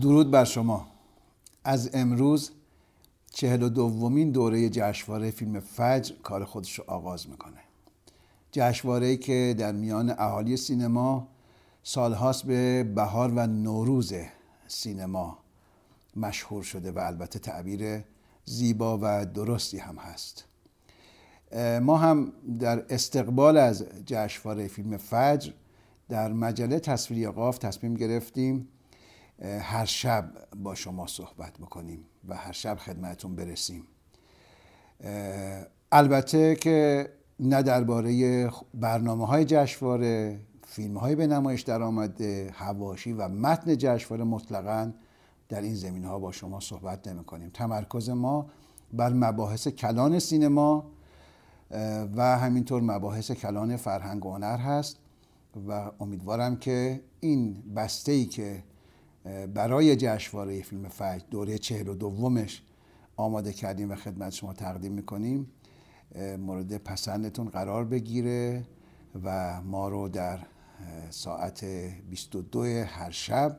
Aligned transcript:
درود 0.00 0.30
بر 0.30 0.44
شما. 0.44 0.86
از 1.64 1.90
امروز 1.92 2.50
چهل 3.30 3.62
و 3.62 3.68
دومین 3.68 4.30
دوره 4.30 4.68
جشنواره 4.68 5.30
فیلم 5.30 5.60
فجر 5.60 6.14
کار 6.22 6.44
خودش 6.44 6.78
رو 6.78 6.84
آغاز 6.86 7.28
می‌کنه. 7.28 7.60
جشنواره 8.52 9.16
که 9.16 9.54
در 9.58 9.72
میان 9.72 10.10
اهالی 10.10 10.56
سینما 10.56 11.28
سالهاست 11.82 12.42
به 12.44 12.84
بهار 12.84 13.32
و 13.36 13.46
نوروز 13.46 14.12
سینما 14.66 15.38
مشهور 16.16 16.62
شده 16.62 16.92
و 16.92 16.98
البته 16.98 17.38
تعبیر 17.38 18.04
زیبا 18.44 18.98
و 19.02 19.26
درستی 19.26 19.78
هم 19.78 19.96
هست. 19.96 20.44
ما 21.82 21.96
هم 21.96 22.32
در 22.58 22.84
استقبال 22.90 23.56
از 23.56 23.84
جشنواره 24.06 24.68
فیلم 24.68 24.96
فجر 24.96 25.52
در 26.08 26.32
مجله 26.32 26.80
تصویری 26.80 27.26
قاف 27.26 27.58
تصمیم 27.58 27.94
گرفتیم 27.94 28.68
هر 29.40 29.84
شب 29.84 30.32
با 30.56 30.74
شما 30.74 31.06
صحبت 31.06 31.58
بکنیم 31.58 32.04
و 32.28 32.36
هر 32.36 32.52
شب 32.52 32.78
خدمتون 32.78 33.36
برسیم. 33.36 33.86
البته 35.92 36.54
که 36.54 37.08
نه 37.40 37.62
درباره 37.62 38.50
برنامه 38.74 39.26
های 39.26 39.44
جشنواره 39.44 40.40
فیلم 40.66 40.96
های 40.96 41.14
به 41.14 41.26
نمایش 41.26 41.62
در 41.62 41.82
آمده 41.82 42.50
هواشی 42.54 43.12
و 43.12 43.28
متن 43.28 43.76
جشنواره 43.76 44.24
مطلقا 44.24 44.92
در 45.48 45.60
این 45.60 45.74
زمین 45.74 46.04
ها 46.04 46.18
با 46.18 46.32
شما 46.32 46.60
صحبت 46.60 47.08
نمی 47.08 47.24
کنیم 47.24 47.50
تمرکز 47.54 48.10
ما 48.10 48.46
بر 48.92 49.12
مباحث 49.12 49.68
کلان 49.68 50.18
سینما 50.18 50.90
و 52.16 52.38
همینطور 52.38 52.82
مباحث 52.82 53.30
کلان 53.30 53.76
فرهنگ 53.76 54.26
و 54.26 54.32
هنر 54.32 54.56
هست 54.56 54.96
و 55.68 55.90
امیدوارم 56.00 56.56
که 56.56 57.00
این 57.20 57.62
بسته 57.76 58.12
ای 58.12 58.24
که 58.24 58.62
برای 59.54 59.96
جشنواره 59.96 60.62
فیلم 60.62 60.88
فجر 60.88 61.24
دوره 61.30 61.58
چهل 61.58 61.88
و 61.88 61.94
دومش 61.94 62.62
آماده 63.16 63.52
کردیم 63.52 63.90
و 63.90 63.94
خدمت 63.94 64.32
شما 64.32 64.52
تقدیم 64.52 64.92
می‌کنیم. 64.92 65.46
مورد 66.38 66.76
پسندتون 66.76 67.48
قرار 67.48 67.84
بگیره 67.84 68.64
و 69.24 69.60
ما 69.62 69.88
رو 69.88 70.08
در 70.08 70.38
ساعت 71.10 71.64
22 72.10 72.64
هر 72.64 73.10
شب 73.10 73.58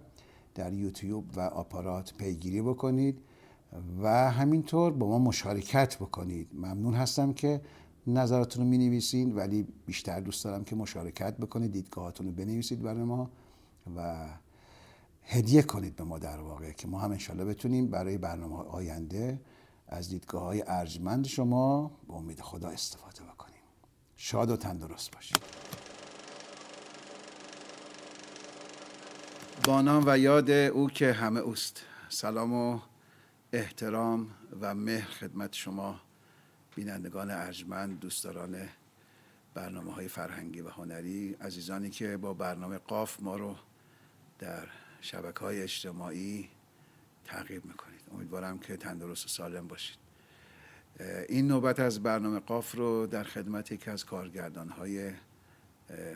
در 0.56 0.74
یوتیوب 0.74 1.26
و 1.36 1.40
آپارات 1.40 2.14
پیگیری 2.18 2.62
بکنید 2.62 3.22
و 4.02 4.32
همینطور 4.32 4.94
با 4.94 5.08
ما 5.08 5.20
مشارکت 5.20 5.96
بکنید. 5.96 6.50
ممنون 6.54 6.94
هستم 6.94 7.34
که 7.34 7.62
نظراتون 8.08 8.64
رو 8.64 8.70
می 8.70 8.78
نویسین 8.78 9.36
ولی 9.36 9.68
بیشتر 9.86 10.20
دوست 10.20 10.44
دارم 10.44 10.64
که 10.64 10.76
مشارکت 10.76 11.38
بکنید 11.38 11.72
دیدگاهاتون 11.72 12.28
رو 12.28 12.34
بنویسید 12.34 12.82
برای 12.82 13.04
ما 13.04 13.30
و 13.96 14.26
هدیه 15.24 15.62
کنید 15.62 15.96
به 15.96 16.04
ما 16.04 16.20
در 16.20 16.40
واقع 16.40 16.72
که 16.72 16.88
ما 16.88 17.00
هم 17.00 17.12
انشالله 17.12 17.46
بتونیم 17.46 17.88
برای 17.88 18.18
برنامه 18.18 18.56
آینده 18.56 19.42
از 19.88 20.10
دیدگاه 20.10 20.44
های 20.44 20.64
ارجمند 20.68 21.28
شما 21.28 21.92
به 22.08 22.14
امید 22.14 22.40
خدا 22.40 22.70
استفاده 22.70 23.24
بکنیم. 23.24 23.62
شاد 24.16 24.50
و 24.50 24.58
تندرست 24.58 25.12
باشید. 25.12 25.42
بانام 29.64 30.04
و 30.08 30.18
یاد 30.18 30.50
او 30.50 30.90
که 30.90 31.14
همه 31.14 31.40
اوست. 31.40 31.82
سلام 32.10 32.54
و 32.54 32.80
احترام 33.54 34.28
و 34.62 34.76
مهر 34.76 35.10
خدمت 35.10 35.54
شما 35.54 36.02
بینندگان 36.76 37.32
ارجمند 37.32 38.00
دوستداران 38.00 38.70
برنامه 39.54 39.94
های 39.94 40.08
فرهنگی 40.08 40.62
و 40.62 40.70
هنری 40.70 41.34
عزیزانی 41.42 41.90
که 41.90 42.18
با 42.18 42.34
برنامه 42.34 42.78
قاف 42.78 43.20
ما 43.20 43.36
رو 43.36 43.56
در 44.40 44.68
شبکه 45.02 45.40
های 45.40 45.62
اجتماعی 45.62 46.50
تعقیب 47.26 47.66
می‌کنید. 47.66 48.02
امیدوارم 48.14 48.60
که 48.60 48.78
تندرست 48.78 49.26
و 49.26 49.28
سالم 49.30 49.68
باشید. 49.68 49.98
این 51.30 51.48
نوبت 51.48 51.80
از 51.80 52.04
برنامه 52.04 52.40
قاف 52.40 52.76
رو 52.76 53.08
در 53.08 53.24
خدمت 53.24 53.72
یکی 53.72 53.90
از 53.90 54.06
کارگردان 54.06 54.70
های 54.70 55.12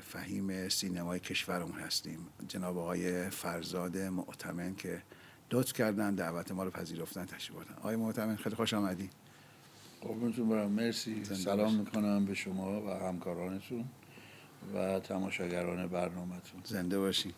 فهیم 0.02 0.70
سینمای 0.70 1.20
کشورمون 1.20 1.80
هستیم. 1.80 2.28
جناب 2.48 2.78
آقای 2.78 3.30
فرزاد 3.30 3.98
معتمن 3.98 4.76
که 4.76 5.04
لطف 5.52 5.74
کردن 5.74 6.16
دعوت 6.16 6.52
ما 6.52 6.64
رو 6.64 6.72
پذیرفتن 6.72 7.26
تشریف 7.26 7.58
بردن 7.58 7.74
آقای 7.74 7.96
معتمن 7.96 8.36
خیلی 8.36 8.56
خوش 8.56 8.74
آمدی. 8.74 9.10
قربونتون 10.02 10.50
برم. 10.50 10.72
مرسی. 10.72 11.26
سلام 11.26 11.76
می‌کنم 11.76 12.26
به 12.26 12.34
شما 12.34 12.82
و 12.82 12.90
همکارانتون 12.90 13.86
و 14.74 15.00
تماشاگران 15.00 15.88
برنامهتون. 15.88 16.62
زنده 16.64 17.00
باشین. 17.00 17.34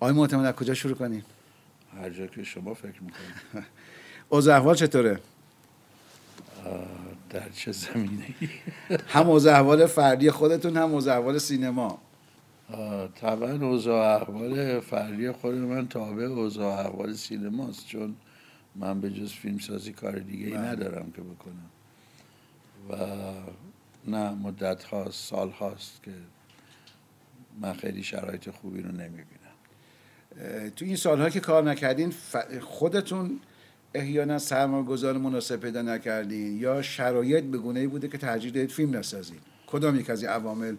آقای 0.00 0.12
معتمد 0.14 0.44
از 0.46 0.54
کجا 0.54 0.74
شروع 0.74 0.94
کنیم؟ 0.94 1.24
هر 1.96 2.10
جا 2.10 2.26
که 2.26 2.42
شما 2.44 2.74
فکر 2.74 3.02
می‌کنید. 3.02 3.66
اوضاع 4.28 4.56
احوال 4.56 4.74
چطوره؟ 4.74 5.20
در 7.30 7.48
چه 7.48 7.72
زمینه 7.72 8.26
هم 9.14 9.30
اوضاع 9.30 9.54
احوال 9.54 9.86
فردی 9.86 10.30
خودتون 10.30 10.76
هم 10.76 10.92
اوضاع 10.92 11.18
احوال 11.18 11.38
سینما. 11.38 11.98
طبعا 13.14 13.66
اوضاع 13.68 14.20
احوال 14.20 14.80
فردی 14.80 15.32
خود 15.32 15.54
من 15.54 15.88
تابع 15.88 16.22
اوضاع 16.24 16.86
احوال 16.86 17.12
سینماست 17.14 17.86
چون 17.86 18.16
من 18.76 19.00
به 19.00 19.10
جز 19.10 19.32
فیلم 19.32 19.58
سازی 19.58 19.92
کار 19.92 20.18
دیگه 20.18 20.46
ای 20.46 20.54
ندارم 20.54 21.10
که 21.10 21.22
بکنم. 21.22 21.70
و 22.90 22.96
نه 24.10 24.30
مدت 24.30 24.84
هاست 24.84 25.28
سال 25.28 25.50
هاست 25.50 26.02
که 26.02 26.12
من 27.60 27.72
خیلی 27.72 28.02
شرایط 28.02 28.50
خوبی 28.50 28.82
رو 28.82 28.92
نمی‌بینم. 28.92 29.39
تو 30.76 30.84
این 30.84 30.96
سالها 30.96 31.30
که 31.30 31.40
کار 31.40 31.62
نکردین 31.70 32.12
خودتون 32.60 33.40
احیانا 33.94 34.38
سرمایه 34.38 34.84
گذار 34.84 35.18
مناسب 35.18 35.56
پیدا 35.56 35.82
نکردین 35.82 36.58
یا 36.58 36.82
شرایط 36.82 37.44
به 37.44 37.58
گونه 37.58 37.80
ای 37.80 37.86
بوده 37.86 38.08
که 38.08 38.18
ترجیح 38.18 38.52
دهید 38.52 38.70
فیلم 38.70 38.96
نسازید؟ 38.96 39.40
کدام 39.66 40.00
یک 40.00 40.10
از 40.10 40.22
این 40.22 40.32
عوامل 40.32 40.76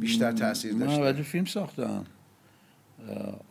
بیشتر 0.00 0.32
تاثیر 0.32 0.72
داشته؟ 0.72 1.02
من 1.02 1.22
فیلم 1.22 1.44
ساختم. 1.44 2.04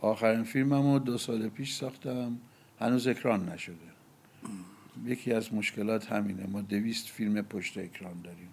آخرین 0.01 0.43
فیلممو 0.43 0.99
دو 0.99 1.17
سال 1.17 1.49
پیش 1.49 1.73
ساختم. 1.73 2.37
هنوز 2.79 3.07
اکران 3.07 3.49
نشده. 3.49 3.75
یکی 5.05 5.33
از 5.33 5.53
مشکلات 5.53 6.11
همینه. 6.11 6.47
ما 6.47 6.61
دویست 6.61 7.07
فیلم 7.07 7.41
پشت 7.41 7.77
اکران 7.77 8.15
داریم. 8.23 8.49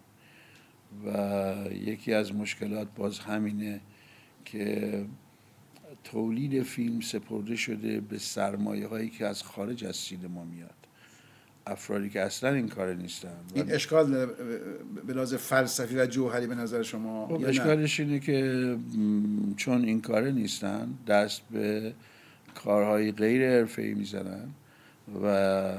و 1.07 1.75
یکی 1.75 2.15
از 2.15 2.35
مشکلات 2.35 2.89
باز 2.97 3.19
همینه 3.19 3.81
که 4.45 5.05
تولید 6.05 6.63
فیلم 6.63 7.01
سپرده 7.01 7.57
شده 7.57 8.01
به 8.01 8.19
سرمایه 8.19 8.87
هایی 8.87 9.09
که 9.09 9.27
از 9.27 9.43
خارج 9.43 9.85
از 9.85 9.97
سینما 9.97 10.45
میاد. 10.45 10.71
افرادی 11.67 12.11
که 12.11 12.21
اصلا 12.21 12.55
این 12.55 12.69
کار 12.69 12.95
نیستن. 12.95 13.37
این 13.55 13.73
اشکال 13.73 14.27
به 15.07 15.13
لحاظ 15.15 15.35
فلسفی 15.35 15.97
و 15.97 16.07
جوهری 16.07 16.47
به 16.47 16.55
نظر 16.55 16.83
شما 16.83 17.27
خب 17.27 17.45
اشکالش 17.47 18.01
اینه 18.01 18.19
که 18.21 18.77
چون 19.57 19.85
این 19.85 20.01
کاره 20.01 20.33
نیستن 20.33 20.89
دست 21.07 21.43
به 21.51 21.93
کارهای 22.55 23.13
غیر 23.13 23.49
حرفه‌ای 23.51 23.95
می‌زنن 23.95 24.49
و 25.25 25.77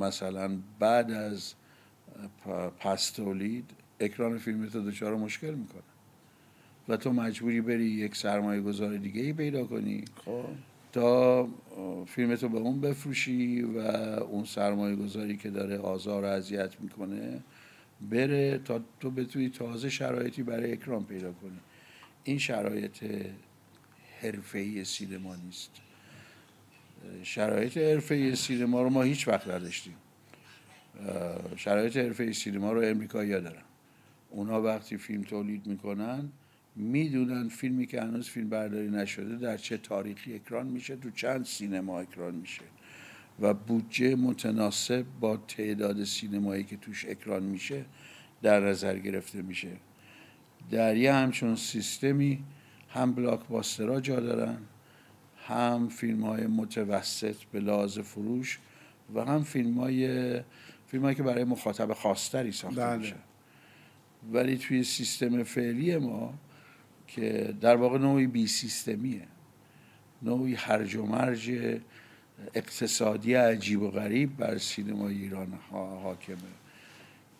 مثلا 0.00 0.58
بعد 0.78 1.10
از 1.10 1.54
پس 2.80 3.10
تولید 3.10 3.70
اکران 4.00 4.38
فیلم 4.38 4.66
تو 4.66 4.90
دچار 4.90 5.16
مشکل 5.16 5.54
می‌کنه. 5.54 5.82
و 6.88 6.96
تو 6.96 7.12
مجبوری 7.12 7.60
بری 7.60 7.84
یک 7.84 8.16
سرمایه 8.16 8.60
گذار 8.60 8.96
دیگه 8.96 9.22
ای 9.22 9.32
پیدا 9.32 9.64
کنی. 9.64 10.04
خب. 10.24 10.44
تا 10.92 11.48
فیلمتو 12.06 12.48
به 12.48 12.58
اون 12.58 12.80
بفروشی 12.80 13.62
و 13.62 13.78
اون 13.78 14.44
سرمایه 14.44 14.96
گذاری 14.96 15.36
که 15.36 15.50
داره 15.50 15.78
آزار 15.78 16.24
و 16.24 16.26
اذیت 16.26 16.80
می‌کنه 16.80 17.40
بره 18.10 18.58
تا 18.58 18.80
تو 19.00 19.10
بتونی 19.10 19.48
تازه 19.48 19.90
شرایطی 19.90 20.42
برای 20.42 20.72
اکرام 20.72 21.04
پیدا 21.04 21.32
کنی. 21.32 21.58
این 22.24 22.38
شرایط 22.38 23.04
حرفه‌ای 24.22 24.84
سینما 24.84 25.36
نیست. 25.36 25.70
شرایط 27.22 27.76
حرفه 27.76 28.34
سینما 28.34 28.82
رو 28.82 28.90
ما 28.90 29.02
هیچ 29.02 29.28
وقت 29.28 29.48
نداشتیم. 29.48 29.94
شرایط 31.56 31.96
حرفه 31.96 32.32
سینما 32.32 32.72
رو 32.72 32.82
امریکایی 32.84 33.30
دارن. 33.30 33.62
اونا 34.30 34.62
وقتی 34.62 34.96
فیلم 34.96 35.22
تولید 35.22 35.66
می‌کنن 35.66 36.28
می‌دونن 36.78 37.48
فیلمی 37.48 37.86
که 37.86 38.02
هنوز 38.02 38.28
فیلم 38.28 38.48
برداری 38.48 38.90
نشده 38.90 39.36
در 39.36 39.56
چه 39.56 39.76
تاریخی 39.76 40.34
اکران 40.34 40.66
میشه 40.66 40.96
تو 40.96 41.10
چند 41.10 41.44
سینما 41.44 42.00
اکران 42.00 42.34
میشه. 42.34 42.62
و 43.40 43.54
بودجه 43.54 44.16
متناسب 44.16 45.04
با 45.20 45.36
تعداد 45.36 46.04
سینمایی 46.04 46.64
که 46.64 46.76
توش 46.76 47.04
اکران 47.04 47.42
میشه 47.42 47.84
در 48.42 48.60
نظر 48.60 48.98
گرفته 48.98 49.42
میشه. 49.42 49.72
در 50.70 50.96
یه 50.96 51.12
همچون 51.12 51.56
سیستمی 51.56 52.44
هم 52.88 53.12
بلاکباسترها 53.12 54.00
جا 54.00 54.20
دارن 54.20 54.58
هم 55.46 55.88
فیلم 55.88 56.24
های 56.24 56.46
متوسط 56.46 57.36
به 57.52 57.60
لحاظ 57.60 57.98
فروش 57.98 58.58
و 59.14 59.24
هم 59.24 59.42
فیلم 59.42 59.78
های, 59.78 60.40
فیلم 60.86 61.14
که 61.14 61.22
برای 61.22 61.44
مخاطب 61.44 61.92
خاصتری 61.92 62.52
ساخته 62.52 62.80
بله. 62.80 62.96
میشه. 62.96 63.16
ولی 64.32 64.58
توی 64.58 64.84
سیستم 64.84 65.42
فعلی 65.42 65.96
ما 65.96 66.34
که 67.08 67.54
در 67.60 67.76
واقع 67.76 67.98
نوعی 67.98 68.26
بی 68.26 68.46
سیستمیه. 68.46 69.26
نوعی 70.22 70.54
هرج 70.54 70.96
و 70.96 71.06
مرج 71.06 71.50
اقتصادی 72.54 73.34
عجیب 73.34 73.82
و 73.82 73.90
غریب 73.90 74.36
بر 74.36 74.58
سینما 74.58 75.08
ایران 75.08 75.58
حاکمه. 76.02 76.36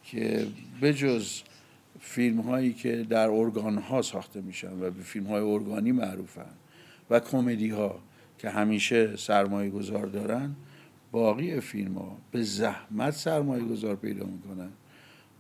که 0.03 0.47
بجز 0.83 1.43
فیلم 2.01 2.41
هایی 2.41 2.73
که 2.73 3.07
در 3.11 3.29
ارگان 3.29 3.79
ها 3.79 4.03
ساخته 4.03 4.41
میشن 4.41 4.73
و 4.73 4.91
به 4.91 5.03
فیلم 5.03 5.27
های 5.27 5.43
ارگانی 5.43 5.93
معروفن 5.93 6.51
و 7.11 7.21
کمدی 7.21 7.69
ها 7.69 8.01
که 8.39 8.51
همیشه 8.51 9.17
سرمایه 9.17 9.71
گذار 9.71 10.07
دارن 10.07 10.55
باقی 11.13 11.61
فیلم 11.61 11.95
ها 11.95 12.19
به 12.31 12.43
زحمت 12.43 13.15
سرمایه 13.15 13.65
گذار 13.65 13.97
پیدا 13.97 14.27
می‌کنن. 14.27 14.71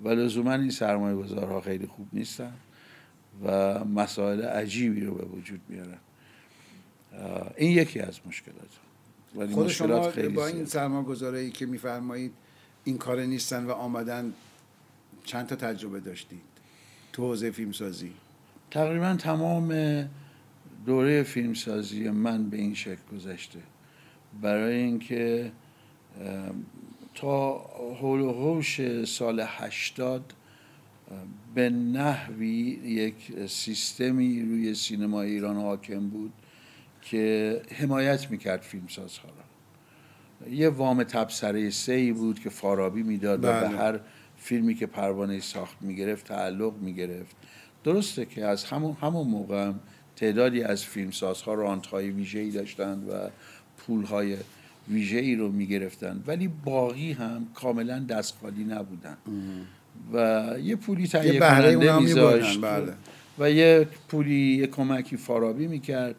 و 0.04 0.08
لزوما 0.08 0.52
این 0.52 0.70
سرمایه 0.70 1.16
گذارها 1.16 1.60
خیلی 1.60 1.86
خوب 1.86 2.06
نیستن. 2.12 2.52
و 3.44 3.78
مسائل 3.84 4.42
عجیبی 4.42 5.00
رو 5.00 5.14
به 5.14 5.24
وجود 5.24 5.60
میارن. 5.68 5.98
این 7.56 7.70
یکی 7.70 8.00
از 8.00 8.20
مشکلات. 8.26 8.68
ولی 9.36 9.54
خود 9.54 9.68
شما 9.68 10.10
خیلی 10.10 10.28
با 10.28 10.46
این 10.46 10.64
سرمایه 10.64 11.04
گذاری 11.04 11.50
که 11.50 11.66
میفرمایید 11.66 12.32
این 12.84 12.98
کار 12.98 13.20
نیستن 13.20 13.64
و 13.64 13.70
آمدن 13.70 14.32
چند 15.24 15.46
تا 15.46 15.56
تجربه 15.56 16.00
داشتید 16.00 16.40
تو 17.12 17.22
حوزه 17.22 17.50
فیلمسازی؟ 17.50 18.12
تقریبا 18.70 19.14
تمام 19.14 20.08
دوره 20.86 21.22
فیلمسازی 21.22 22.10
من 22.10 22.50
به 22.50 22.56
این 22.56 22.74
شکل 22.74 23.02
گذشته. 23.12 23.58
برای 24.42 24.76
اینکه 24.76 25.52
تا 27.14 27.58
حول 28.00 28.20
و 28.20 28.32
حوش 28.32 29.04
سال 29.04 29.44
هشتاد 29.46 30.34
به 31.54 31.70
نحوی 31.70 32.80
یک 32.84 33.46
سیستمی 33.46 34.42
روی 34.42 34.74
سینما 34.74 35.22
ایران 35.22 35.56
حاکم 35.56 36.08
بود 36.08 36.32
که 37.02 37.62
حمایت 37.74 38.30
می‌کرد 38.30 38.60
فیلمسازها 38.60 39.28
را. 39.28 40.52
یه 40.52 40.68
وام 40.68 41.02
تبصره 41.02 41.70
سه 41.70 42.12
بود 42.12 42.40
که 42.40 42.50
فارابی 42.50 43.02
می‌داد 43.02 43.38
و 43.38 43.42
به 43.42 43.60
بله. 43.60 43.68
هر 43.68 44.00
فیلمی 44.36 44.74
که 44.74 44.86
پروانه 44.86 45.40
ساخت 45.40 45.76
می‌گرفت 45.80 46.26
تعلق 46.26 46.74
می‌گرفت. 46.80 47.36
درسته 47.84 48.24
که 48.24 48.44
از 48.44 48.64
همون 48.64 48.96
همون 49.00 49.28
موقع 49.28 49.66
هم 49.66 49.80
تعدادی 50.16 50.62
از 50.62 50.84
فیلمسازها 50.84 51.54
رانتهای 51.54 52.10
ویژه‌ای 52.10 52.50
داشتند 52.50 53.08
و 53.08 53.12
پولهای 53.78 54.36
ویژه‌ای 54.88 55.36
رو 55.36 55.52
می‌گرفتند 55.52 56.24
ولی 56.26 56.48
باقی 56.48 57.12
هم 57.12 57.46
کاملا 57.54 57.98
دست 57.98 58.38
خالی 58.40 58.64
نبودن 58.64 59.16
و 60.12 60.46
یه 60.62 60.76
پولی 60.76 61.08
تهیه 61.08 61.40
کننده 61.40 61.98
میذاشت. 61.98 62.60
بله. 62.60 62.92
و 63.38 63.50
یه 63.50 63.88
پولی 64.08 64.56
یه 64.56 64.66
کمکی 64.66 65.16
فارابی 65.16 65.66
می‌کرد 65.66 66.14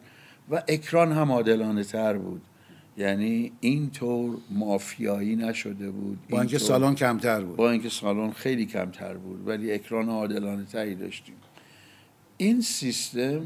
و 0.50 0.62
اکران 0.68 1.12
هم 1.12 1.32
عادلانه 1.32 1.84
تر 1.84 2.18
بود. 2.18 2.42
یعنی 2.96 3.52
اینطور 3.60 4.36
مافیایی 4.50 5.36
نشده 5.36 5.90
بود 5.90 6.18
با 6.30 6.40
اینکه 6.40 6.58
سالن 6.58 6.94
کمتر 6.94 7.40
بود. 7.40 7.56
با 7.56 7.70
اینکه 7.70 7.88
سالن 7.88 8.30
خیلی 8.30 8.66
کمتر 8.66 9.14
بود 9.14 9.48
ولی 9.48 9.72
اکران 9.72 10.08
عادلانه 10.08 10.64
تری 10.64 10.94
داشتیم. 10.94 11.34
این 12.36 12.60
سیستم 12.60 13.42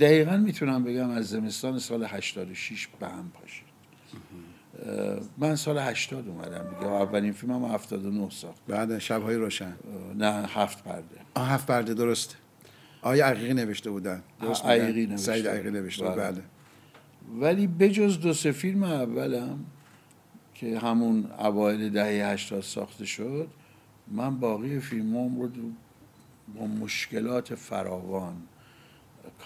دقیقا 0.00 0.36
می‌تونم 0.36 0.84
بگم 0.84 1.10
از 1.10 1.28
زمستان 1.28 1.78
سال 1.78 2.04
86 2.04 2.88
به 3.00 3.06
هم 3.06 3.32
پاشید. 3.40 3.73
من 5.38 5.56
سال 5.56 5.78
80 5.78 6.28
اومدم 6.28 6.74
دیگه. 6.74 6.92
اولین 6.92 7.32
فیلم 7.32 7.52
هم 7.52 7.64
79 7.64 8.30
ساخت. 8.30 8.60
بعد 8.68 8.98
شبهای 8.98 9.36
روشن. 9.36 9.74
نه 10.14 10.46
هفت 10.46 10.84
پرده. 10.84 11.16
آه 11.34 11.48
هفت 11.48 11.66
پرده 11.66 11.94
درست 11.94 12.36
آیا 13.02 13.26
عقیقی 13.26 13.54
نوشته 13.54 13.90
بودن. 13.90 14.22
درست 14.40 14.64
عقیقی 14.64 15.06
نوشته. 15.06 15.16
سعید 15.16 15.48
عقیقی 15.48 15.70
نوشته 15.70 16.04
بله. 16.04 16.14
بله. 16.14 16.42
ولی 17.40 17.66
بجز 17.66 18.20
دو 18.20 18.32
سه 18.32 18.52
فیلم 18.52 18.82
اولم 18.82 19.58
که 20.54 20.78
همون 20.78 21.30
اوایل 21.38 21.90
دهه 21.90 22.32
80 22.32 22.62
ساخته 22.62 23.04
شد 23.04 23.48
من 24.08 24.40
باقی 24.40 24.80
فیلم 24.80 25.40
رو 25.40 25.48
با 26.58 26.66
مشکلات 26.66 27.54
فراوان 27.54 28.34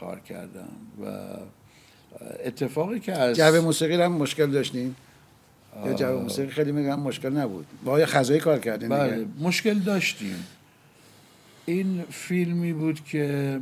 کار 0.01 0.21
کردم. 0.21 0.69
و 1.05 1.27
اتفاقی 2.45 3.01
که 3.01 3.13
از 3.13 3.37
جو 3.37 3.63
موسیقی 3.63 3.95
هم 3.95 4.13
مشکل 4.13 4.51
داشتیم 4.51 4.97
یا 5.87 5.93
جو 5.93 6.21
موسیقی 6.21 6.51
خیلی 6.51 6.73
میگم 6.73 7.01
مشکل 7.01 7.37
نبود. 7.37 7.67
با 7.85 8.07
خزایی 8.07 8.41
کار 8.41 8.59
کردیم 8.59 8.89
بله 8.89 9.27
مشکل 9.41 9.79
داشتیم. 9.79 10.47
این 11.67 12.03
فیلمی 12.03 12.73
بود 12.73 13.05
که 13.05 13.61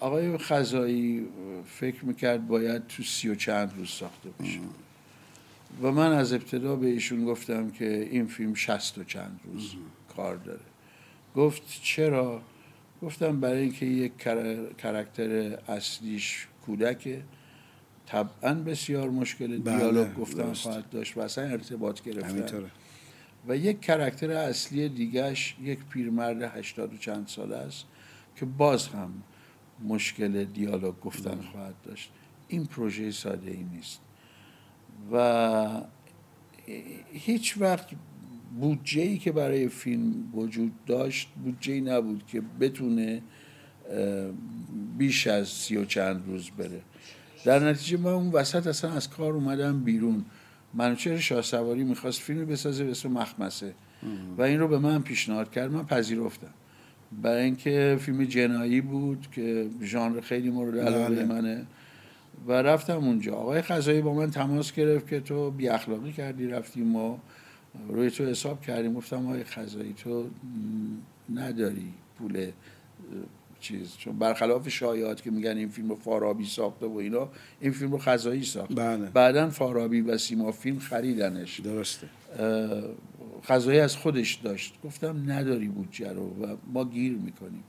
آقای 0.00 0.38
خزایی 0.38 1.26
فکر 1.66 2.04
می‌کرد 2.04 2.48
باید 2.48 2.86
تو 2.86 3.02
سی 3.02 3.28
و 3.28 3.34
چند 3.34 3.72
روز 3.76 3.90
ساخته 3.90 4.28
بشه. 4.40 4.58
و 5.82 5.90
من 5.90 6.12
از 6.12 6.32
ابتدا 6.32 6.76
به 6.76 6.86
ایشون 6.86 7.24
گفتم 7.24 7.70
که 7.70 8.08
این 8.10 8.26
فیلم 8.26 8.54
شست 8.54 8.98
و 8.98 9.04
چند 9.04 9.40
روز 9.44 9.72
کار 10.16 10.36
داره. 10.36 10.60
گفت 11.36 11.62
چرا؟ 11.82 12.42
گفتم 13.02 13.40
برای 13.40 13.60
اینکه 13.62 13.86
یک 13.86 14.12
کرکتر 14.78 15.58
اصلیش 15.68 16.46
کودکه. 16.66 17.22
طبعا 18.08 18.54
بسیار 18.54 19.10
مشکل 19.10 19.58
بله، 19.58 19.78
دیالوگ 19.78 20.14
گفتن 20.14 20.52
خواهد 20.52 20.90
داشت 20.90 21.16
و 21.16 21.20
اصلا 21.20 21.44
ارتباط 21.44 22.02
گرفتن. 22.02 22.70
و 23.48 23.56
یک 23.56 23.80
کرکتر 23.80 24.30
اصلی 24.30 24.88
دیگهش 24.88 25.56
یک 25.62 25.78
پیرمرد 25.84 26.42
هشتاد 26.42 26.94
و 26.94 26.96
چند 26.96 27.26
ساله 27.26 27.56
است 27.56 27.84
که 28.36 28.46
باز 28.46 28.88
هم 28.88 29.22
مشکل 29.84 30.44
دیالوگ 30.44 31.00
گفتن 31.00 31.40
خواهد 31.40 31.74
داشت. 31.84 32.10
این 32.48 32.66
پروژه 32.66 33.10
ساده 33.10 33.50
ای 33.50 33.64
نیست. 33.74 34.00
و 35.12 35.82
هیچ 37.12 37.58
وقت 37.58 37.88
بودجه 38.60 39.02
ای 39.02 39.18
که 39.18 39.32
برای 39.32 39.68
فیلم 39.68 40.34
وجود 40.34 40.72
داشت 40.86 41.28
بودجه 41.44 41.72
ای 41.72 41.80
نبود 41.80 42.26
که 42.26 42.42
بتونه 42.60 43.22
بیش 44.98 45.26
از 45.26 45.48
سی 45.48 45.76
و 45.76 45.84
چند 45.84 46.24
روز 46.26 46.50
بره. 46.50 46.80
در 47.44 47.58
نتیجه 47.58 47.96
من 47.96 48.10
اون 48.10 48.30
وسط 48.30 48.66
اصلا 48.66 48.92
از 48.92 49.10
کار 49.10 49.32
اومدم 49.32 49.80
بیرون. 49.80 50.24
منوچهر 50.74 51.16
شاه 51.16 51.42
سواری 51.42 51.84
می‌خواست 51.84 52.20
فیلم 52.20 52.44
بسازه 52.44 52.84
به 52.84 52.90
اسم 52.90 53.10
مخمسه. 53.12 53.74
و 54.38 54.42
این 54.42 54.60
رو 54.60 54.68
به 54.68 54.78
من 54.78 55.02
پیشنهاد 55.02 55.50
کرد. 55.50 55.72
من 55.72 55.86
پذیرفتم. 55.86 56.50
برای 57.22 57.44
اینکه 57.44 57.98
فیلم 58.00 58.24
جنایی 58.24 58.80
بود 58.80 59.26
که 59.32 59.68
ژانر 59.82 60.20
خیلی 60.20 60.50
مورد 60.50 60.78
علاقه 60.78 61.14
بله. 61.14 61.24
منه. 61.24 61.66
و 62.46 62.52
رفتم 62.52 62.96
اونجا. 62.96 63.34
آقای 63.34 63.62
خزایی 63.62 64.00
با 64.00 64.14
من 64.14 64.30
تماس 64.30 64.72
گرفت 64.72 65.08
که 65.08 65.20
تو 65.20 65.50
بی 65.50 65.68
اخلاقی 65.68 66.12
کردی 66.12 66.46
رفتیم 66.46 66.96
و 66.96 67.18
روی 67.88 68.10
تو 68.10 68.24
حساب 68.24 68.62
کردیم. 68.62 68.94
گفتم 68.94 69.26
آقای 69.26 69.44
خزایی 69.44 69.92
تو 69.92 70.26
نداری 71.34 71.92
پول 72.18 72.50
چیز. 73.60 73.96
چون 73.96 74.18
برخلاف 74.18 74.68
شایعات 74.68 75.22
که 75.22 75.30
میگن 75.30 75.56
این 75.56 75.68
فیلم 75.68 75.88
رو 75.88 75.94
فارابی 75.94 76.44
ساخته 76.44 76.86
و 76.86 76.96
اینا 76.96 77.28
این 77.60 77.72
فیلم 77.72 77.92
رو 77.92 77.98
خزایی 77.98 78.44
ساخت. 78.44 78.74
بله. 78.74 79.10
بعدا 79.10 79.50
فارابی 79.50 80.00
و 80.00 80.18
سیما 80.18 80.52
فیلم 80.52 80.78
خریدنش. 80.78 81.60
درسته. 81.60 82.08
خزایی 83.44 83.80
از 83.80 83.96
خودش 83.96 84.34
داشت. 84.34 84.74
گفتم 84.84 85.32
نداری 85.32 85.68
بودجه 85.68 86.12
رو 86.12 86.44
و 86.44 86.56
ما 86.72 86.84
گیر 86.84 87.12
می‌کنیم. 87.12 87.64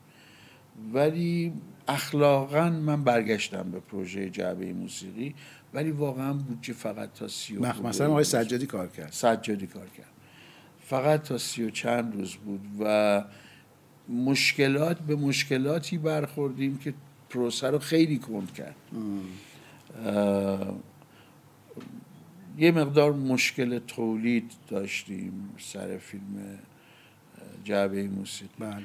ولی 0.94 1.54
اخلاقا 1.88 2.70
من 2.70 3.04
برگشتم 3.04 3.72
به 3.72 3.80
پروژه 3.80 4.30
جعبه 4.30 4.74
موسیقی 4.74 5.36
ولی 5.74 5.92
واقعا 5.92 6.34
بودجه 6.34 6.74
فقط 6.74 7.14
تا 7.14 7.28
سی 7.28 7.58
و 7.58 7.82
مثلا 7.84 8.10
آقای 8.10 8.24
سجادی 8.24 8.66
کار 8.66 8.88
کرد. 8.88 9.12
سجادی 9.12 9.68
کار 9.68 9.88
کرد. 9.98 10.12
فقط 10.82 11.24
تا 11.24 11.38
سی 11.38 11.64
و 11.64 11.70
چند 11.70 12.16
روز 12.16 12.36
بود 12.36 12.62
و 12.80 13.24
مشکلات 14.10 15.00
به 15.00 15.16
مشکلاتی 15.16 15.98
برخوردیم 15.98 16.78
که 16.78 16.94
پروسه 17.30 17.68
رو 17.68 17.80
خیلی 17.80 18.18
کند 18.18 18.54
کرد. 18.54 18.76
یه 22.58 22.72
مقدار 22.72 23.14
مشکل 23.14 23.80
تولید 23.80 24.52
داشتیم 24.68 25.50
سر 25.58 25.98
فیلم 25.98 26.60
جعبه 27.64 28.08
موسیقی. 28.08 28.50
بله. 28.60 28.84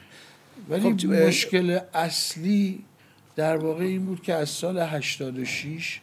ولی 0.68 0.82
خب 0.82 1.06
مشکل 1.06 1.78
اصلی 1.94 2.84
در 3.36 3.56
واقع 3.56 3.84
این 3.84 4.06
بود 4.06 4.22
که 4.22 4.34
از 4.34 4.48
سال 4.48 4.78
86 4.78 6.00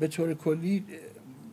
به 0.00 0.08
طور 0.08 0.34
کلی 0.34 0.84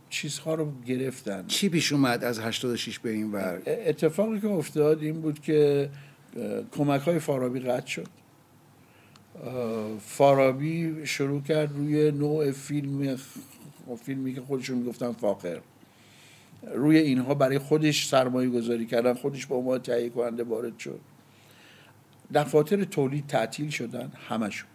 چیزها 0.10 0.56
رو 0.56 0.72
گرفتن. 0.86 1.48
چی 1.48 1.70
پیش 1.70 1.92
اومد 1.92 2.24
از 2.24 2.40
86 2.40 3.00
به 3.00 3.12
این 3.12 3.32
ور؟ 3.32 3.62
اتفاقی 3.66 4.40
که 4.40 4.48
افتاد 4.48 5.04
این 5.04 5.22
بود 5.22 5.40
که 5.40 5.90
کمک 6.72 7.02
های 7.02 7.20
فارابی 7.20 7.60
قطع 7.60 7.88
شد. 7.88 8.08
فارابی 10.00 11.06
شروع 11.06 11.42
کرد 11.42 11.72
روی 11.76 12.12
نوع 12.12 12.52
فیلم 12.52 13.18
فیلمی 14.04 14.36
که 14.36 14.42
خودشون 14.42 14.78
می‌گفتن 14.78 15.12
فاقر 15.12 15.60
روی 16.74 16.98
اینها 16.98 17.34
برای 17.34 17.58
خودش 17.58 18.08
سرمایه 18.08 18.50
گذاری 18.50 18.86
کردن 18.86 19.14
خودش 19.14 19.46
با 19.46 19.62
ما 19.62 19.78
تهیه 19.78 20.10
کننده 20.10 20.44
وارد 20.44 20.80
شد. 20.80 21.00
دفاتر 22.34 22.84
تولید 22.84 23.28
تعطیل 23.28 23.70
شدن 23.70 24.12
همشون 24.30 24.70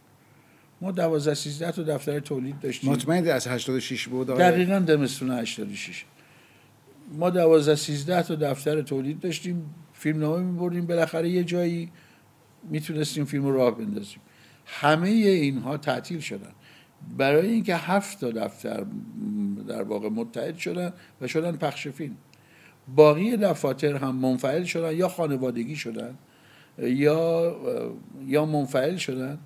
ما 0.80 0.92
12 0.92 1.34
13 1.34 1.72
تا 1.72 1.82
دفتر 1.82 2.20
تولید 2.20 2.60
داشتیم. 2.60 2.90
مطمئن 2.90 3.28
از 3.28 3.46
86 3.46 4.08
بود؟ 4.08 4.26
دقیقا 4.26 4.78
دمستون 4.78 5.30
86 5.30 6.04
ما 7.12 7.30
12 7.30 7.76
13 7.76 8.22
تا 8.22 8.34
دفتر 8.34 8.82
تولید 8.82 9.20
داشتیم. 9.20 9.74
فیلم 10.00 10.20
نامه 10.20 10.42
میبردیم 10.42 10.86
بالاخره 10.86 11.28
یه 11.28 11.44
جایی 11.44 11.90
می‌تونستیم 12.70 13.24
فیلم 13.24 13.44
رو 13.44 13.52
راه 13.52 13.78
بندازیم. 13.78 14.20
همه 14.66 15.08
اینها 15.08 15.76
تعطیل 15.76 16.20
شدن. 16.20 16.52
برای 17.16 17.48
اینکه 17.48 17.76
هفت 17.76 18.20
تا 18.20 18.30
دفتر 18.30 18.84
در 19.68 19.82
واقع 19.82 20.08
متحد 20.08 20.56
شدن 20.56 20.92
و 21.20 21.26
شدن 21.26 21.56
پخش 21.56 21.88
فیلم. 21.88 22.16
باقی 22.96 23.36
دفاتر 23.36 23.96
هم 23.96 24.16
منفعل 24.16 24.64
شدن 24.64 24.96
یا 24.96 25.08
خانوادگی 25.08 25.76
شدن 25.76 26.14
یا 26.78 27.56
یا 28.26 28.44
منفعل 28.44 28.96
شدن 28.96 29.38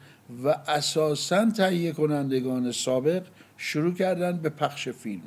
و 0.44 0.48
اساسا 0.48 1.50
تهیه 1.50 1.92
کنندگان 1.92 2.72
سابق 2.72 3.22
شروع 3.56 3.94
کردن 3.94 4.36
به 4.36 4.48
پخش 4.48 4.88
فیلم 4.88 5.22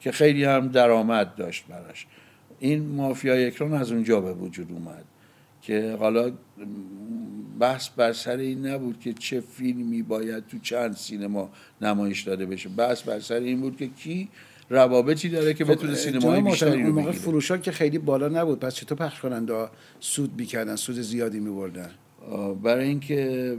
که 0.00 0.12
خیلی 0.12 0.44
هم 0.44 0.68
درآمد 0.68 1.34
داشت 1.34 1.66
براش. 1.66 2.06
این 2.60 2.86
مافیا 2.86 3.34
اکران 3.34 3.72
از 3.72 3.92
اونجا 3.92 4.20
به 4.20 4.32
وجود 4.32 4.72
اومد 4.72 5.04
که 5.62 5.96
حالا 5.98 6.32
بحث 7.60 7.88
بر 7.88 8.12
سر 8.12 8.36
این 8.36 8.66
نبود 8.66 9.00
که 9.00 9.12
چه 9.12 9.40
فیلمی 9.40 10.02
باید 10.02 10.46
تو 10.46 10.58
چند 10.58 10.96
سینما 10.96 11.50
نمایش 11.82 12.22
داده 12.22 12.46
بشه. 12.46 12.68
بحث 12.68 13.02
بر 13.02 13.20
سر 13.20 13.34
این 13.34 13.60
بود 13.60 13.76
که 13.76 13.86
کی 13.86 14.28
روابطی 14.70 15.28
داره 15.28 15.54
که 15.54 15.64
خب، 15.64 15.72
بتونه 15.72 15.94
سینمای 15.94 16.40
بیشتری 16.40 16.82
رو 16.82 16.92
موقع 16.92 17.10
فروشا 17.10 17.58
که 17.58 17.72
خیلی 17.72 17.98
بالا 17.98 18.28
نبود 18.28 18.60
پس 18.60 18.74
چطور 18.74 18.98
پخش 18.98 19.20
کننده 19.20 19.68
سود 20.00 20.30
می‌کردن 20.36 20.76
سود 20.76 20.96
زیادی 20.96 21.40
میبردن؟ 21.40 21.90
برای 22.62 22.88
اینکه 22.88 23.56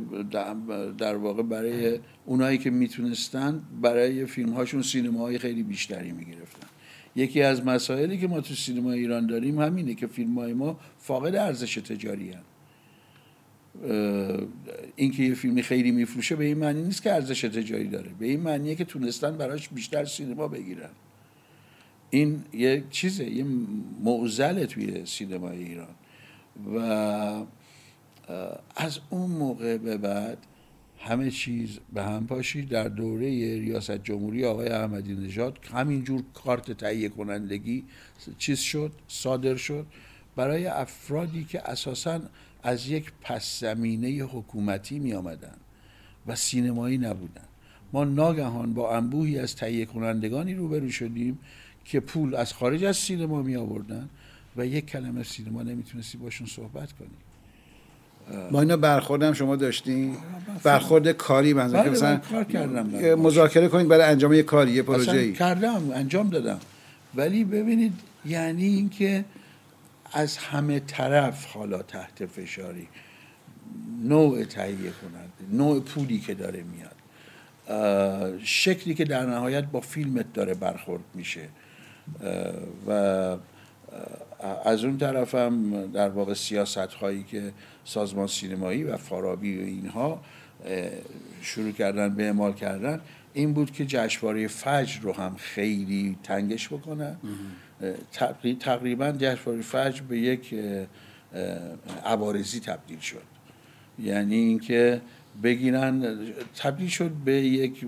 در 0.98 1.15
واقع 1.15 1.43
برای 1.43 2.00
اونایی 2.25 2.58
که 2.58 2.70
می‌تونستن 2.70 3.62
برای 3.81 4.25
فیلم 4.25 4.50
هاشون 4.50 4.81
سینماهای 4.81 5.38
خیلی 5.38 5.63
بیشتری 5.63 6.12
می‌گرفتن. 6.12 6.67
یکی 7.15 7.41
از 7.41 7.65
مسائلی 7.65 8.18
که 8.18 8.27
ما 8.27 8.41
تو 8.41 8.53
سینما 8.53 8.91
ایران 8.91 9.27
داریم 9.27 9.60
همینه 9.60 9.96
که 9.96 10.08
فیلم 10.08 10.39
های 10.39 10.53
ما 10.53 10.80
فاقد 11.00 11.36
ارزش 11.36 11.75
تجاری 11.75 12.32
هن. 12.32 12.41
اینکه 14.96 15.24
یه 15.24 15.34
فیلمی 15.34 15.63
خیلی 15.63 15.91
میفروشه 15.91 16.36
به 16.36 16.46
این 16.46 16.58
معنی 16.58 16.82
نیست 16.82 17.03
که 17.03 17.13
ارزش 17.13 17.41
تجاری 17.41 17.88
داره. 17.88 18.12
به 18.20 18.25
این 18.25 18.39
معنیه 18.39 18.75
که 18.75 18.86
تونستن 18.86 19.38
براش 19.38 19.70
بیشتر 19.70 20.06
سینما 20.06 20.48
بگیرن. 20.48 20.89
این 22.10 22.44
یه 22.53 22.84
چیزه 22.89 23.30
یه 23.30 23.46
معزله 24.03 24.65
توی 24.65 25.06
سینمای 25.06 25.63
ایران. 25.63 25.96
و 26.75 26.77
از 28.75 29.00
اون 29.10 29.32
موقع 29.32 29.77
به 29.77 29.98
بعد 29.98 30.38
همه 31.03 31.31
چیز 31.31 31.79
به 31.93 32.03
هم 32.03 32.27
پاشی. 32.27 32.62
در 32.62 32.88
دوره 32.88 33.29
ریاست 33.60 34.03
جمهوری 34.03 34.46
آقای 34.46 34.67
احمدی 34.67 35.15
نژاد 35.15 35.60
همینجور 35.74 36.24
کارت 36.34 36.72
تهیه 36.72 37.10
کنندگی 37.10 37.84
چیز 38.38 38.60
شد 38.60 38.91
صادر 39.08 39.55
شد. 39.55 39.86
برای 40.36 40.67
افرادی 40.67 41.43
که 41.43 41.70
اساسا 41.70 42.22
از 42.63 42.88
یک 42.88 43.12
پس 43.22 43.60
زمینه 43.60 44.10
حکومتی 44.10 45.00
می 45.00 45.13
آمدن 45.13 45.55
و 46.27 46.36
سینمایی 46.36 46.98
نبودن. 46.98 47.46
ما 47.93 48.03
ناگهان 48.03 48.74
با 48.74 48.96
انبوهی 48.96 49.39
از 49.39 49.55
تهیه 49.55 49.86
کنندگانی 49.86 50.53
روبرو 50.53 50.89
شدیم 50.89 51.39
که 51.86 52.00
پول 52.00 52.36
از 52.36 52.53
خارج 52.53 52.84
از 52.84 52.98
سینما 52.98 53.41
می 53.41 53.55
آوردن 53.55 54.10
و 54.58 54.65
یک 54.65 54.86
کلمه 54.86 55.24
سینما 55.24 55.63
نمی‌تونستی 55.63 56.17
باشون 56.17 56.48
صحبت 56.48 56.91
کنی. 56.91 57.10
با 58.51 58.61
اینا 58.61 58.77
برخوردم 58.77 59.33
شما 59.33 59.55
داشتین 59.55 60.17
برخورد 60.63 61.07
کاری 61.07 61.53
من 61.53 61.71
بله، 61.71 61.89
مثلا 61.89 62.17
کار 62.17 62.43
کردم 62.43 63.15
مذاکره 63.15 63.67
کنید 63.67 63.88
برای 63.88 64.03
انجام 64.03 64.33
یک 64.33 64.45
کاری 64.45 64.71
یه 64.71 64.81
پروژه 64.81 65.11
ای 65.11 65.33
کردم 65.33 65.91
انجام 65.93 66.29
دادم. 66.29 66.59
ولی 67.15 67.43
ببینید 67.43 67.93
یعنی 68.25 68.65
اینکه 68.65 69.25
از 70.11 70.38
همه 70.38 70.79
طرف 70.79 71.45
حالا 71.45 71.81
تحت 71.81 72.25
فشاری 72.25 72.88
نوع 74.03 74.43
تهیه 74.43 74.75
کننده 74.75 75.57
نوع 75.63 75.79
پولی 75.79 76.19
که 76.19 76.33
داره 76.33 76.63
میاد. 76.63 76.91
شکلی 78.43 78.93
که 78.93 79.05
در 79.05 79.25
نهایت 79.25 79.63
با 79.63 79.81
فیلمت 79.81 80.33
داره 80.33 80.53
برخورد 80.53 81.03
میشه. 81.13 81.47
و 82.88 83.35
از 84.65 84.83
اون 84.83 84.98
طرف 84.98 85.36
هم 85.36 85.88
در 85.91 86.10
واقع 86.10 86.33
سیاست 86.33 86.77
هایی 86.77 87.24
که 87.24 87.51
سازمان 87.86 88.27
سینمایی 88.27 88.83
و 88.83 88.98
فارابی 88.98 89.57
و 89.57 89.62
اینها 89.62 90.21
شروع 91.41 91.71
کردن 91.71 92.15
به 92.15 92.24
اعمال 92.24 92.53
کردن 92.53 93.01
این 93.33 93.53
بود 93.53 93.71
که 93.71 93.86
جشنواره 93.86 94.48
فجر 94.48 95.01
رو 95.01 95.13
هم 95.13 95.36
خیلی 95.38 96.17
تنگش 96.24 96.67
بکنن. 96.67 97.15
تقریبا 98.60 99.12
جشنواره 99.12 99.62
فجر 99.62 100.01
به 100.01 100.19
یک 100.19 100.55
عوارضی 102.05 102.60
تبدیل 102.60 103.00
شد. 103.00 103.24
یعنی 104.00 104.36
اینکه 104.36 105.01
بگیرن 105.43 106.17
تبدیل 106.57 106.88
شد 106.88 107.12
به 107.12 107.33
یک 107.33 107.86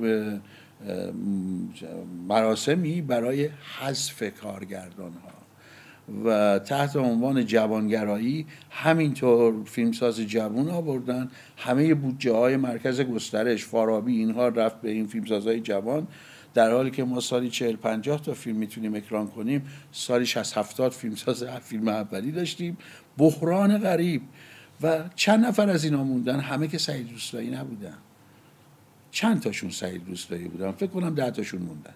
مراسمی 2.28 3.02
برای 3.02 3.50
حذف 3.80 4.24
کارگردان 4.42 5.12
ها 5.12 5.34
و 6.26 6.60
تحت 6.60 6.96
عنوان 6.96 7.46
جوانگرایی 7.46 8.46
همینطور 8.70 9.64
فیلمساز 9.64 10.20
جوان 10.20 10.70
آوردن. 10.70 11.30
همه 11.58 11.94
بودجه 11.94 12.32
های 12.32 12.58
مرکز 12.58 13.02
گسترش 13.02 13.66
فارابی 13.66 14.18
اینها 14.18 14.48
رفت 14.48 14.82
به 14.82 14.92
این 14.92 15.08
فیلمسازهای 15.08 15.60
جوان. 15.60 16.08
در 16.54 16.72
حالی 16.72 16.92
که 16.92 17.04
ما 17.04 17.20
سالی 17.20 17.50
40 17.50 17.76
50 17.76 18.22
تا 18.22 18.34
فیلم 18.34 18.58
می‌تونیم 18.58 18.96
اکران 18.96 19.28
کنیم 19.28 19.66
سالی 19.92 20.26
60 20.26 20.58
70 20.58 20.92
فیلمساز 20.92 21.44
فیلم 21.44 21.88
اولی 21.88 22.32
داشتیم. 22.32 22.78
بحران 23.18 23.78
غریب. 23.78 24.22
و 24.82 25.04
چند 25.16 25.46
نفر 25.46 25.70
از 25.70 25.84
اینا 25.84 26.04
موندن؟ 26.04 26.40
همه 26.40 26.68
که 26.68 26.78
سعید 26.78 27.12
روستایی 27.12 27.50
نبودن. 27.50 27.98
چند 29.12 29.42
تاشون 29.42 29.70
سعید 29.70 30.02
روستایی 30.08 30.48
بودن؟ 30.48 30.72
فکر 30.72 30.90
کنم 30.90 31.16
ده 31.16 31.32
تاشون 31.32 31.62
موندن. 31.62 31.94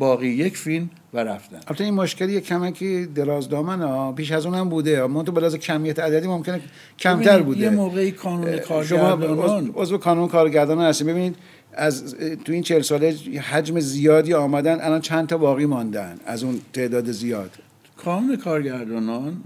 باقی 0.00 0.28
یک 0.28 0.56
فیلم 0.56 0.90
و 1.14 1.18
رفتن. 1.18 1.56
البته 1.56 1.84
این 1.84 1.94
مشکلی 1.94 2.40
کمکی 2.40 3.06
دراز 3.06 3.48
دامن 3.48 3.82
ها 3.82 4.12
پیش 4.12 4.32
از 4.32 4.46
اونم 4.46 4.68
بوده. 4.68 5.04
اما 5.04 5.22
تو 5.22 5.32
بلاز 5.32 5.56
کمیت 5.56 5.98
عددی 5.98 6.26
ممکنه 6.26 6.60
کمتر 6.98 7.42
بوده. 7.42 7.60
یه 7.60 7.70
موقعی 7.70 8.10
کانون 8.10 8.58
کارگردانان 8.58 9.70
عضو 9.74 9.98
قانون 9.98 10.28
کارگردانان 10.28 10.86
هستیم. 10.86 11.06
ببینید 11.06 11.36
از 11.72 12.16
تو 12.44 12.52
این 12.52 12.62
چهل 12.62 12.82
ساله 12.82 13.16
حجم 13.50 13.80
زیادی 13.80 14.34
آمدن 14.34 14.80
الان 14.80 15.00
چند 15.00 15.28
تا 15.28 15.38
باقی 15.38 15.66
ماندن 15.66 16.16
از 16.26 16.42
اون 16.42 16.60
تعداد 16.72 17.10
زیاد؟ 17.10 17.50
کانون 17.96 18.36
کارگردانان 18.36 19.42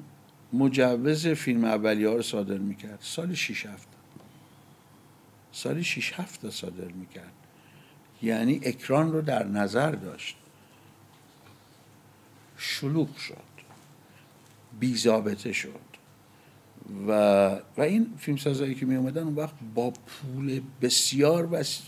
مجوز 0.53 1.27
فیلم 1.27 1.65
اولی 1.65 2.05
ها 2.05 2.15
رو 2.15 2.23
صادر 2.23 2.59
می‌کرد. 2.59 2.99
سال 3.01 3.35
6 3.35 3.67
هفت. 3.67 3.89
سال 5.53 5.83
6 5.83 6.13
هفت 6.17 6.51
صادر 6.51 6.93
می‌کرد. 7.01 7.33
یعنی 8.23 8.61
اکران 8.63 9.13
رو 9.13 9.21
در 9.21 9.47
نظر 9.47 9.91
داشت. 9.91 10.37
شلوغ 12.69 13.17
شد. 13.17 13.55
بیزابطه 14.81 15.53
شد. 15.53 15.69
و, 17.09 17.13
و 17.77 17.81
این 17.81 18.07
فیلمسازایی 18.19 18.75
که 18.75 18.87
می 18.87 18.97
اومدن 18.97 19.23
اون 19.23 19.35
وقت 19.35 19.55
با 19.75 19.91
پول 19.91 20.61
بسیار 20.83 21.47
بس 21.47 21.81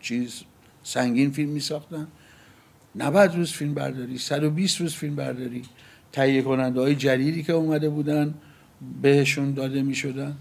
چیز 0.00 0.42
سنگین 0.82 1.30
فیلم 1.30 1.48
می 1.50 1.60
ساختن. 1.60 2.06
90 2.94 3.36
روز 3.36 3.52
فیلم 3.52 3.74
برداری 3.74 4.18
120 4.18 4.80
روز 4.80 4.94
فیلم 4.94 5.16
برداری. 5.16 5.62
تهیه 6.12 6.42
کننده 6.42 6.80
های 6.80 6.94
جلیلی 6.94 7.42
که 7.42 7.52
اومده 7.52 7.88
بودن 7.88 8.34
بهشون 9.02 9.54
داده 9.54 9.82
می 9.82 9.94
شدن. 9.94 10.36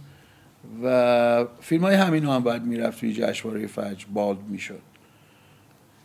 و 0.84 1.46
فیلم 1.62 1.84
های 1.84 1.96
همین 1.96 2.26
هم 2.26 2.44
باید 2.44 2.64
می‌رفت 2.64 3.00
توی 3.00 3.14
جشنواره 3.14 3.68
فجر 3.68 4.06
بالد 4.14 4.44
می‌شد 4.50 4.91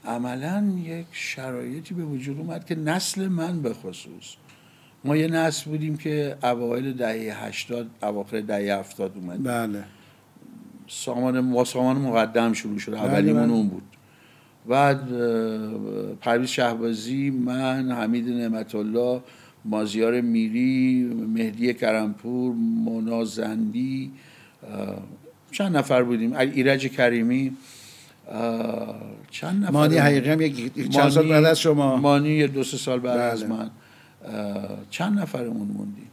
عملا 0.06 0.72
یک 0.84 1.06
شرایطی 1.12 1.94
به 1.94 2.04
وجود 2.04 2.38
اومد 2.38 2.64
که 2.64 2.74
نسل 2.74 3.28
من 3.28 3.62
به 3.62 3.74
خصوص. 3.74 4.34
ما 5.04 5.16
یه 5.16 5.28
نسل 5.28 5.70
بودیم 5.70 5.96
که 5.96 6.36
اوایل 6.42 6.92
دهه 6.92 7.44
هشتاد 7.44 7.86
اواخر 8.02 8.40
دهه 8.40 8.78
هفتاد 8.78 9.12
اومد. 9.16 9.42
بله. 9.42 9.84
سامان 10.88 11.52
با 11.52 11.64
سامان 11.64 11.96
مقدم 11.96 12.52
شروع 12.52 12.78
شد. 12.78 12.92
بله 12.92 13.02
اولیمون 13.02 13.42
بله. 13.42 13.52
اون 13.52 13.68
بود. 13.68 13.82
بعد 14.68 15.00
پرویز 16.20 16.48
شهبازی 16.48 17.30
من 17.30 17.92
حمید 17.92 18.28
نعمت 18.28 18.74
الله 18.74 19.22
مازیار 19.64 20.20
میری 20.20 21.04
مهدی 21.34 21.74
کرمپور 21.74 22.54
مونا 22.54 23.24
زندی 23.24 24.12
چند 25.52 25.76
نفر 25.76 26.02
بودیم. 26.02 26.36
ایرج 26.36 26.86
کریمی. 26.86 27.56
چند 29.30 29.62
نفر 29.62 29.70
مانی 29.72 29.96
حقیقی 29.96 30.30
هم 30.30 30.40
یک 30.40 30.88
چند 30.88 31.08
سال 31.08 31.28
بعد 31.28 31.44
از 31.44 31.60
شما. 31.60 31.96
مانی 31.96 32.28
یه 32.28 32.46
دو 32.46 32.64
سه 32.64 32.76
سال 32.76 33.00
بعد 33.00 33.20
از 33.20 33.44
بله. 33.44 33.52
من. 33.52 33.70
چند 34.90 35.18
نفرمون 35.18 35.68
موندیم؟ 35.68 36.10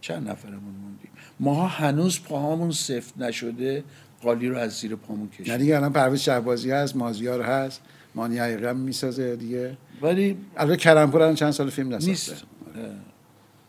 چند 0.00 0.28
نفرمون 0.28 0.74
موندیم؟ 0.74 1.10
ماها 1.40 1.66
هنوز 1.66 2.22
پاهامون 2.22 2.70
سفت 2.70 3.18
نشده 3.18 3.84
قالی 4.22 4.48
رو 4.48 4.56
از 4.58 4.72
زیر 4.72 4.96
پامون 4.96 5.28
کشید 5.28 5.56
دیگه 5.56 5.76
الان 5.76 5.92
پرویز 5.92 6.20
شهبازی 6.20 6.70
هست 6.70 6.96
مازیار 6.96 7.42
هست 7.42 7.80
مانی 8.14 8.38
حقیقی 8.38 8.66
هم 8.66 8.76
می‌سازه 8.76 9.36
دیگه. 9.36 9.76
ولی 10.02 10.36
البته 10.56 10.76
کرمپور 10.76 11.22
الان 11.22 11.34
چند 11.34 11.50
سال 11.50 11.70
فیلم 11.70 11.88
نساخته. 11.88 12.10
نیست. 12.10 12.44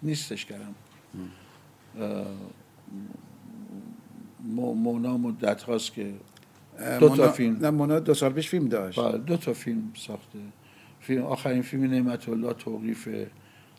نیستش 0.04 0.46
کردم 0.46 0.76
مونا 4.44 5.18
مدت 5.18 5.64
هاست 5.64 5.94
که 5.94 6.14
دو 7.00 7.16
تا 7.16 7.32
فیلم. 7.32 7.58
نه 7.58 7.70
مونا 7.70 8.00
دو 8.00 8.14
سال 8.14 8.34
پیش 8.34 8.50
فیلم 8.50 8.68
داشت. 8.68 9.00
بله، 9.00 9.18
دو 9.18 9.38
تا 9.38 9.54
فیلم 9.54 9.92
ساخته. 9.96 10.40
فیلم 11.00 11.26
آخرین 11.26 11.62
فیلم 11.62 11.84
نعمت 11.84 12.30
الله 12.30 12.54
توقیف 12.54 13.10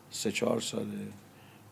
سه 0.09 0.31
چهار 0.31 0.59
ساله. 0.59 1.07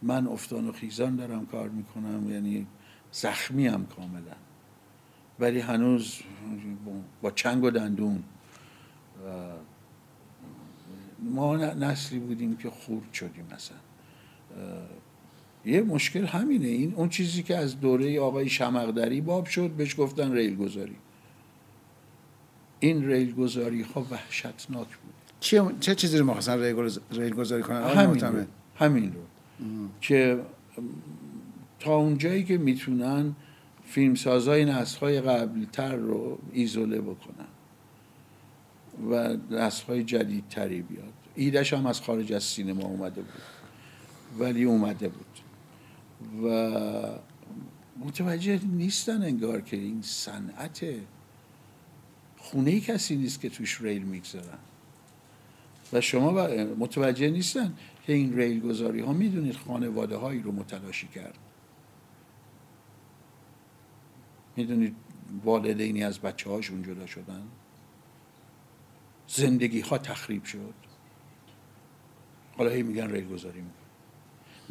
من 0.02 0.28
افتان 0.28 0.68
و 0.68 0.72
خیزان 0.72 1.16
دارم 1.16 1.46
کار 1.46 1.70
می‌کنم 1.70 2.32
یعنی 2.32 2.68
زخمی 3.12 3.68
هم 3.68 3.86
کاملا. 3.86 4.36
ولی 5.40 5.60
هنوز 5.60 6.20
با 7.22 7.32
چنگ 7.32 7.64
و 7.64 7.70
دندون. 7.70 8.24
و 9.26 9.52
ما 11.20 11.56
نسلی 11.58 12.20
بودیم 12.20 12.58
که 12.58 12.70
خورد 12.70 13.14
شدیم 13.14 13.48
مثلا 13.56 13.78
یه 15.66 15.82
مشکل 15.82 16.26
همینه. 16.26 16.68
این 16.68 16.94
اون 16.96 17.10
چیزی 17.10 17.44
که 17.44 17.58
از 17.58 17.80
دوره 17.80 18.20
آقای 18.20 18.50
شمقدری 18.50 19.22
باب 19.22 19.46
شد 19.46 19.70
بهش 19.70 20.00
گفتن 20.00 20.32
ریل 20.32 20.56
گذاری 20.56 20.96
این 22.80 23.08
ریل 23.08 23.34
گذاری 23.36 23.82
ها 23.82 24.06
وحشتناک 24.12 24.88
بود. 24.88 25.14
چه 25.40 25.64
چه 25.80 25.96
چیزی 25.96 26.18
رو 26.18 26.26
می‌خواستن 26.26 26.60
ریل 26.60 26.90
گذ- 26.90 27.00
ریل 27.12 27.34
گذاری 27.34 27.64
کنن 27.64 27.84
همین 27.84 28.20
رو؟ 28.20 28.46
همین 28.76 29.14
رو. 29.14 29.22
که 30.02 30.40
تا 31.80 31.96
اونجایی 31.96 32.44
که 32.44 32.58
می‌تونن 32.58 33.36
فیلمسازای 33.86 34.66
نسل‌های 34.66 35.22
قبلتر 35.22 35.96
رو 35.96 36.40
ایزوله 36.54 37.02
بکنن 37.02 37.48
و 39.12 39.38
نسل‌های 39.52 40.04
جدیدتری 40.04 40.82
بیاد. 40.82 41.14
ایدش 41.36 41.74
هم 41.74 41.86
از 41.86 42.02
خارج 42.02 42.34
از 42.34 42.44
سینما 42.44 42.84
اومده 42.84 43.22
بود. 43.22 43.42
ولی 44.40 44.64
اومده 44.64 45.08
بود. 45.08 45.26
و 46.44 46.48
متوجه 48.00 48.60
نیستن 48.66 49.24
انگار 49.24 49.62
که 49.62 49.78
این 49.78 50.02
صنعت 50.02 50.86
خونه 52.38 52.80
کسی 52.80 53.16
نیست 53.16 53.42
که 53.42 53.50
توش 53.50 53.82
ریل 53.82 54.04
می‌گذارن. 54.04 54.58
و 55.94 56.02
شما 56.02 56.32
متوجه 56.80 57.30
نیستن 57.30 57.74
که 58.06 58.14
این 58.14 58.38
ریل 58.38 58.60
گذاری 58.60 59.00
ها 59.00 59.14
می‌دونید 59.14 59.56
خانواده 59.56 60.16
هایی 60.16 60.42
رو 60.42 60.52
متلاشی 60.52 61.08
کرد. 61.08 61.38
می‌دونید 64.56 64.96
والدینی 65.44 66.04
از 66.04 66.20
بچه 66.20 66.50
هاشون 66.50 66.84
جدا 66.84 67.06
شدن. 67.06 67.42
زندگی 69.28 69.80
ها 69.80 69.98
تخریب 69.98 70.44
شد. 70.44 70.74
حالا 72.58 72.70
هی 72.70 72.84
میگن 72.84 73.12
ریل 73.12 73.28
گذاری 73.28 73.62
میکن 73.62 73.81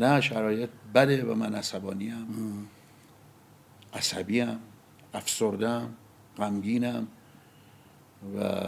نه 0.01 0.21
شرایط 0.21 0.71
بده 0.95 1.25
و 1.25 1.35
من 1.35 1.55
عصبانی 1.55 2.11
ام 2.11 2.27
عصبی 3.95 4.41
ام 4.41 4.59
افسردم 5.15 5.95
غمگینم 6.37 7.07
و 8.37 8.61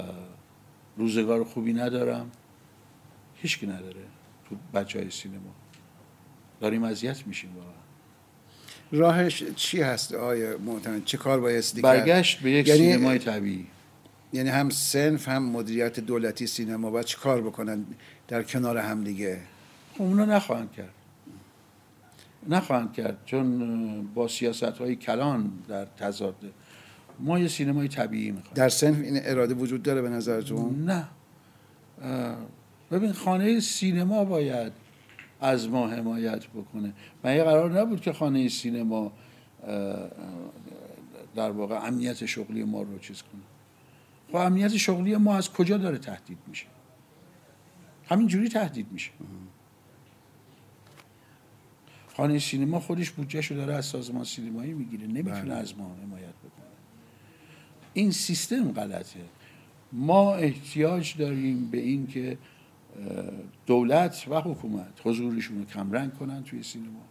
روزگار 0.97 1.45
خوبی 1.45 1.73
ندارم. 1.73 2.31
هیچکی 3.35 3.67
نداره 3.67 4.01
تو 4.49 4.57
بچه 4.75 4.99
های 4.99 5.11
سینما. 5.11 5.55
داریم 6.61 6.85
اذیت 6.85 7.27
میشیم 7.27 7.57
واقعا. 7.57 7.73
راهش 8.93 9.43
چی 9.57 9.81
هست 9.83 10.15
آقای 10.15 10.57
معتمد؟ 10.57 11.05
چه 11.05 11.19
کار 11.19 11.41
بایستی 11.41 11.81
برگشت 11.81 12.41
به 12.41 12.51
یک 12.51 12.69
یعنی- 12.69 12.93
سینمای 12.93 13.19
طبیعی. 13.19 13.67
یعنی 14.33 14.49
هم 14.49 14.71
سنف 14.71 15.29
هم 15.29 15.43
مدیریت 15.43 16.01
دولتی 16.01 16.47
سینما. 16.47 16.91
باید 16.91 17.07
چه 17.07 17.19
کار 17.19 17.41
بکنن 17.41 17.85
در 18.29 18.43
کنار 18.43 18.79
هم 18.79 19.05
دیگه؟ 19.05 19.41
خب 19.95 20.03
اونا 20.03 20.25
نخواهند 20.25 20.73
کرد. 20.73 20.95
نخواهند 22.49 22.93
کرد 22.93 23.19
چون 23.25 24.07
با 24.15 24.29
سیاست 24.29 24.63
های 24.63 24.97
کلان 24.97 25.53
در 25.69 25.85
تضاده 25.85 26.51
ما 27.21 27.39
یه 27.39 27.49
سینمای 27.49 27.89
طبیعی 27.89 28.31
می‌خوایم. 28.31 28.55
در 28.55 28.69
سنف 28.69 29.01
این 29.01 29.21
اراده 29.25 29.55
وجود 29.55 29.83
داره 29.83 30.03
به 30.03 30.09
نظرتون؟ 30.09 30.85
نه. 30.85 31.09
ببین 32.91 33.13
خانه 33.13 33.61
سینما 33.61 34.25
باید 34.25 34.73
از 35.41 35.69
ما 35.69 35.89
حمایت 35.89 36.47
بکنه. 36.47 36.93
من 37.25 37.37
یه 37.37 37.45
قرار 37.45 37.81
نبود 37.81 38.01
که 38.01 38.13
خانه 38.13 38.49
سینما 38.49 39.13
در 41.35 41.51
واقع 41.51 41.87
امنیت 41.87 42.27
شغلی 42.27 42.65
ما 42.65 42.83
رو 42.83 42.99
چیز 42.99 43.23
کنه؟ 43.23 43.43
خب 44.29 44.37
امنیت 44.37 44.77
شغلی 44.77 45.17
ما 45.17 45.37
از 45.37 45.53
کجا 45.53 45.77
داره 45.77 45.99
تهدید 45.99 46.39
میشه؟ 46.47 46.67
همینجوری 48.09 48.49
تهدید 48.49 48.87
میشه. 48.91 49.11
خانه 52.17 52.39
سینما 52.39 52.81
خودش 52.81 53.11
بودجهشو 53.11 53.55
داره 53.55 53.75
از 53.75 53.87
سازمان 53.87 54.25
سینمایی 54.25 54.73
می‌گیره 54.73 55.07
نمی‌تونه 55.07 55.43
بله. 55.43 55.55
از 55.55 55.79
ما 55.79 55.97
حمایت 56.03 56.35
بکنه. 56.35 56.67
این 57.95 58.11
سیستم 58.11 58.73
غلطه. 58.73 59.21
ما 59.93 60.35
احتیاج 60.35 61.17
داریم 61.17 61.71
به 61.71 61.79
این 61.79 62.07
که 62.07 62.39
دولت 63.67 64.27
و 64.29 64.41
حکومت 64.41 65.01
حضورشون 65.05 65.59
رو 65.59 65.65
کمرنگ 65.65 66.13
کنن 66.13 66.43
توی 66.43 66.63
سینما. 66.63 67.05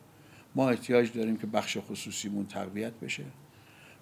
ما 0.56 0.70
احتیاج 0.70 1.12
داریم 1.14 1.38
که 1.38 1.48
بخش 1.48 1.78
خصوصیمون 1.78 2.46
تقویت 2.46 2.94
بشه. 2.94 3.24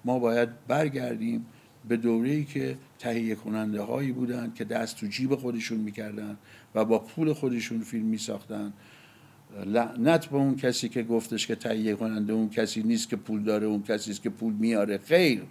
ما 0.05 0.19
باید 0.19 0.49
برگردیم 0.67 1.45
به 1.87 1.97
دوره‌ای 1.97 2.45
که 2.45 2.77
تهیه 2.99 3.35
کننده 3.35 3.81
هایی 3.81 4.11
بودن 4.11 4.51
که 4.55 4.63
دست 4.63 4.97
تو 4.97 5.07
جیب 5.07 5.35
خودشون 5.35 5.77
می‌کردن 5.77 6.37
و 6.75 6.85
با 6.85 6.99
پول 6.99 7.33
خودشون 7.33 7.81
فیلم 7.81 8.05
میساختن. 8.05 8.73
لعنت 9.65 10.25
به 10.25 10.37
اون 10.37 10.55
کسی 10.55 10.89
که 10.89 11.03
گفتش 11.03 11.47
که 11.47 11.55
تهیه 11.55 11.95
کننده 11.95 12.33
اون 12.33 12.49
کسی 12.49 12.83
نیست 12.83 13.09
که 13.09 13.15
پول 13.15 13.43
داره 13.43 13.67
اون 13.67 13.83
کسی 13.83 14.11
است 14.11 14.23
که 14.23 14.29
پول 14.29 14.53
میاره. 14.53 14.97
خیر. 14.97 15.41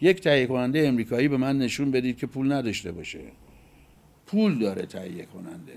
یک 0.00 0.20
تهیه 0.20 0.46
کننده 0.46 0.88
امریکایی 0.88 1.28
به 1.28 1.36
من 1.36 1.58
نشون 1.58 1.90
بدید 1.90 2.16
که 2.16 2.26
پول 2.26 2.52
نداشته 2.52 2.92
باشه. 2.92 3.20
پول 4.26 4.58
داره 4.58 4.86
تهیه 4.86 5.24
کننده. 5.24 5.72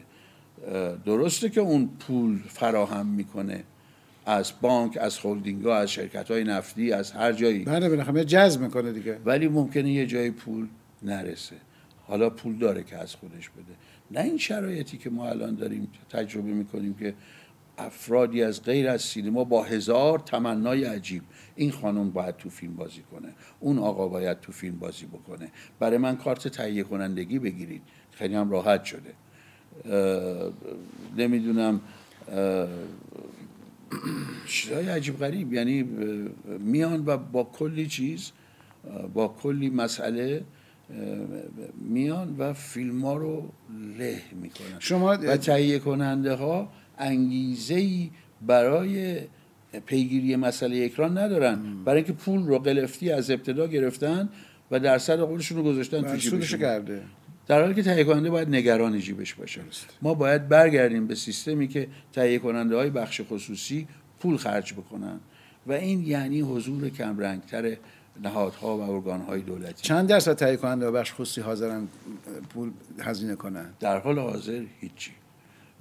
درسته 1.06 1.50
که 1.50 1.62
اون 1.62 1.90
پول 2.00 2.40
فراهم 2.48 3.06
می‌کنه 3.06 3.64
از 4.26 4.54
بانک 4.62 4.98
از 5.02 5.20
هلدینگ 5.20 5.66
ها 5.66 5.78
از 5.78 5.92
شرکت 5.92 6.32
های 6.32 6.44
نفتی 6.44 6.92
از 6.92 7.12
هر 7.12 7.34
جایی. 7.34 7.64
بله 7.64 7.90
بالاخره 7.90 8.26
جذب 8.26 8.62
می‌کنه 8.62 8.92
دیگه. 8.92 9.18
ولی 9.26 9.48
ممکنه 9.48 9.92
یه 9.92 10.06
جای 10.06 10.32
پول 10.32 10.68
نرسه. 11.04 11.56
حالا 12.08 12.30
پول 12.30 12.56
داره 12.58 12.84
که 12.84 12.98
از 12.98 13.16
خودش 13.16 13.50
بده. 13.50 13.74
نه 14.14 14.22
این 14.22 14.38
شرایطی 14.38 14.98
که 14.98 15.10
ما 15.10 15.30
الان 15.30 15.56
داریم 15.56 15.88
تجربه 16.10 16.54
می‌کنیم 16.54 16.94
که 16.94 17.14
افرادی 17.78 18.44
از 18.44 18.64
غیر 18.64 18.90
از 18.90 19.02
سینما 19.02 19.44
با 19.44 19.64
هزار 19.64 20.20
تمنای 20.20 20.84
عجیب 20.84 21.24
این 21.56 21.72
خانم 21.72 22.12
باید 22.12 22.38
تو 22.38 22.50
فیلم 22.50 22.76
بازی 22.76 23.02
کنه 23.02 23.30
اون 23.60 23.80
آقا 23.80 24.08
باید 24.08 24.40
تو 24.40 24.52
فیلم 24.52 24.80
بازی 24.80 25.06
بکنه. 25.06 25.52
برای 25.80 25.98
من 25.98 26.18
کارت 26.18 26.48
تهیه 26.48 26.84
کنندگی 26.84 27.40
بگیرید 27.40 27.82
خیلی 28.12 28.36
هم 28.36 28.52
راحت 28.52 28.84
شده. 28.84 29.14
نمی‌دونم 31.18 31.82
چیزهای 34.48 34.90
عجیب 34.90 35.20
غریب. 35.20 35.54
یعنی 35.54 35.84
میان 36.60 37.04
و 37.06 37.18
با 37.18 37.44
کلی 37.44 37.88
چیز 37.88 38.32
با 39.14 39.28
کلی 39.28 39.70
مسئله 39.70 40.44
میان 41.90 42.36
و 42.38 42.54
فیلم 42.54 43.02
ها 43.02 43.18
رو 43.18 43.50
له 43.98 44.22
می‌کنن. 44.42 44.80
شما 44.80 45.18
و 45.18 45.38
تهیه 45.38 45.80
کننده 45.80 46.34
ها 46.34 46.70
انگیزه 46.98 47.76
ای 47.76 48.10
برای 48.42 49.20
پیگیری 49.86 50.36
مسئله 50.36 50.86
اکران 50.86 51.18
ندارن. 51.18 51.84
برای 51.86 51.98
اینکه 51.98 52.14
پول 52.14 52.48
رو 52.48 52.60
قلفتی 52.60 53.12
از 53.12 53.32
ابتدا 53.32 53.68
گرفتن 53.68 54.30
و 54.72 54.80
درصد 54.80 55.22
خودشون 55.22 55.58
رو 55.58 55.64
گذاشتن 55.64 56.02
تو 56.02 56.16
جیبشون. 56.16 56.60
کرده. 56.60 57.02
در 57.48 57.62
حالی 57.62 57.74
که 57.74 57.84
تهیه 57.84 58.04
کننده 58.04 58.30
باید 58.30 58.50
نگران 58.50 59.00
جیبش 59.00 59.34
باشه. 59.34 59.62
ما 60.02 60.14
باید 60.14 60.50
برگردیم 60.50 61.08
به 61.08 61.16
سیستمی 61.16 61.68
که 61.68 61.88
تهیه 62.14 62.40
کننده 62.40 62.76
های 62.76 62.90
بخش 62.90 63.22
خصوصی 63.30 63.88
پول 64.20 64.38
خرج 64.38 64.74
بکنن. 64.74 65.20
و 65.68 65.72
این 65.72 66.04
یعنی 66.04 66.42
حضور 66.42 66.90
کمرنگتر 66.90 67.78
نهادها 68.22 68.78
و 68.78 68.82
ارگانهای 68.82 69.42
دولتی. 69.42 69.82
چند 69.82 70.10
درصد 70.10 70.34
تهیه 70.34 70.58
کننده 70.58 70.88
و 70.88 70.92
بخش 70.92 71.14
خصوصی 71.14 71.42
حاضرن 71.42 71.88
پول 72.50 72.72
هزینه 73.00 73.36
کنن؟ 73.36 73.70
در 73.80 74.00
حال 74.00 74.20
حاضر 74.20 74.64
هیچی. 74.80 75.12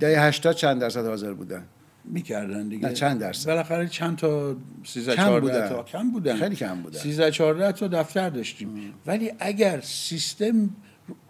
دهه 0.01 0.23
80 0.23 0.57
چند 0.57 0.81
درصد 0.81 1.07
حاضر 1.07 1.33
بودن؟ 1.33 1.65
می‌کردن 2.05 2.69
دیگه. 2.69 2.89
نه، 2.89 2.95
چند 2.95 3.21
درصد؟ 3.21 3.47
بالاخره 3.47 3.89
چند 3.89 4.17
تا 4.17 4.57
13 4.85 5.17
کم 5.17 5.23
14 5.23 5.41
بودن. 5.41 5.69
تا 5.69 5.83
کم 5.83 6.11
بودن. 6.11 6.37
خیلی 6.37 6.57
کم 6.57 6.83
بودن. 6.83 6.99
13 6.99 7.31
14 7.31 7.73
تا 7.73 7.89
دفتر 7.89 8.31
داشتیم. 8.31 8.95
ولی 9.07 9.33
اگر 9.39 9.81
سیستم 9.81 10.71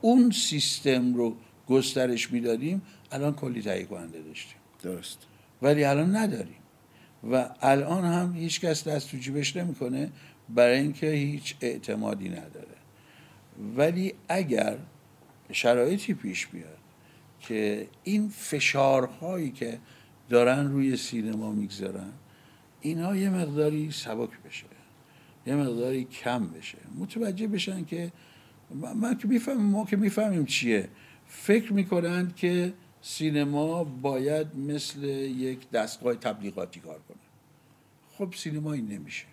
اون 0.00 0.30
سیستم 0.30 1.14
رو 1.14 1.36
گسترش 1.68 2.32
می‌دادیم 2.32 2.82
الان 3.12 3.34
کلی 3.34 3.62
تهیه 3.62 3.84
کننده 3.84 4.18
داشتیم. 4.18 4.56
درست. 4.82 5.18
ولی 5.62 5.84
الان 5.84 6.16
نداریم. 6.16 6.56
و 7.32 7.48
الان 7.60 8.04
هم 8.04 8.34
هیچ 8.36 8.60
کس 8.60 8.88
دست 8.88 9.10
تو 9.10 9.16
جیبش 9.16 9.56
نمی‌کنه. 9.56 10.10
برای 10.48 10.78
اینکه 10.78 11.10
هیچ 11.10 11.56
اعتمادی 11.60 12.28
نداره. 12.28 12.76
ولی 13.76 14.14
اگر 14.28 14.78
شرایطی 15.52 16.14
پیش 16.14 16.46
بیاد 16.46 16.78
که 17.40 17.88
این 18.04 18.28
فشارهایی 18.28 19.50
که 19.50 19.78
دارن 20.28 20.72
روی 20.72 20.96
سینما 20.96 21.52
می‌گذارن 21.52 22.12
اینها 22.80 23.16
یه 23.16 23.30
مقداری 23.30 23.90
سبک 23.90 24.30
بشه 24.46 24.66
یه 25.46 25.54
مقداری 25.54 26.04
کم 26.04 26.46
بشه. 26.46 26.78
متوجه 26.98 27.46
بشن 27.46 27.84
که 27.84 28.12
من 28.94 29.18
که 29.18 29.28
می‌فهمم 29.28 29.62
ما 29.62 29.84
که 29.84 29.96
می‌فهمیم 29.96 30.44
چیه. 30.44 30.88
فکر 31.26 31.72
می‌کنند 31.72 32.36
که 32.36 32.72
سینما 33.02 33.84
باید 33.84 34.56
مثل 34.56 35.04
یک 35.04 35.70
دستگاه 35.70 36.14
تبلیغاتی 36.14 36.80
کار 36.80 37.00
کنه. 37.08 37.16
خب 38.18 38.34
سینما 38.34 38.72
این 38.72 38.86
نمیشه. 38.86 39.24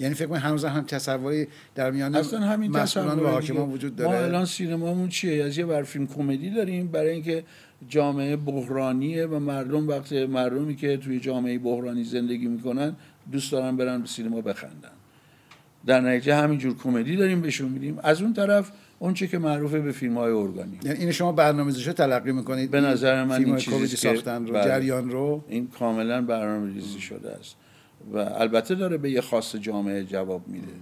یعنی 0.00 0.14
فکر 0.14 0.26
کنم 0.26 0.38
هنوز 0.38 0.64
هم 0.64 0.84
تصوری 0.84 1.48
در 1.74 1.90
میان 1.90 2.14
اصلا 2.14 2.40
همین 2.40 2.70
مسئولان 2.70 3.18
و 3.18 3.26
حاکمان 3.28 3.70
وجود 3.70 3.96
داره. 3.96 4.10
ما 4.10 4.24
الان 4.24 4.44
سینمامون 4.44 5.08
چیه؟ 5.08 5.44
از 5.44 5.58
یه 5.58 5.66
بر 5.66 5.82
فیلم 5.82 6.06
کمدی 6.06 6.50
داریم. 6.50 6.86
برای 6.86 7.10
اینکه 7.10 7.44
جامعه 7.88 8.36
بحرانیه 8.36 9.26
و 9.26 9.38
مردم 9.38 9.88
وقتی 9.88 10.26
مردمی 10.26 10.76
که 10.76 10.96
توی 10.96 11.20
جامعه 11.20 11.58
بحرانی 11.58 12.04
زندگی 12.04 12.46
می‌کنن 12.46 12.96
دوست 13.32 13.52
دارن 13.52 13.76
برن 13.76 14.00
به 14.00 14.06
سینما 14.06 14.40
بخندن. 14.40 14.90
در 15.86 16.00
نتیجه 16.00 16.34
همینجور 16.34 16.76
کمدی 16.76 17.16
داریم 17.16 17.40
بهشون 17.40 17.68
میدیم. 17.68 17.98
از 18.02 18.22
اون 18.22 18.32
طرف 18.32 18.70
اونچه 18.98 19.26
که 19.26 19.38
معروفه 19.38 19.80
به 19.80 19.92
فیلم 19.92 20.18
های 20.18 20.32
ارگانی 20.32 20.78
یعنی 20.84 20.98
این 20.98 21.12
شما 21.12 21.32
برنامه‌ریزی 21.32 21.92
تلقی 21.92 22.32
می‌کنید. 22.32 22.70
به 22.70 22.80
نظر 22.80 23.24
من 23.24 23.44
این 23.44 23.56
چیزی 23.56 23.88
که 23.88 23.96
ساختن 23.96 24.46
رو 24.46 24.52
بله. 24.52 24.64
جریان 24.64 25.10
رو. 25.10 25.44
این 25.48 25.68
کاملا 25.68 26.22
برنامه 26.22 26.74
ریزی 26.74 27.00
شده 27.00 27.30
است. 27.30 27.56
و 28.12 28.18
البته 28.18 28.74
داره 28.74 28.96
به 28.96 29.10
یه 29.10 29.20
خاص 29.20 29.56
جامعه 29.56 30.04
جواب 30.04 30.48
میده. 30.48 30.72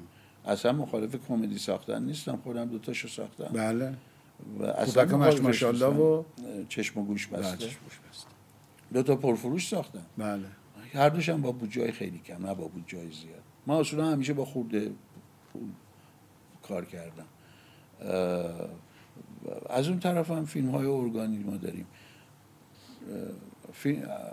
اصلا 0.47 0.73
مخالف 0.73 1.17
کمدی 1.29 1.59
ساختن 1.59 2.03
نیستم 2.03 2.37
خودم 2.37 2.65
دو 2.65 2.79
تاشو 2.79 3.09
ساختم. 3.09 3.51
بله. 3.53 3.95
و 4.59 4.65
اصلا 4.65 5.37
ماشاءالله 5.43 5.87
و 5.87 6.23
چشم 6.69 7.01
و 7.01 7.05
گوش 7.05 7.27
بله، 7.27 7.41
بسته. 7.41 7.67
دو 8.93 9.03
تا 9.03 9.17
پرفروش 9.17 9.69
ساختم 9.69 10.07
بله. 10.19 10.47
هر 10.95 11.09
دوشم 11.09 11.43
با 11.43 11.53
بودجه 11.53 11.93
خیلی 11.93 12.19
کم 12.19 12.47
نه 12.47 12.55
با 12.55 12.69
بودجه 12.69 12.99
زیاد. 12.99 13.43
ما 13.67 13.81
اصولا 13.81 14.07
همیشه 14.07 14.33
با 14.33 14.45
خورده 14.45 14.91
کار 16.63 16.85
کردم. 16.85 17.27
از 19.71 19.89
اون 19.89 19.99
طرف 20.01 20.31
هم 20.31 20.45
فیلم 20.45 20.71
های 20.71 20.87
ارگانی 20.87 21.39
ما 21.39 21.57
داریم. 21.57 21.87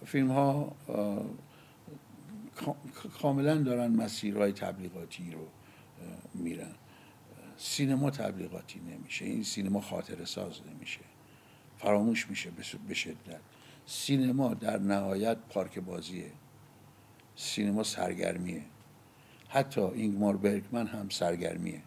فیلم 0.06 0.32
ها 0.32 0.76
کاملا 3.21 3.55
دارن 3.55 3.91
مسیرهای 3.91 4.51
تبلیغاتی 4.51 5.31
رو 5.31 5.47
میرن. 6.33 6.75
سینما 7.57 8.09
تبلیغاتی 8.09 8.79
نمیشه. 8.79 9.25
این 9.25 9.43
سینما 9.43 9.81
خاطر 9.81 10.25
ساز 10.25 10.59
نمیشه. 10.73 10.99
فراموش 11.77 12.29
میشه 12.29 12.51
به 12.87 12.93
شدت. 12.93 13.39
سینما 13.85 14.53
در 14.53 14.79
نهایت 14.79 15.37
پارک 15.37 15.79
بازیه. 15.79 16.31
سینما 17.35 17.83
سرگرمیه. 17.83 18.61
حتی 19.49 19.81
اینگمار 19.81 20.37
برگمن 20.37 20.87
هم 20.87 21.09
سرگرمیه. 21.09 21.81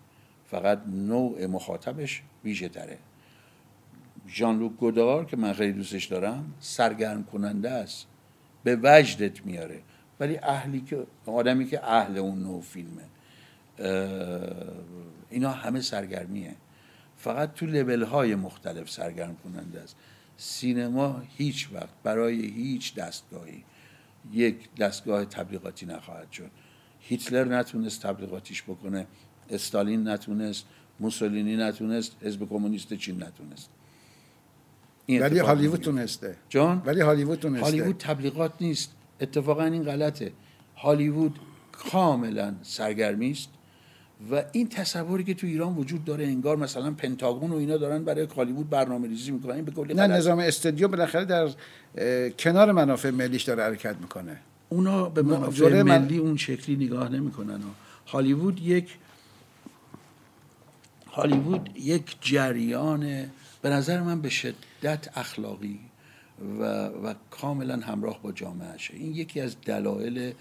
فقط 0.46 0.83
نوع 0.87 1.46
مخاطبش 1.46 2.22
ویژه 2.44 2.68
تره. 2.68 2.98
ژان 4.29 4.59
لوک 4.59 4.72
گودار 4.72 5.24
که 5.24 5.37
من 5.37 5.53
خیلی 5.53 5.72
دوستش 5.72 6.05
دارم 6.05 6.55
سرگرم 6.61 7.24
کننده 7.24 7.70
است. 7.70 8.07
به 8.64 8.79
وجدت 8.83 9.46
میاره. 9.46 9.83
ولی 10.20 10.38
اهلی 10.38 10.81
که 10.81 11.07
آدمی 11.27 11.66
که 11.66 11.85
اهل 11.85 12.18
اون 12.18 12.42
نوع 12.42 12.62
فیلمه. 12.62 13.03
اینا 15.31 15.50
همه 15.50 15.81
سرگرمیه. 15.81 16.57
فقط 17.16 17.55
تو 17.55 17.66
لبل 17.66 18.03
های 18.03 18.35
مختلف 18.35 18.90
سرگرم 18.90 19.37
کننده 19.44 19.81
است. 19.81 19.96
سینما 20.37 21.22
هیچ 21.37 21.68
وقت 21.72 21.94
برای 22.03 22.46
هیچ 22.46 22.94
دستگاهی 22.94 23.64
یک 24.33 24.74
دستگاه 24.74 25.24
تبلیغاتی 25.24 25.87
نخواهد 25.87 26.33
شد. 26.33 26.50
هیتلر 27.00 27.44
نتونست 27.59 28.03
تبلیغاتیش 28.03 28.62
بکنه 28.62 29.07
استالین 29.50 30.09
نتونست 30.09 30.66
موسولینی 31.00 31.57
نتونست 31.57 32.16
حزب 32.22 32.48
کمونیست 32.48 32.94
چین 32.94 33.22
نتونست. 33.22 33.70
ولی 35.09 35.38
هالیوود 35.38 35.81
تونسته. 35.81 36.37
جان؟ 36.48 36.83
ولی 36.87 37.00
هالیوود 37.00 37.38
تونسته. 37.38 37.64
هالیوود 37.64 37.96
تبلیغات 37.98 38.53
نیست. 38.61 38.92
اتفاقا 39.20 39.64
این 39.64 39.83
غلطه 39.83 40.33
هالیوود 40.77 41.38
کاملا 41.72 42.55
سرگرمی 42.62 43.31
است 43.31 43.48
و 44.31 44.44
این 44.53 44.68
تصوری 44.68 45.24
که 45.24 45.35
تو 45.35 45.46
ایران 45.46 45.74
وجود 45.74 46.05
داره 46.05 46.24
انگار 46.24 46.57
مثلا 46.57 46.90
پنتاگون 46.90 47.50
و 47.50 47.57
اینا 47.57 47.77
دارن 47.77 48.05
برای 48.05 48.27
هالیوود 48.37 48.70
برنامه 48.70 49.09
ریزی 49.09 49.31
می‌کنن. 49.31 49.55
این 49.55 49.64
به 49.64 49.72
کلی 49.72 49.94
نه 49.94 50.07
نظام 50.07 50.38
استودیو 50.38 50.88
بالاخره 50.88 51.24
در 51.24 51.48
کنار 52.31 52.72
منافع 52.72 53.11
ملیش 53.11 53.42
داره 53.42 53.62
حرکت 53.62 53.96
می‌کنه. 54.00 54.37
اونا 54.68 55.09
به 55.09 55.22
منافع 55.22 55.83
ملی 55.83 56.18
اون 56.18 56.37
شکلی 56.37 56.87
نگاه 56.87 57.09
نمی‌کنن. 57.09 57.61
هالیوود 58.07 58.61
یک 58.61 58.96
هالیوود 61.12 61.70
یک 61.77 62.16
جریان 62.20 63.31
به 63.62 63.70
نظر 63.70 64.00
من 64.00 64.20
به 64.20 64.29
شدت 64.29 65.18
اخلاقی. 65.18 65.81
و, 66.40 66.64
و 66.87 67.14
کاملا 67.31 67.77
همراه 67.77 68.23
با 68.23 68.33
جامعهشه 68.33 68.94
این 68.94 69.14
یکی 69.14 69.40
از 69.40 69.57
دلایل 69.61 70.33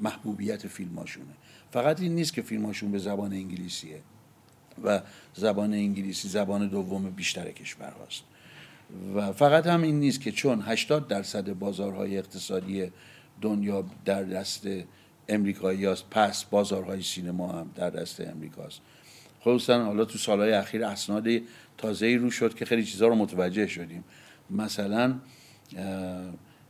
محبوبیت 0.00 0.66
فیلماشونه. 0.66 1.34
فقط 1.72 2.00
این 2.00 2.14
نیست 2.14 2.32
که 2.32 2.42
فیلماشون 2.42 2.92
به 2.92 2.98
زبان 2.98 3.32
انگلیسیه 3.32 4.00
و 4.84 5.00
زبان 5.34 5.72
انگلیسی 5.72 6.28
زبان 6.28 6.68
دوم 6.68 7.10
بیشتر 7.10 7.50
کشور 7.50 7.90
هاست 7.90 8.22
و 9.14 9.32
فقط 9.32 9.66
هم 9.66 9.82
این 9.82 10.00
نیست 10.00 10.20
که 10.20 10.32
چون 10.32 10.62
80 10.62 11.08
درصد 11.08 11.52
بازارهای 11.52 12.18
اقتصادی 12.18 12.92
دنیا 13.40 13.84
در 14.04 14.22
دست 14.22 14.66
امریکایی 15.28 15.86
هست 15.86 16.04
پس 16.10 16.44
بازارهای 16.44 17.02
سینما 17.02 17.52
هم 17.52 17.70
در 17.74 17.90
دست 17.90 18.20
امریکاست 18.20 18.80
خصوصا 19.40 19.84
حالا 19.84 20.04
تو 20.04 20.18
سالهای 20.18 20.52
اخیر 20.52 20.84
اسناد 20.84 21.28
تازه 21.78 22.16
رو 22.16 22.30
شد 22.30 22.54
که 22.54 22.64
خیلی 22.64 22.84
چیزها 22.84 23.08
رو 23.08 23.14
متوجه 23.14 23.66
شدیم. 23.66 24.04
مثلا 24.50 25.14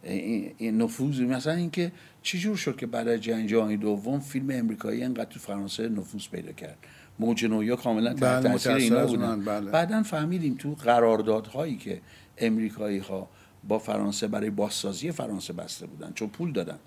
این 0.03 0.83
نفوذ 0.83 1.21
مثلا 1.21 1.53
اینکه 1.53 1.93
چجور 2.23 2.57
شد 2.57 2.77
که 2.77 2.87
بعد 2.87 3.09
از 3.09 3.21
جنگ 3.21 3.49
جهانی 3.49 3.77
دوم 3.77 4.21
فیلم 4.21 4.51
امریکایی 4.51 5.03
انقدر 5.03 5.25
تو 5.25 5.41
فرانسه 5.41 5.89
نفوذ 5.89 6.29
پیدا 6.29 6.53
کرد 6.53 6.79
موج 7.19 7.45
نویا 7.45 7.77
کاملا 7.77 8.15
تحت 8.15 8.43
بله، 8.43 8.53
تاثیر 8.53 8.73
اینا 8.73 9.07
بودن 9.07 9.45
بله. 9.45 9.71
بعدا 9.71 10.03
فهمیدیم 10.03 10.55
تو 10.59 10.75
قراردادهایی 10.75 11.77
که 11.77 12.01
امریکایی 12.39 12.99
ها 12.99 13.29
با 13.69 13.79
فرانسه 13.79 14.29
برای 14.29 14.51
بازسازی 14.51 15.13
فرانسه 15.13 15.53
بسته 15.53 15.87
بودن 15.87 16.13
چون 16.15 16.29
پول 16.29 16.53
دادن 16.53 16.79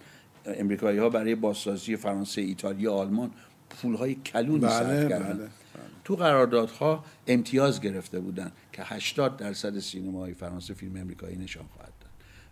امریکایی 0.46 0.98
ها 0.98 1.10
برای 1.10 1.36
بازسازی 1.36 1.96
فرانسه 1.96 2.42
ایتالیا 2.42 2.94
آلمان 2.94 3.32
پول 3.70 3.96
های 3.96 4.16
کلون 4.16 4.60
بله، 4.60 5.10
کردن 5.10 5.34
بله. 5.38 5.48
تو 6.04 6.16
قراردادها 6.16 7.06
امتیاز 7.28 7.82
گرفته 7.82 8.20
بودن 8.20 8.52
که 8.72 8.84
80 8.84 9.38
درصد 9.38 9.80
سینمای 9.80 10.34
فرانسه 10.34 10.74
فیلم 10.74 10.98
امریکایی 10.98 11.38
نشان 11.38 11.66
خواهد 11.76 11.84
بله. 11.90 11.93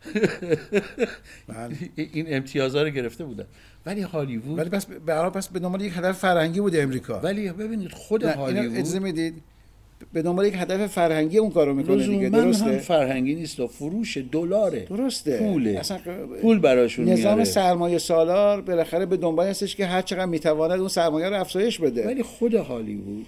این 1.96 2.26
امتیازها 2.28 2.82
رو 2.82 2.90
گرفته 2.90 3.24
بودن. 3.24 3.46
ولی 3.86 4.02
هالیوود 4.02 4.60
ولی 4.60 4.70
بس 4.70 4.86
برای 4.86 5.30
پس 5.30 5.48
به 5.48 5.60
دنبال 5.60 5.82
یک 5.82 5.94
هدف 5.96 6.18
فرهنگی 6.18 6.60
بود 6.60 6.76
امریکا. 6.76 7.20
ولی 7.20 7.52
ببینید 7.52 7.92
خود 7.92 8.24
هالیوود 8.24 8.76
اجازه 8.76 9.00
می‌دید؟ 9.00 9.34
به 10.14 10.22
دنبال 10.22 10.46
یک 10.46 10.54
هدف 10.58 10.88
فرهنگی 10.88 11.38
اون 11.38 11.52
کارو 11.52 11.74
می‌کنه 11.74 12.08
دیگه 12.08 12.30
درسته؟ 12.30 12.66
هم 12.66 12.78
فرهنگی 12.78 13.36
نیست 13.36 13.60
و 13.60 13.68
فروش 13.68 14.18
دلاره. 14.32 14.80
درسته. 14.80 15.40
پوله. 15.40 15.80
اصلا 15.80 16.00
پول 16.42 16.60
براشون 16.60 17.06
نظام 17.06 17.34
میاره. 17.34 17.44
سرمایه 17.44 17.98
سالار 17.98 18.62
بالاخره 18.62 19.06
به 19.06 19.18
دنبال 19.18 19.48
هستش 19.48 19.76
که 19.76 19.86
هر 19.86 20.02
چقدر 20.02 20.26
می‌تواند 20.26 20.80
اون 20.80 20.90
سرمایه 20.90 21.30
رو 21.30 21.40
افزایش 21.40 21.80
بده. 21.80 22.08
ولی 22.08 22.24
خود 22.24 22.54
هالیوود 22.54 23.26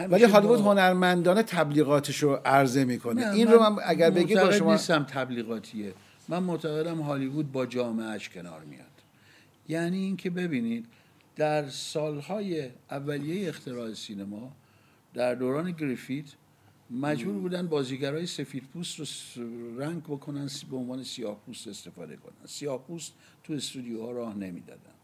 ولی 0.00 0.24
هالیوود 0.24 0.60
هنرمندانه 0.60 1.42
تبلیغاتش 1.42 2.22
رو 2.22 2.40
عرضه 2.44 2.84
می‌کنه. 2.84 3.30
این 3.30 3.48
رو 3.48 3.70
من 3.70 3.82
اگر 3.84 4.10
بگید 4.10 4.40
با 4.40 4.52
شما 4.52 4.72
نیستم 4.72 5.04
تبلیغاتیه. 5.04 5.94
من 6.28 6.42
معتقدم 6.42 7.00
هالیوود 7.00 7.52
با 7.52 7.66
جامعهش 7.66 8.28
کنار 8.28 8.64
میاد. 8.64 8.86
یعنی 9.68 9.98
اینکه 9.98 10.30
ببینید 10.30 10.86
در 11.36 11.68
سالهای 11.68 12.70
اولیه 12.90 13.48
اختراع 13.48 13.94
سینما 13.94 14.52
در 15.14 15.34
دوران 15.34 15.70
گریفیت 15.70 16.24
مجبور 16.90 17.34
بودن 17.34 17.66
بازیگرای 17.66 18.26
سفید 18.26 18.62
پوست 18.72 18.98
رو 18.98 19.80
رنگ 19.80 20.02
بکنن 20.02 20.48
به 20.70 20.76
عنوان 20.76 21.02
سیاه 21.02 21.40
پوست 21.46 21.68
استفاده 21.68 22.16
کنن. 22.16 22.46
سیاه 22.46 22.78
پوست 22.78 23.12
تو 23.44 23.52
استودیوها 23.52 24.10
راه 24.10 24.34
نمی‌دادن. 24.34 24.95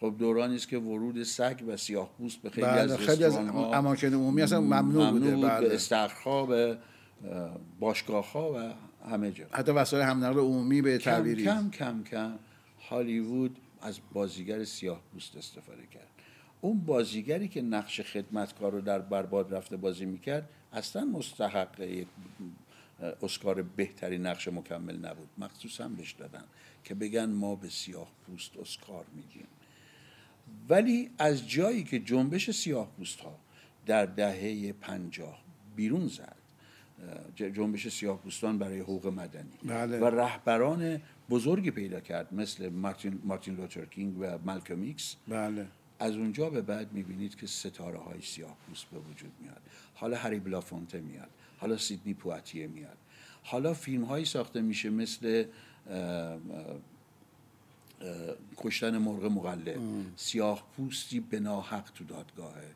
خب 0.00 0.14
دورانی 0.18 0.54
است 0.54 0.68
که 0.68 0.78
ورود 0.78 1.22
سگ 1.22 1.62
و 1.66 1.76
سیاه 1.76 2.10
پوست 2.18 2.42
به 2.42 2.50
خیلی 2.50 2.66
بله 2.66 2.80
از 2.80 2.96
خیلی 2.96 3.24
از 3.24 3.36
اماکن 3.36 4.14
عمومی 4.14 4.42
اصلا 4.42 4.60
ممنوع, 4.60 5.10
بوده 5.10 5.36
بله. 5.36 5.68
به 5.68 5.74
استخرها 5.74 6.46
به 6.46 6.78
باشگاه 7.80 8.32
ها 8.32 8.52
و 8.52 8.72
همه 9.10 9.32
جا. 9.32 9.44
حتی 9.52 9.72
وسایل 9.72 10.04
هم 10.04 10.24
نقل 10.24 10.38
عمومی 10.38 10.82
به 10.82 10.98
تعبیری. 10.98 11.44
کم 11.44 11.70
کم 11.70 12.02
کم 12.02 12.32
هالیوود 12.88 13.56
از 13.82 14.00
بازیگر 14.12 14.64
سیاه 14.64 15.00
پوست 15.12 15.36
استفاده 15.36 15.86
کرد. 15.86 16.08
اون 16.60 16.78
بازیگری 16.78 17.48
که 17.48 17.62
نقش 17.62 18.00
خدمتکار 18.00 18.72
رو 18.72 18.80
در 18.80 18.98
برباد 18.98 19.54
رفته 19.54 19.76
بازی 19.76 20.04
می‌کرد 20.04 20.48
اصلا 20.72 21.04
مستحق 21.04 21.80
یک 21.80 22.06
اسکار 23.22 23.62
بهتری 23.62 24.18
نقش 24.18 24.48
مکمل 24.48 24.96
نبود. 24.96 25.28
مخصوصا 25.38 25.88
بهش 25.88 26.12
دادن 26.12 26.44
که 26.84 26.94
بگن 26.94 27.26
ما 27.26 27.54
به 27.54 27.68
سیاه 27.68 28.08
پوست 28.26 28.56
اسکار 28.58 29.04
میگیم 29.16 29.46
ولی 30.68 31.10
از 31.18 31.48
جایی 31.48 31.84
که 31.84 31.98
جنبش 31.98 32.50
سیاه 32.50 32.92
پوست 32.96 33.20
ها 33.20 33.38
در 33.86 34.06
دهه 34.06 34.72
پنجاه 34.72 35.42
بیرون 35.76 36.08
زد 36.08 36.36
جنبش 37.36 37.88
سیاه 37.88 38.18
پوستان 38.18 38.58
برای 38.58 38.80
حقوق 38.80 39.06
مدنی. 39.06 39.50
بله. 39.64 39.98
و 39.98 40.04
رهبران 40.04 41.00
بزرگی 41.30 41.70
پیدا 41.70 42.00
کرد 42.00 42.34
مثل 42.34 42.68
مارتین, 42.68 43.20
مارتین 43.24 43.54
لوتر 43.56 43.84
کینگ 43.84 44.16
و 44.20 44.38
مالکوم 44.44 44.82
ایکس. 44.82 45.16
بله. 45.28 45.66
از 45.98 46.16
اونجا 46.16 46.50
به 46.50 46.62
بعد 46.62 46.92
می‌بینید 46.92 47.36
که 47.36 47.46
ستاره 47.46 47.98
های 47.98 48.20
سیاه 48.20 48.56
پوست 48.66 48.86
به 48.90 48.98
وجود 48.98 49.32
میاد. 49.40 49.60
حالا 49.94 50.16
هری 50.16 50.40
بلافونته 50.40 51.00
میاد 51.00 51.28
حالا 51.58 51.76
سیدنی 51.76 52.14
پواتیه 52.14 52.66
میاد. 52.66 52.96
حالا 53.42 53.74
فیلم 53.74 54.04
هایی 54.04 54.24
ساخته 54.24 54.60
میشه 54.60 54.90
مثل 54.90 55.44
کشتن 58.56 58.98
مرغ 58.98 59.24
مقلد. 59.24 59.76
سیاه 60.16 60.66
پوستی 60.76 61.20
به 61.20 61.40
ناحق 61.40 61.90
تو 61.94 62.04
دادگاهه. 62.04 62.70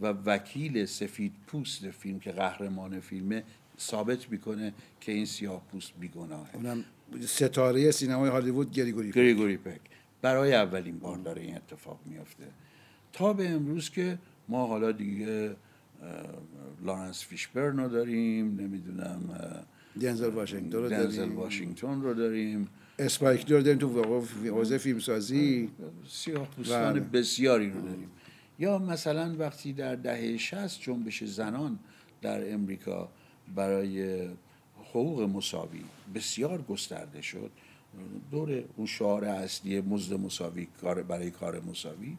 و 0.00 0.06
وکیل 0.06 0.84
سفید 0.84 1.32
پوست 1.46 1.90
فیلم 1.90 2.18
که 2.18 2.32
قهرمان 2.32 3.00
فیلمه 3.00 3.42
ثابت 3.78 4.30
می‌کنه 4.30 4.74
که 5.00 5.12
این 5.12 5.26
سیاه 5.26 5.62
پوست 5.72 5.92
بیگناهه. 6.00 6.56
اونم 6.56 6.84
ستاره 7.26 7.90
سینمای 7.90 8.30
هالیوود 8.30 8.70
گریگوری 8.70 9.10
پک. 9.10 9.16
گریگوری 9.16 9.56
پک. 9.56 9.80
برای 10.22 10.54
اولین 10.54 10.98
بار 10.98 11.18
داره 11.18 11.42
این 11.42 11.56
اتفاق 11.56 12.00
میافته. 12.06 12.44
تا 13.12 13.32
به 13.32 13.50
امروز 13.50 13.90
که 13.90 14.18
ما 14.48 14.66
حالا 14.66 14.92
دیگه 14.92 15.56
لارنس 16.84 17.24
فیشبرن 17.24 17.76
رو 17.76 17.88
داریم 17.88 18.60
نمی‌دونم 18.60 19.20
دنزل 20.00 20.28
واشنگتن 20.28 20.78
رو 20.78 20.88
دنزل 20.88 21.16
داریم. 21.16 21.36
واشنگتن 21.36 22.02
رو 22.02 22.14
داریم. 22.14 22.68
اسپایک 22.98 23.50
رو 23.50 23.62
داریم 23.62 23.78
تو 23.78 24.22
حوزه 24.50 24.78
فیلمسازی. 24.78 25.70
سیاه 26.08 26.46
پوستان 26.46 26.92
بله. 26.92 27.00
بسیاری 27.00 27.70
رو 27.70 27.80
داریم. 27.80 28.10
یا 28.58 28.78
مثلا 28.78 29.36
وقتی 29.38 29.72
در 29.72 29.94
دهه 29.94 30.36
60 30.36 30.80
جنبش 30.80 31.24
زنان 31.24 31.78
در 32.22 32.52
امریکا 32.52 33.08
برای 33.54 34.28
حقوق 34.90 35.22
مساوی 35.22 35.84
بسیار 36.14 36.62
گسترده 36.62 37.22
شد 37.22 37.50
دور 38.30 38.64
اون 38.76 38.86
شعار 38.86 39.24
اصلی 39.24 39.80
مزد 39.80 40.12
مساوی 40.14 40.68
کار 40.80 41.02
برای 41.02 41.30
کار 41.30 41.60
مساوی 41.60 42.16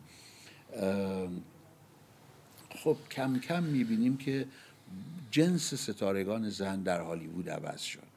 خب 2.70 2.98
کم 3.12 3.40
کم 3.40 3.64
می‌بینیم 3.64 4.18
که 4.18 4.48
جنس 5.32 5.74
ستارگان 5.74 6.50
زن 6.50 6.84
در 6.84 7.02
هالیوود 7.02 7.50
عوض 7.50 7.82
شد. 7.82 8.15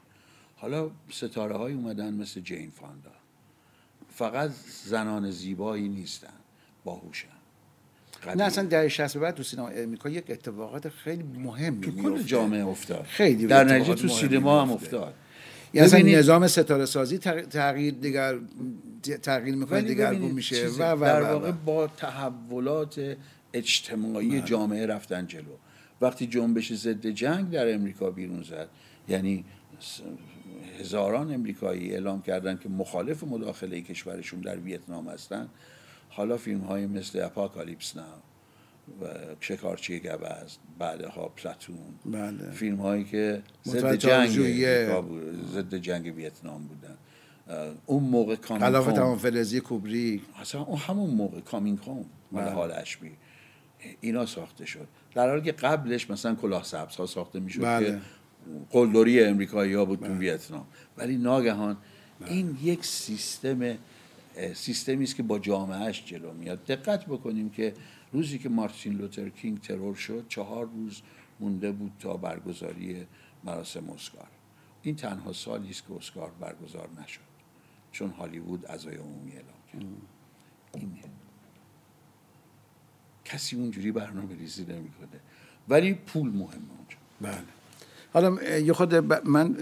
حالا 0.61 0.89
ستاره 1.11 1.57
های 1.57 1.73
اومدن 1.73 2.13
مثل 2.13 2.41
جین 2.41 2.71
فاندا. 2.81 3.11
فقط 4.09 4.51
زنان 4.85 5.31
زیبایی 5.31 5.89
نیستن 5.89 6.33
باهوشن. 6.83 7.27
نه 8.35 8.43
اصلا 8.43 8.63
در 8.63 8.87
60 8.87 9.17
بعد 9.17 9.35
تو 9.35 9.43
سینما 9.43 9.67
امریکا 9.67 10.09
یک 10.09 10.29
اتفاقات 10.29 10.89
خیلی 10.89 11.23
مهم 11.23 11.81
تو 11.81 11.91
کل 11.91 12.21
جامعه 12.23 12.65
افتاد. 12.65 13.03
خیلی 13.03 13.47
در 13.47 13.63
نتیجه 13.63 13.95
تو 13.95 14.07
سینما 14.07 14.61
هم. 14.61 14.71
افتاد. 14.71 15.13
یا 15.73 15.83
اصلا 15.83 15.99
نظام 15.99 16.47
ستاره 16.47 16.85
سازی 16.85 17.17
تغییر 17.17 17.93
دیگر 17.93 18.39
تغییر 19.21 19.55
می‌کنه 19.55 19.81
ببینید 19.81 20.33
میشه. 20.33 20.67
و 20.67 20.91
و 20.91 20.99
در 21.05 21.21
واقع. 21.21 21.51
با 21.51 21.87
تحولات 21.87 23.17
اجتماعی 23.53 24.41
جامعه 24.41 24.85
رفتن 24.85 25.27
جلو. 25.27 25.55
وقتی 26.01 26.27
جنبش 26.27 26.73
ضد 26.73 27.07
جنگ 27.07 27.51
در 27.51 27.73
امریکا 27.73 28.11
بیرون 28.11 28.43
زد 28.43 28.69
یعنی 29.09 29.45
هزاران 30.79 31.33
امریکایی 31.33 31.91
اعلام 31.91 32.21
کردن 32.21 32.57
که 32.57 32.69
مخالف 32.69 33.23
مداخله 33.23 33.81
کشورشون 33.81 34.39
در 34.39 34.57
ویتنام 34.59 35.07
هستن 35.07 35.49
حالا 36.09 36.37
فیلم 36.37 36.59
های 36.59 36.87
مثل 36.87 37.21
اپاکالیپس 37.21 37.95
ناو 37.95 38.05
و 39.01 39.05
شکارچی 39.39 39.99
گوزن 39.99 40.45
بعدها 40.79 41.27
پلاتون 41.27 41.77
بله. 42.05 42.51
فیلم 42.51 42.75
هایی 42.75 43.03
که 43.03 43.41
ضد 43.65 43.95
جنگ 43.95 44.29
ضد 45.53 45.75
جنگ 45.75 46.15
ویتنام 46.15 46.67
بودن 46.67 46.97
اون 47.85 48.03
موقع 48.03 48.35
کامین 48.35 48.63
خلاف. 48.63 48.93
تمام 48.93 49.17
فلزی 49.17 49.59
کوبریک 49.59 50.21
اصلا 50.41 50.61
اون 50.61 50.77
همون 50.77 51.09
موقع 51.09 51.39
کامینگ 51.39 51.79
هوم 51.79 52.05
مال 52.31 52.43
بله. 52.43 52.53
حال 52.53 52.71
اشبی 52.71 53.11
اینا 54.01 54.25
ساخته 54.25 54.65
شد 54.65 54.87
در 55.15 55.29
حالی 55.29 55.41
که 55.41 55.51
قبلش 55.51 56.09
مثلا 56.09 56.35
کلاه 56.35 56.63
سبز 56.63 56.95
ها 56.95 57.05
ساخته 57.05 57.39
می‌شد 57.39 57.63
بله. 57.63 57.85
که 57.85 58.01
قلدری 58.69 59.23
امریکایی 59.23 59.73
ها 59.73 59.85
بود 59.85 59.99
تو 59.99 60.13
ویتنام. 60.13 60.67
ولی 60.97 61.17
ناگهان 61.17 61.77
این 62.25 62.57
یک 62.61 62.85
سیستم 62.85 63.77
سیستمی 64.53 65.03
است 65.03 65.15
که 65.15 65.23
با 65.23 65.39
جامعهش 65.39 66.05
جلو 66.05 66.33
میاد. 66.33 66.65
دقت 66.65 67.05
بکنیم 67.05 67.49
که 67.49 67.73
روزی 68.11 68.39
که 68.39 68.49
مارتین 68.49 68.93
لوتر 68.93 69.29
کینگ 69.29 69.61
ترور 69.61 69.95
شد 69.95 70.25
چهار 70.29 70.65
روز 70.65 71.01
مونده 71.39 71.71
بود 71.71 71.91
تا 71.99 72.17
برگزاری 72.17 73.05
مراسم 73.43 73.89
اسکار. 73.89 74.27
این 74.81 74.95
تنها 74.95 75.33
سالی 75.33 75.69
است 75.69 75.87
که 75.87 75.93
اسکار 75.93 76.31
برگزار 76.39 76.89
نشد 77.03 77.21
چون 77.91 78.09
هالیوود 78.09 78.65
عزای 78.65 78.95
عمومی 78.95 79.31
اعلام 79.31 79.61
کرد. 79.73 79.85
اینه 80.73 81.03
کسی 83.25 83.55
اونجوری 83.55 83.91
برنامه 83.91 84.35
ریزی 84.35 84.63
نمی‌کنه. 84.63 85.19
ولی 85.69 85.93
پول 85.93 86.29
مهمه 86.29 86.71
اونجا. 86.77 86.97
بله. 87.21 87.58
حالا 88.13 88.57
یه 88.59 88.73
خود 88.73 88.95
من 89.27 89.55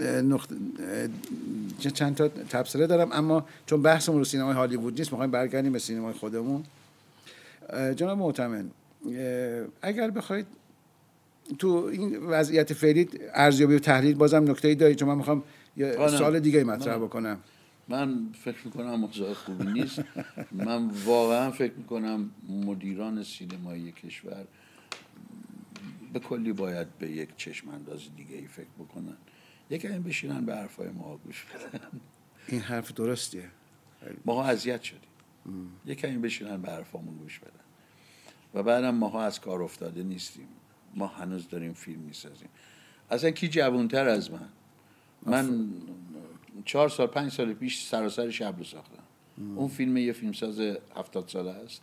چه- 1.78 1.90
چند 1.90 2.14
تا 2.14 2.28
تبصره 2.28 2.86
دارم 2.86 3.08
اما 3.12 3.46
چون 3.66 3.82
بحثمون 3.82 4.18
رو 4.18 4.24
سینمای 4.24 4.54
هالیوود 4.54 4.98
نیست 4.98 5.12
می‌خوایم 5.12 5.30
برگردیم 5.30 5.72
به 5.72 5.78
سینمای 5.78 6.12
خودمون 6.12 6.64
جناب 7.96 8.18
معتمن 8.18 8.70
اگر 9.82 10.10
بخواید 10.10 10.46
تو 11.58 11.68
این 11.92 12.16
وضعیت 12.26 12.72
فعلی 12.72 13.08
ارزیابی 13.34 13.74
و 13.74 13.78
تحلیل 13.78 14.14
بازم 14.14 14.50
نکته 14.50 14.68
ای 14.68 14.74
دارید 14.74 14.96
چون 14.96 15.08
من 15.08 15.14
می‌خوام 15.14 15.42
یه 15.76 15.86
نه. 16.00 16.08
سوال 16.08 16.40
دیگه 16.40 16.64
مطرح. 16.64 16.96
بکنم 16.96 17.38
من 17.88 18.18
فکر 18.44 18.56
می‌کنم 18.64 18.94
موضوع 19.00 19.32
خوبی 19.34 19.64
نیست 19.72 20.02
من 20.52 20.90
واقعا 21.04 21.50
فکر 21.50 21.72
می‌کنم 21.76 22.30
مدیران 22.66 23.22
سینمایی 23.22 23.92
کشور 23.92 24.44
به 26.12 26.18
کلی 26.18 26.52
باید 26.52 26.98
به 26.98 27.10
یک 27.10 27.36
چشم 27.36 27.68
انداز 27.68 28.00
دیگه 28.16 28.36
ای 28.36 28.46
فکر 28.46 28.70
بکنن. 28.78 29.16
یکی 29.70 29.88
این 29.88 30.02
بشینن 30.02 30.44
به 30.44 30.56
حرفای 30.56 30.88
ما 30.88 31.16
گوش 31.16 31.44
بدن. 31.44 32.00
این 32.48 32.60
حرف 32.60 32.92
درستیه. 32.92 33.50
ماها 34.24 34.44
اذیت 34.44 34.82
شدیم. 34.82 35.10
یک 35.86 35.98
کمی 35.98 36.18
بشینن 36.18 36.62
به 36.62 36.70
حرفامون 36.70 37.16
گوش 37.16 37.38
بدن. 37.38 37.52
و 38.54 38.62
بعدم 38.62 38.94
ماها 38.94 39.22
از 39.22 39.40
کار 39.40 39.62
افتاده 39.62 40.02
نیستیم. 40.02 40.48
ما 40.94 41.06
هنوز 41.06 41.48
داریم 41.48 41.72
فیلم 41.72 42.00
می‌سازیم. 42.00 42.48
اصلا 43.10 43.30
کی 43.30 43.48
جوانتر 43.48 44.08
از 44.08 44.30
من؟ 44.30 44.48
من 45.26 45.70
چهار 46.64 46.88
سال 46.88 47.06
پنج 47.06 47.32
سال 47.32 47.54
پیش 47.54 47.84
سراسر 47.84 48.30
شب 48.30 48.54
رو 48.58 48.64
ساختم. 48.64 49.02
اون 49.56 49.68
فیلم 49.68 49.96
یه 49.96 50.12
فیلمساز 50.12 50.60
هفتاد 50.96 51.28
ساله 51.28 51.50
است. 51.50 51.82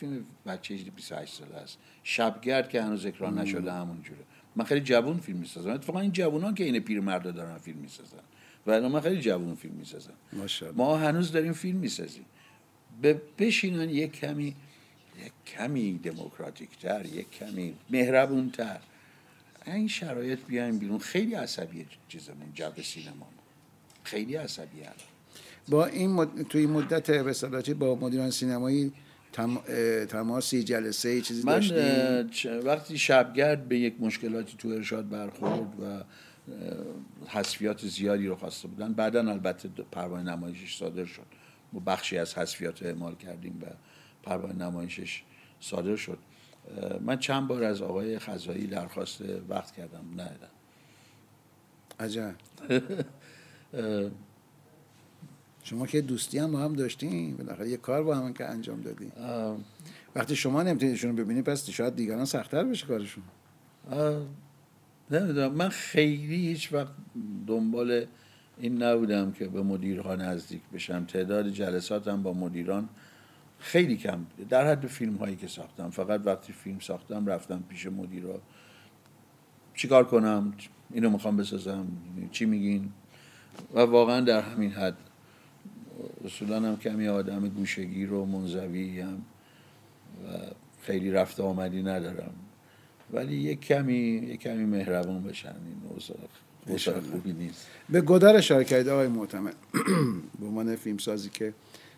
فیلم 0.00 0.24
بچه 0.46 0.74
28 0.74 1.34
ساله 1.34 1.54
است. 1.54 1.78
شبگرد 2.02 2.68
که 2.68 2.82
هنوز 2.82 3.06
اکران 3.06 3.38
نشده 3.38 3.72
همون 3.72 4.02
جوره. 4.02 4.18
من 4.56 4.64
خیلی 4.64 4.80
جوون 4.80 5.18
فیلم 5.18 5.38
می‌سازم. 5.38 5.70
اتفاقا 5.70 6.00
این 6.00 6.12
جوانان 6.12 6.54
که 6.54 6.64
این 6.64 6.80
پیرمردا 6.80 7.30
دارن 7.30 7.58
فیلم 7.58 7.78
می‌سازن. 7.78 8.18
و 8.66 8.70
الان 8.70 8.92
من 8.92 9.00
خیلی 9.00 9.20
جوون 9.20 9.54
فیلم 9.54 9.74
می‌سازم. 9.74 10.12
ما 10.74 10.96
هنوز 10.96 11.32
داریم 11.32 11.52
فیلم 11.52 11.78
می‌سازیم. 11.78 12.24
به 13.02 13.22
بشینن 13.38 13.90
یک 13.90 14.12
کمی 14.12 14.56
یک 15.24 15.32
کمی 15.46 15.98
دموکراتیکتر 15.98 17.06
یک 17.06 17.30
کمی 17.30 17.74
مهربونتر. 17.90 18.80
این 19.66 19.88
شرایط 19.88 20.38
بیایم 20.46 20.78
بیرون. 20.78 20.98
خیلی 20.98 21.34
عصبی 21.34 21.86
چیزمون 22.08 22.52
جو 22.54 22.82
سینما 22.82 23.28
خیلی 24.02 24.36
عصبی 24.36 24.80
الان 24.80 24.94
با 25.68 25.86
این 25.86 26.10
مد... 26.10 26.42
توی 26.42 26.66
مدت 26.66 27.10
رسالاتی 27.10 27.74
با 27.74 27.94
مدیران 27.94 28.30
سینمایی 28.30 28.92
تم... 29.32 29.58
تماسی 30.08 30.62
جلسه 30.62 31.20
چیزی 31.20 31.42
من 31.46 31.52
داشتیم؟ 31.52 32.66
وقتی 32.66 32.98
شبگرد 32.98 33.68
به 33.68 33.78
یک 33.78 33.94
مشکلاتی 34.00 34.56
تو 34.58 34.68
ارشاد 34.68 35.08
برخورد 35.08 35.80
و 35.80 35.84
اه، 35.84 36.04
حذفیات 37.28 37.86
زیادی 37.86 38.26
رو 38.26 38.36
خواسته 38.36 38.68
بودن 38.68 38.92
بعدا 38.92 39.30
البته 39.30 39.68
پروانه 39.92 40.30
نمایشش 40.30 40.78
صادر 40.78 41.04
شد. 41.04 41.26
ما 41.72 41.80
بخشی 41.80 42.18
از 42.18 42.34
حذفیات 42.34 42.82
رو 42.82 42.88
اعمال 42.88 43.14
کردیم 43.14 43.58
و 43.62 43.66
پروانه 44.22 44.64
نمایشش 44.64 45.22
صادر 45.60 45.96
شد. 45.96 46.18
من 47.00 47.18
چند 47.18 47.48
بار 47.48 47.64
از 47.64 47.82
آقای 47.82 48.18
خزایی 48.18 48.66
درخواست 48.66 49.20
وقت 49.48 49.76
کردم 49.76 50.04
ندادم 50.14 50.50
عجب. 52.00 52.34
شما 55.68 55.86
که 55.86 56.00
دوستی 56.00 56.38
هم 56.38 56.52
با 56.52 56.58
هم 56.58 56.72
داشتین 56.72 57.36
بالاخره 57.36 57.68
یه 57.68 57.76
کار 57.76 58.02
با 58.02 58.14
هم 58.14 58.32
که 58.32 58.44
انجام 58.44 58.80
دادین 58.80 59.12
وقتی 60.14 60.36
شما 60.36 60.62
نمیتونیدشون 60.62 61.10
رو 61.10 61.24
ببینید 61.24 61.44
پس 61.44 61.70
شاید 61.70 61.96
دیگران 61.96 62.24
سختتر 62.24 62.64
بشه 62.64 62.86
کارشون. 62.86 63.24
نمی‌دونم. 65.10 65.52
من 65.52 65.68
خیلی 65.68 66.36
هیچ 66.36 66.72
وقت 66.72 66.92
دنبال 67.46 68.06
این 68.58 68.82
نبودم 68.82 69.32
که 69.32 69.48
به 69.48 69.62
مدیرها 69.62 70.16
نزدیک 70.16 70.62
بشم. 70.74 71.04
تعداد 71.04 71.48
جلساتم 71.48 72.22
با 72.22 72.32
مدیران 72.32 72.88
خیلی 73.58 73.96
کم 73.96 74.16
بوده. 74.16 74.48
در 74.48 74.66
حد 74.66 74.86
فیلم 74.86 75.16
هایی 75.16 75.36
که 75.36 75.46
ساختم. 75.46 75.90
فقط 75.90 76.20
وقتی 76.24 76.52
فیلم 76.52 76.78
ساختم 76.78 77.26
رفتم 77.26 77.64
پیش 77.68 77.86
مدیرا 77.86 78.40
چیکار 79.74 80.04
کنم؟ 80.04 80.52
اینو 80.92 81.10
می‌خوام 81.10 81.36
بسازم؟ 81.36 81.86
چی 82.30 82.44
میگین؟ 82.44 82.92
و 83.74 83.80
واقعا 83.80 84.20
در 84.20 84.40
همین 84.40 84.70
حد. 84.70 85.07
اصولا 86.24 86.60
هم 86.60 86.76
کمی 86.76 87.08
آدم 87.08 87.48
گوشگیر 87.48 88.12
و 88.12 88.24
منزوی 88.24 89.00
هم 89.00 89.22
و 90.24 90.38
خیلی 90.82 91.10
رفته 91.10 91.42
آمدی 91.42 91.82
ندارم. 91.82 92.34
ولی 93.12 93.36
یک 93.36 93.60
کمی 93.60 93.94
یک 93.94 94.40
کمی 94.40 94.64
مهربون 94.64 95.22
بشن. 95.22 95.48
این 95.48 95.82
اوضاع 96.68 97.00
خوبی 97.00 97.32
نیست. 97.32 97.66
به 97.88 98.00
گدار 98.00 98.36
اشاره 98.36 98.64
کردید 98.64 98.88
آقای 98.88 99.08
معتمد. 99.08 99.54
به 100.40 100.46
عنوان 100.46 100.76
فیلم 100.76 100.98
سازی 100.98 101.28
که 101.28 101.54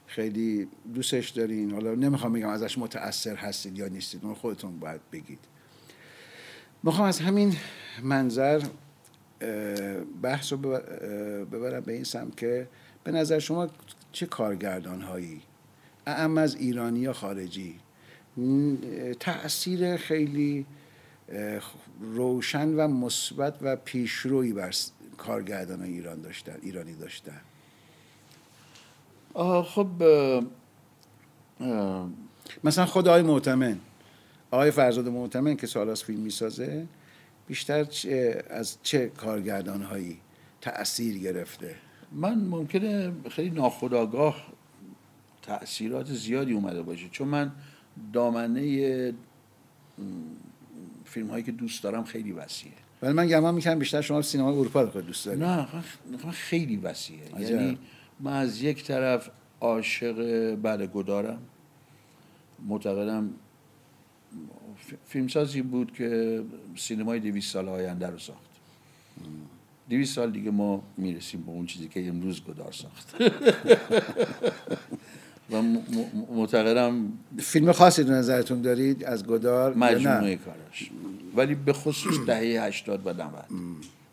خیلی 0.07 0.69
دوستش 0.95 1.29
دارین. 1.29 1.71
حالا 1.71 1.95
نمی‌خوام 1.95 2.33
بگم 2.33 2.49
ازش 2.49 2.79
متاثر 2.79 3.37
هستید 3.37 3.79
یا 3.79 3.89
نیستید. 3.89 4.25
اون 4.25 4.35
خودتون 4.35 4.79
باید 4.79 5.01
بگید. 5.13 5.39
می‌خوام 6.83 7.09
از 7.09 7.21
همین 7.21 7.57
منظر 8.03 8.63
بحث 10.23 10.53
رو 10.53 10.59
ببرم 11.45 11.81
به 11.81 11.93
این 11.93 12.05
سمت 12.05 12.37
که 12.37 12.69
به 13.05 13.13
نظر 13.13 13.39
شما 13.39 13.69
چه 14.13 14.27
کارگردان 14.27 15.03
هایی 15.03 15.43
اعم 16.07 16.39
از 16.39 16.55
ایرانی 16.55 17.01
یا 17.01 17.13
خارجی؟ 17.13 17.75
تاثیر 19.21 19.97
خیلی 19.97 20.67
روشن 22.01 22.69
و 22.69 22.89
مثبت 22.89 23.55
و 23.63 23.77
پیشرویی 23.77 24.53
بر 24.53 24.75
کارگردان 25.19 25.83
ایران 25.83 26.21
داشتن 26.21 26.57
ایرانی 26.63 26.95
داشتن. 26.95 27.41
خب 29.63 29.89
مثلا 32.65 32.87
خود 32.87 33.09
آقای 33.09 33.23
معتمن 33.23 33.79
آقای 34.51 34.71
فرزاد 34.71 35.09
معتمن 35.09 35.57
که 35.57 35.67
سالاس 35.67 36.05
فیلم 36.05 36.21
می‌سازه 36.21 36.87
بیشتر 37.47 37.87
از 38.51 38.77
چه 38.83 39.09
کارگردان 39.09 39.83
هایی 39.83 40.21
تأثیر 40.61 41.19
گرفته؟ 41.19 41.77
من 42.13 42.35
ممکنه 42.35 43.13
خیلی 43.31 43.51
ناخداگاه 43.51 44.53
تأثیرات 45.43 46.13
زیادی 46.13 46.53
اومده 46.53 46.83
باشه. 46.83 47.09
چون 47.09 47.29
من 47.29 47.53
دامنه 48.13 49.15
فیلم 51.05 51.31
هایی 51.31 51.45
که 51.45 51.53
دوست 51.53 51.83
دارم 51.83 52.05
خیلی 52.05 52.33
وسیعه. 52.33 52.75
ولی 53.03 53.13
من 53.13 53.27
گمان 53.27 53.55
می‌کنم 53.55 53.79
بیشتر 53.79 54.01
شما 54.01 54.23
سینما 54.23 54.51
اروپا 54.51 54.83
رو 54.83 55.01
دوست 55.01 55.27
دارید. 55.27 55.43
نه 55.43 55.67
خیلی 56.31 56.77
وسیعه. 56.77 57.41
یعنی 57.41 57.79
من 58.21 58.33
از 58.33 58.63
یک 58.63 58.85
طرف 58.85 59.31
عاشق 59.61 60.55
بعد 60.55 60.93
گدارم. 60.93 61.43
معتقدم 62.67 63.31
فیلمسازی 65.07 65.63
بود 65.63 65.93
که 65.93 66.43
سینمای 66.77 67.21
دویست 67.21 67.53
سال 67.53 67.69
آینده 67.69 68.07
رو 68.07 68.19
ساخت. 68.19 68.51
دویست 69.91 70.15
سال 70.15 70.31
دیگه 70.31 70.51
ما 70.51 70.83
می‌رسیم 70.97 71.43
به 71.43 71.51
اون 71.51 71.67
چیزی 71.67 71.89
که 71.89 72.09
امروز 72.09 72.45
گدار 72.45 72.73
ساخت 72.73 73.15
و 75.51 75.63
معتقدم 76.33 77.13
فیلم 77.39 77.73
خاصی 77.73 78.05
در 78.05 78.13
نظرتون 78.13 78.63
دارید؟ 78.63 79.05
از 79.05 79.27
گدار 79.27 79.75
مجموعه 79.75 80.37
کارش 80.37 80.91
ولی 81.37 81.55
به 81.55 81.73
خصوص 81.73 82.27
دهه 82.27 82.65
80 82.65 83.07
و 83.07 83.13
90 83.13 83.45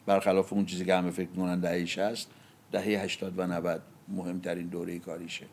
برخلاف 0.06 0.54
اون 0.54 0.66
چیزی 0.66 0.86
که 0.86 0.96
همه 0.96 1.12
فکر 1.12 1.30
می‌کنن 1.30 1.60
دهه 1.60 1.86
60 1.86 2.28
دهه 2.72 2.84
80 2.84 3.34
و 3.40 3.48
90 3.48 3.82
مهمترین 4.08 4.68
دوره 4.68 5.00
کاریشه. 5.00 5.46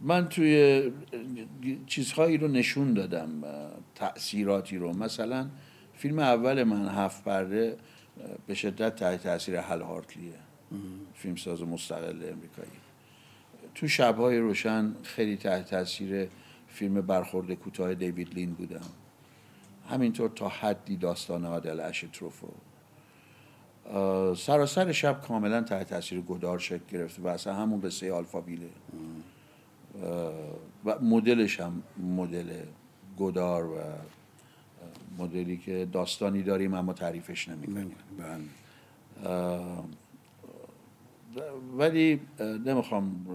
من 0.00 0.28
توی 0.28 0.82
چیزهایی 1.86 2.36
رو 2.36 2.48
نشون 2.48 2.94
دادم 2.94 3.28
تأثیراتی 3.94 4.76
رو. 4.76 4.92
مثلا 4.92 5.46
فیلم 6.00 6.18
اول 6.18 6.62
من 6.64 6.88
هفت 6.88 7.24
پرده 7.24 7.76
به 8.46 8.54
شدت 8.54 8.96
تحت 8.96 9.22
تاثیر 9.22 9.56
هل 9.56 9.80
هارتلیه. 9.80 10.32
فیلم 11.14 11.36
ساز 11.36 11.62
مستقل 11.62 12.08
امریکایی. 12.08 12.70
تو 13.74 13.88
شبهای 13.88 14.38
روشن 14.38 14.94
خیلی 15.02 15.36
تحت 15.36 15.70
تاثیر 15.70 16.28
فیلم 16.68 17.00
برخورد 17.00 17.52
کوتاه 17.54 17.94
دیوید 17.94 18.34
لین 18.34 18.52
بودم. 18.52 18.86
همینطور 19.90 20.30
تا 20.30 20.48
حدی 20.48 20.96
داستان 20.96 21.44
عادل 21.44 21.80
اشتروفو 21.80 22.48
سراسر 24.36 24.92
شب 24.92 25.20
کاملا 25.20 25.62
تحت 25.62 25.88
تاثیر 25.88 26.20
گدار 26.20 26.58
شکل 26.58 26.84
گرفته 26.90 27.22
و 27.22 27.26
اصلا 27.26 27.54
همون 27.54 27.80
قصه 27.80 28.12
آلفابیله 28.12 28.68
و 30.84 30.98
مدلش 31.00 31.60
هم 31.60 31.82
مدل 31.98 32.52
گدار 33.18 33.64
و 33.64 33.78
مدلی 35.18 35.56
که 35.56 35.88
داستانی 35.92 36.42
داریم 36.42 36.74
اما 36.74 36.92
تعریفش 36.92 37.48
نمی‌کنیم. 37.48 37.96
ولی 41.78 42.20
نمی‌خوام 42.66 43.26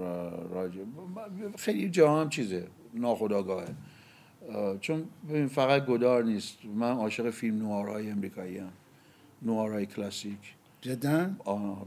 راجع 0.54 0.82
خیلی 1.58 1.90
جا 1.90 2.22
هم 2.22 2.30
چیزه 2.30 2.68
ناخداگاهه 2.94 3.76
چون 4.82 5.04
ببین 5.30 5.48
فقط 5.48 5.86
گدار 5.86 6.24
نیست. 6.24 6.58
من 6.66 6.92
عاشق 6.92 7.30
فیلم 7.30 7.58
نوارهای 7.58 8.10
امریکایی 8.10 8.58
هم 8.58 8.72
نوارهای 9.42 9.86
کلاسیک. 9.86 10.56
جدا؟ 10.82 11.30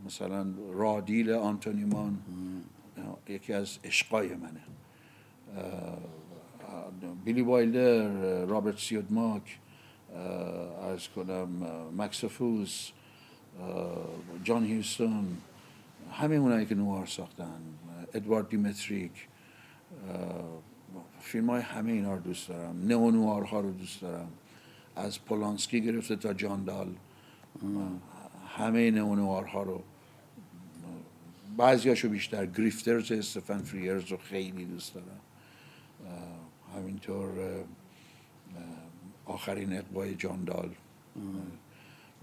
مثلا 0.07 0.47
رادیل 0.73 1.31
آنتونیمان 1.31 2.19
یکی 3.29 3.53
از 3.53 3.79
عشقای 3.85 4.29
منه. 4.29 4.61
بیلی 7.25 7.43
وایلدر 7.43 8.09
رابرت 8.45 8.79
سیودماک. 8.79 9.59
از 10.93 11.09
کنم 11.09 11.49
مکس 11.97 12.25
فوس 12.25 12.91
جان 14.45 14.65
هیوستون 14.65 15.37
همه 16.13 16.35
اونایی 16.35 16.67
که 16.67 16.75
نوار 16.75 17.07
ساختن 17.07 17.61
ادوارد 18.15 18.49
دیمتریک 18.49 19.29
فیلم 21.21 21.51
های 21.51 21.63
همه 21.63 21.93
اینا 21.93 22.15
رو 22.15 22.21
دوست 22.21 22.49
دارم. 22.49 22.87
نئو 22.87 23.45
ها 23.45 23.61
رو 23.61 23.73
دوست 23.73 24.01
دارم. 24.01 24.29
از 24.97 25.25
پولانسکی 25.25 25.81
گرفته 25.81 26.17
تا 26.17 26.33
جان 26.33 26.65
دال. 26.65 26.95
همه 28.57 28.91
نئو 28.91 29.45
ها 29.45 29.63
رو. 29.63 29.83
بعضیاشو 31.57 32.09
بیشتر 32.09 32.47
گریفترز 32.47 33.13
استفن 33.13 33.59
فریرز 33.59 34.05
رو 34.05 34.17
خیلی 34.17 34.65
دوست 34.65 34.95
دارم. 34.95 35.21
همینطور 36.77 37.29
آخرین 39.29 39.73
اقبای 39.73 40.15
جاندال 40.15 40.71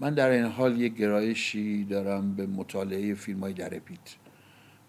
من 0.00 0.14
در 0.14 0.30
این 0.30 0.44
حال 0.44 0.80
یک 0.80 0.94
گرایشی 0.94 1.84
دارم 1.84 2.34
به 2.34 2.46
مطالعه 2.46 3.14
فیلم 3.14 3.40
های 3.40 3.52
در 3.52 3.68
پیت. 3.68 4.16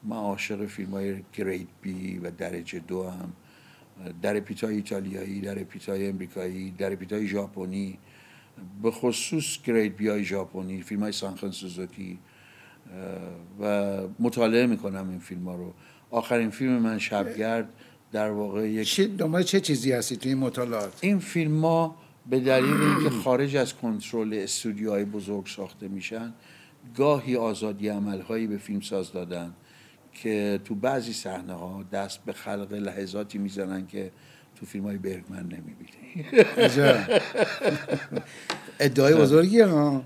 من 0.03 0.15
عاشق 0.15 0.65
فیلم 0.65 0.91
های 0.91 1.23
grade 1.33 1.67
B 1.81 2.17
و 2.17 2.31
درجه 2.31 2.79
دو 2.79 3.09
هم 3.09 3.33
در 4.21 4.39
پیت 4.39 4.63
های 4.63 4.75
ایتالیایی 4.75 5.41
در 5.41 5.55
پیت 5.55 5.89
های 5.89 6.07
امریکایی 6.07 6.71
در 6.71 6.95
پیت 6.95 7.13
های 7.13 7.27
ژاپنی. 7.27 7.99
به 8.83 8.91
خصوص 8.91 9.61
grade 9.61 9.91
B 9.97 10.07
های 10.07 10.23
ژاپنی 10.23 10.81
فیلم 10.81 11.03
های 11.03 11.11
سیجون 11.11 11.51
سوزوکی 11.51 12.19
و 13.59 13.97
مطالعه 14.19 14.65
می‌کنم 14.67 15.09
این 15.09 15.19
فیلم 15.19 15.47
ها 15.47 15.55
رو. 15.55 15.73
آخرین 16.11 16.49
فیلم 16.49 16.71
من 16.71 16.99
شبگرد 16.99 17.69
در 18.11 18.31
واقع 18.31 18.69
یک 18.69 18.93
چه 18.93 19.43
چه 19.43 19.59
چیزی 19.59 19.91
هستی 19.91 20.17
توی 20.17 20.31
این 20.31 20.41
مطالعات؟ 20.41 20.99
این 21.01 21.19
فیلم 21.19 21.65
ها 21.65 21.95
به 22.29 22.39
دلیل 22.39 22.81
اینکه 22.81 23.09
خارج 23.09 23.55
از 23.55 23.73
کنترل 23.73 24.33
استودیوهای 24.33 25.05
بزرگ 25.05 25.45
ساخته 25.47 25.87
میشن 25.87 26.33
گاهی 26.95 27.35
آزادی 27.35 27.87
عملهایی 27.87 28.47
به 28.47 28.57
فیلمساز 28.57 29.11
دادن 29.11 29.53
که 30.13 30.59
تو 30.65 30.75
بعضی 30.75 31.13
صحنه 31.13 31.53
ها 31.53 31.83
دست 31.91 32.25
به 32.25 32.33
خلق 32.33 32.73
لحظاتی 32.73 33.37
می‌زنن 33.37 33.87
که 33.87 34.11
تو 34.55 34.65
فیلم 34.65 34.83
های 34.83 34.97
برگمن 34.97 35.43
نمی‌بینی 35.43 36.25
ادعای 38.79 39.13
بزرگی 39.13 39.59
ها 39.59 40.03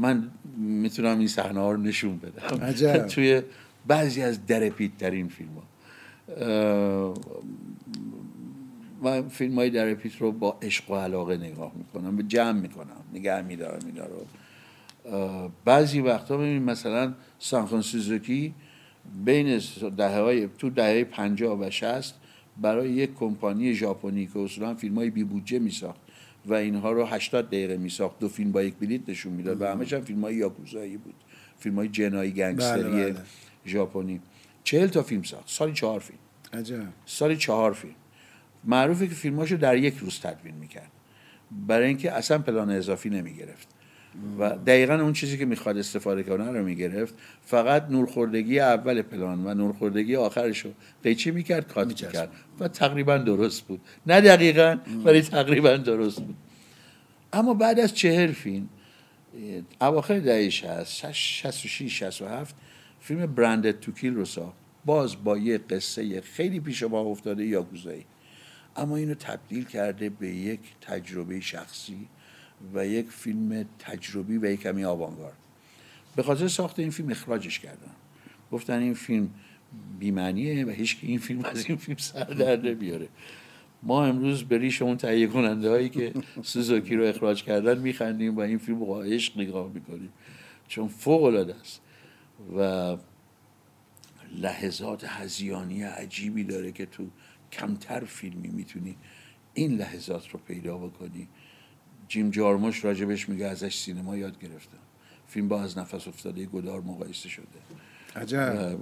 من 0.00 0.30
می‌تونم 0.56 1.18
این 1.18 1.28
صحنه 1.28 1.60
ها 1.60 1.72
رو 1.72 1.80
نشون 1.80 2.18
بدم. 2.18 3.06
توی 3.06 3.42
بعضی 3.86 4.22
از 4.22 4.46
درپیت 4.46 4.96
ترین 4.98 5.28
فیلم 5.28 5.50
ها 5.54 5.62
من 9.02 9.28
فیلم 9.28 9.54
های 9.54 9.70
در 9.70 9.94
پیت 9.94 10.16
رو 10.16 10.32
با 10.32 10.58
عشق 10.62 10.90
و 10.90 10.94
علاقه 10.94 11.36
نگاه 11.36 11.72
می‌کنم 11.74 12.16
به 12.16 12.22
جمع 12.22 12.60
می‌کنم 12.60 13.04
نگه 13.12 13.42
میدارم 13.42 13.86
اینا 13.86 14.04
رو. 14.06 14.26
بعضی 15.64 16.00
وقتا 16.00 16.36
ببینید 16.36 16.62
مثلا 16.62 17.14
سانخون 17.38 17.80
سوزوکی 17.80 18.54
بین 19.24 19.60
دهه 19.96 20.20
های 20.20 20.48
تو 20.58 20.70
دهه 20.70 21.04
50 21.04 21.60
و 21.60 21.70
60 21.70 22.14
برای 22.60 22.90
یک 22.90 23.14
کمپانی 23.14 23.74
ژاپنی 23.74 24.26
که 24.26 24.38
اصولا 24.38 24.74
فیلم 24.74 24.94
های 24.94 25.10
بی 25.10 25.24
بودجه 25.24 25.58
میساخت 25.58 26.00
و 26.46 26.54
اینها 26.54 26.92
رو 26.92 27.04
80 27.04 27.46
دقیقه 27.46 27.76
میساخت 27.76 28.18
دو 28.18 28.28
فیلم 28.28 28.52
با 28.52 28.62
یک 28.62 28.74
بلیت 28.74 29.08
نشون 29.08 29.32
می‌داد 29.32 29.62
و 29.62 29.66
همش 29.66 29.92
هم 29.92 30.00
فیلم 30.00 30.20
های 30.20 30.34
یاکوزایی 30.34 30.96
بود 30.96 31.14
فیلم 31.58 31.76
های 31.76 31.88
جنایی 31.88 32.30
گنگستری 32.32 32.82
بله، 32.82 33.12
بله. 33.12 33.22
ژاپنی. 33.66 34.20
چهل 34.64 34.86
تا 34.86 35.02
فیلم 35.02 35.22
ساخت 35.22 35.50
سالی 35.50 35.72
چهار 35.72 36.00
فیلم. 36.00 36.18
عجب. 36.52 36.84
سالی 37.06 37.36
چهار 37.36 37.72
فیلم. 37.72 37.94
معروفه 38.64 39.06
که 39.06 39.14
فیلماشو 39.14 39.56
در 39.56 39.76
یک 39.76 39.96
روز 39.96 40.20
تدوین 40.20 40.54
می‌کرد. 40.54 40.90
برای 41.66 41.88
اینکه 41.88 42.12
اصلا 42.12 42.38
پلان 42.38 42.70
اضافی 42.70 43.10
نمی‌گرفت. 43.10 43.68
و 44.38 44.56
دقیقا 44.56 44.94
اون 44.94 45.12
چیزی 45.12 45.38
که 45.38 45.44
می‌خواد 45.44 45.78
استفاده 45.78 46.22
کنه 46.22 46.50
رو 46.50 46.64
می‌گرفت. 46.64 47.14
فقط 47.42 47.90
نورخوردگی 47.90 48.60
اول 48.60 49.02
پلان 49.02 49.46
و 49.46 49.54
نورخوردگی 49.54 50.16
آخرش 50.16 50.58
رو 50.58 50.70
قیچی 51.02 51.30
می‌کرد؟ 51.30 51.68
کات. 51.68 51.86
می‌کرد. 51.88 52.30
و 52.60 52.68
تقریبا 52.68 53.18
درست 53.18 53.62
بود. 53.62 53.80
نه 54.06 54.20
دقیقا 54.20 54.78
ولی 55.04 55.22
تقریبا 55.22 55.76
درست 55.76 56.20
بود. 56.20 56.36
اما 57.32 57.54
بعد 57.54 57.80
از 57.80 57.94
چهل 57.94 58.32
فیلم 58.32 58.68
اواخر 59.80 60.18
دهه 60.18 60.48
60 60.48 61.12
66 61.12 61.98
67 61.98 62.54
فیلم 63.00 63.26
برندد 63.26 63.80
تو 63.80 63.92
کیل 63.92 64.14
رو 64.14 64.24
ساخت. 64.24 64.56
باز 64.84 65.24
با 65.24 65.38
یه 65.38 65.58
قصه 65.58 66.20
خیلی 66.20 66.60
پیش 66.60 66.82
ما 66.82 67.00
افتاده 67.00 67.46
یاکوزایی. 67.46 68.04
اما 68.76 68.96
اینو 68.96 69.14
تبدیل 69.14 69.64
کرده 69.64 70.10
به 70.10 70.28
یک 70.28 70.60
تجربه 70.80 71.40
شخصی 71.40 72.08
و 72.74 72.86
یک 72.86 73.10
فیلم 73.10 73.66
تجربی 73.78 74.38
و 74.38 74.44
یک 74.44 74.60
کمی 74.60 74.84
آوانگارد. 74.84 75.36
به 76.16 76.22
خاطر 76.22 76.48
ساخت 76.48 76.78
این 76.78 76.90
فیلم 76.90 77.10
اخراجش 77.10 77.58
کردن. 77.58 77.92
گفتن 78.52 78.78
این 78.78 78.94
فیلم 78.94 79.30
بیمعنیه 79.98 80.66
و 80.66 80.70
هیچ 80.70 80.98
این 81.02 81.18
فیلم 81.18 81.44
از 81.44 81.66
این 81.66 81.76
فیلم 81.76 81.96
سر 81.96 82.24
در 82.24 82.56
نمیاره. 82.56 83.08
ما 83.82 84.04
امروز 84.04 84.44
به 84.44 84.58
ریش 84.58 84.82
اون 84.82 84.96
تهیه 84.96 85.26
کننده 85.26 85.70
هایی 85.70 85.88
که 85.88 86.12
سوزوکی 86.42 86.96
رو 86.96 87.04
اخراج 87.04 87.44
کردن 87.44 87.78
میخندیم 87.78 88.36
و 88.36 88.40
این 88.40 88.58
فیلم 88.58 88.80
رو 88.80 89.02
عشق 89.02 89.38
نگاه 89.38 89.72
می‌کنیم. 89.72 90.12
چون 90.68 90.88
فوق 90.88 91.22
العاده 91.22 91.54
است 91.54 91.80
و 92.56 92.96
لحظات 94.36 95.04
هزیانی 95.04 95.82
عجیبی 95.82 96.44
داره 96.44 96.72
که 96.72 96.86
تو 96.86 97.06
کمتر 97.52 98.04
فیلمی 98.04 98.48
می‌تونی 98.48 98.96
این 99.54 99.76
لحظات 99.76 100.28
رو 100.28 100.40
پیدا 100.46 100.78
بکنی. 100.78 101.28
جیم 102.08 102.30
جارموش 102.30 102.84
راجبش 102.84 103.28
میگه 103.28 103.46
ازش 103.46 103.76
سینما 103.76 104.16
یاد 104.16 104.40
گرفتم 104.40 104.78
فیلم 105.28 105.48
با 105.48 105.62
از 105.62 105.78
نفس 105.78 106.08
افتاده 106.08 106.46
گدار 106.46 106.80
مقایسه 106.80 107.28
شده. 107.28 107.46
عجب. 108.16 108.78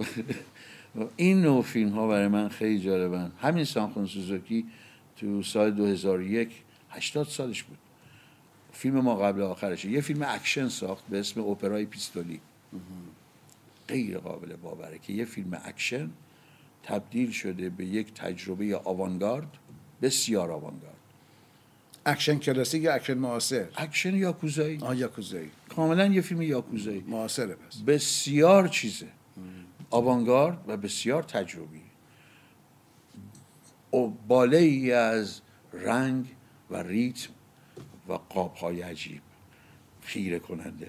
این 1.17 1.43
نوع 1.43 1.63
فیلم 1.63 1.89
ها 1.89 2.09
برای 2.09 2.29
من 2.29 2.49
خیلی 2.49 2.81
جالبن. 2.81 3.33
همین 3.41 3.65
سانخون 3.65 4.07
سوزوکی 4.07 4.67
تو 5.17 5.43
سال 5.43 5.71
2001 5.71 6.63
80 6.91 7.27
سالش 7.27 7.63
بود. 7.63 7.79
فیلم 8.73 9.01
ما 9.01 9.17
قبل 9.17 9.43
آخرشه. 9.43 9.91
یه 9.91 10.01
فیلم 10.01 10.23
اکشن 10.29 10.69
ساخت 10.69 11.07
به 11.07 11.21
اسم 11.21 11.41
اپرای 11.41 11.87
پیستولی. 11.87 12.41
غیر 13.89 14.19
قابل 14.19 14.57
باوره 14.57 14.99
که 14.99 15.13
یه 15.13 15.25
فیلم 15.25 15.61
اکشن 15.65 16.11
تبدیل 16.83 17.31
شده 17.31 17.71
به 17.71 17.85
یک 17.85 18.15
تجربه 18.15 18.77
آوانگارد 18.77 19.49
بسیار 20.03 20.51
آوانگارد. 20.51 20.95
اکشن 22.07 22.39
کلاسیک 22.39 22.83
یا 22.83 22.95
اکشن 22.95 23.15
معاصر؟ 23.15 23.69
اکشن 23.77 24.15
یاکوزایی. 24.15 24.79
آه 24.79 24.97
یاکوزایی. 24.97 25.51
کاملا 25.69 26.07
یه 26.07 26.21
فیلم 26.21 26.43
یاکوزایی. 26.43 27.05
معاصره 27.09 27.55
پس. 27.55 27.77
بسیار 27.77 28.69
چیزه. 28.69 29.09
آوانگارد 29.91 30.65
و 30.67 30.77
بسیار 30.77 31.23
تجربی. 31.23 31.83
و 33.93 34.07
باله 34.29 34.57
ای 34.57 34.93
از 34.93 35.41
رنگ 35.73 36.27
و 36.71 36.77
ریتم 36.77 37.33
و 38.09 38.13
قاب 38.13 38.55
های 38.55 38.83
عجیب. 38.83 39.21
خیره 40.01 40.39
کننده. 40.39 40.89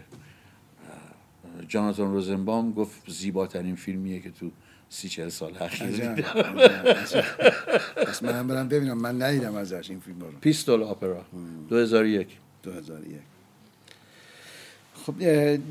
جاناتان 1.67 2.13
روزنبام 2.13 2.73
گفت 2.73 3.11
زیباترین 3.11 3.75
فیلمیه 3.75 4.19
که 4.19 4.31
تو 4.31 4.51
سی 4.93 5.09
چهل 5.09 5.29
سال 5.29 5.57
اخیر 5.59 5.87
دیدم. 5.87 6.13
عجب. 6.13 7.23
پس 8.07 8.23
منم 8.23 8.47
برم 8.47 8.67
ببینم. 8.67 8.97
من 8.97 9.21
ندیدم 9.21 9.55
ازش 9.55 9.89
این 9.89 9.99
فیلم 9.99 10.19
رو. 10.19 10.27
پیستول 10.41 10.83
آپرا 10.83 11.25
2001 11.69 12.27
2001 12.63 13.15
خب 15.05 15.13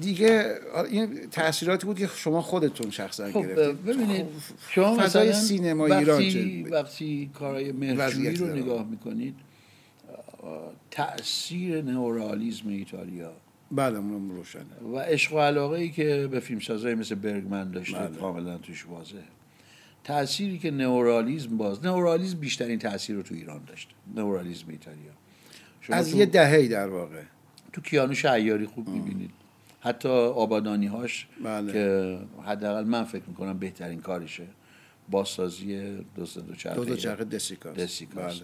دیگه 0.01 0.55
این 0.91 1.31
تاثیراتی 1.31 1.87
بود 1.87 1.99
که 1.99 2.07
شما 2.17 2.43
خودتون 2.43 2.91
شخصا 2.91 3.33
خب 3.33 3.43
گرفتید. 3.43 3.85
ببینید 3.85 4.27
خب، 4.27 4.71
شما 4.71 4.97
فضای 4.99 5.33
سینما 5.33 5.85
وقتی 5.85 5.95
ایران 6.11 6.29
چه- 6.29 6.71
وقتی 6.71 7.31
کارهای 7.35 7.73
مهرجویی 7.73 8.37
رو. 8.37 8.47
نگاه 8.47 8.87
می‌کنید 8.87 9.35
تاثیر 10.91 11.83
نئورالیسم 11.83 12.69
ایتالیا 12.69 13.33
بله 13.73 13.99
اونم 13.99 14.31
روشنه. 14.31 14.63
و 14.93 14.99
عشق 14.99 15.33
و 15.33 15.39
علاقه 15.39 15.79
ای 15.79 15.91
که 15.91 16.29
به 16.31 16.41
فیلمسازایی 16.41 16.95
مثل 16.95 17.15
برگمن 17.15 17.71
داشته 17.71 17.99
بله. 17.99 18.17
کاملا 18.17 18.59
توش 18.59 18.87
واضحه. 18.87 19.23
تأثیری 20.05 20.59
که 20.59 20.71
نئورالیسم 20.71 21.57
باز 21.57 21.85
نئورالیسم 21.85 22.39
بیشترین 22.39 22.79
تاثیر 22.79 23.17
رو 23.17 23.23
تو 23.23 23.35
ایران 23.35 23.65
داشته 23.65 23.93
نئورالیسم 24.15 24.67
ایتالیا. 24.69 25.13
از 25.89 26.11
تو, 26.11 26.17
یه 26.17 26.27
دهه‌ای 26.27 26.69
در 26.69 26.89
واقع. 26.89 27.23
تو 27.73 27.81
کیانوش 27.81 28.25
عیاری 28.25 28.67
خوب 28.67 28.89
می‌بینید. 28.89 29.31
حتی 29.81 30.09
آبادانی 30.09 30.87
هاش 30.87 31.27
بله. 31.45 31.73
که 31.73 32.19
حداقل 32.47 32.85
من 32.85 33.05
فکر 33.05 33.23
می‌کنم 33.29 33.59
بهترین 33.59 34.01
کارشه. 34.01 34.47
بازسازی 35.11 35.97
دوست 36.17 36.39
دو 36.39 36.55
چرخه. 36.55 36.77
دو 36.77 36.85
دو 36.85 36.97
چرخ 36.97 37.21
دسیکاس 37.21 37.77
دسیکاس. 37.77 38.41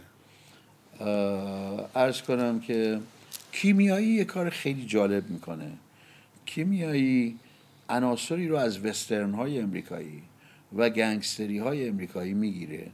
بله. 1.00 1.84
ارز 1.94 2.22
کنم 2.22 2.60
که 2.60 2.98
کیمیایی 3.56 4.08
یه 4.08 4.24
کار 4.24 4.50
خیلی 4.50 4.86
جالب 4.86 5.30
می‌کنه. 5.30 5.72
کیمیایی 6.46 7.36
عناصری 7.88 8.48
رو 8.48 8.56
از 8.56 8.84
وسترن 8.84 9.34
های 9.34 9.60
امریکایی 9.60 10.22
و 10.76 10.90
گنگستری 10.90 11.58
های 11.58 11.88
امریکایی 11.88 12.34
می‌گیره 12.34 12.86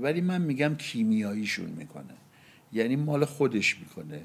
ولی 0.00 0.20
من 0.20 0.42
میگم 0.42 0.74
کیمیاییشون 0.74 1.70
می‌کنه. 1.70 2.14
یعنی 2.72 2.96
مال 2.96 3.24
خودش 3.24 3.78
می‌کنه. 3.78 4.20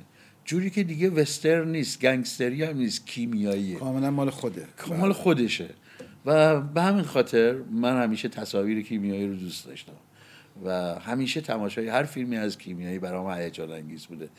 جوری 0.45 0.69
که 0.69 0.83
دیگه 0.83 1.09
وسترن 1.09 1.71
نیست 1.71 2.01
گنگستری 2.01 2.63
هم 2.63 2.77
نیست 2.77 3.07
کیمیاییه. 3.07 3.79
کاملا 3.79 4.11
مال 4.11 4.29
خوده. 4.29 4.67
مال 4.97 5.13
خودشه. 5.13 5.69
و 6.25 6.61
به 6.61 6.81
همین 6.81 7.03
خاطر 7.03 7.55
من 7.71 8.03
همیشه 8.03 8.29
تصاویر 8.29 8.81
کیمیایی 8.81 9.27
رو 9.27 9.35
دوست 9.35 9.65
داشتم. 9.65 9.93
و 10.65 10.99
همیشه 10.99 11.41
تماشای 11.41 11.87
هر 11.87 12.03
فیلمی 12.03 12.37
از 12.37 12.57
کیمیایی 12.57 12.99
برام 12.99 13.31
هیجان 13.31 13.71
انگیز 13.71 14.05
بوده. 14.05 14.29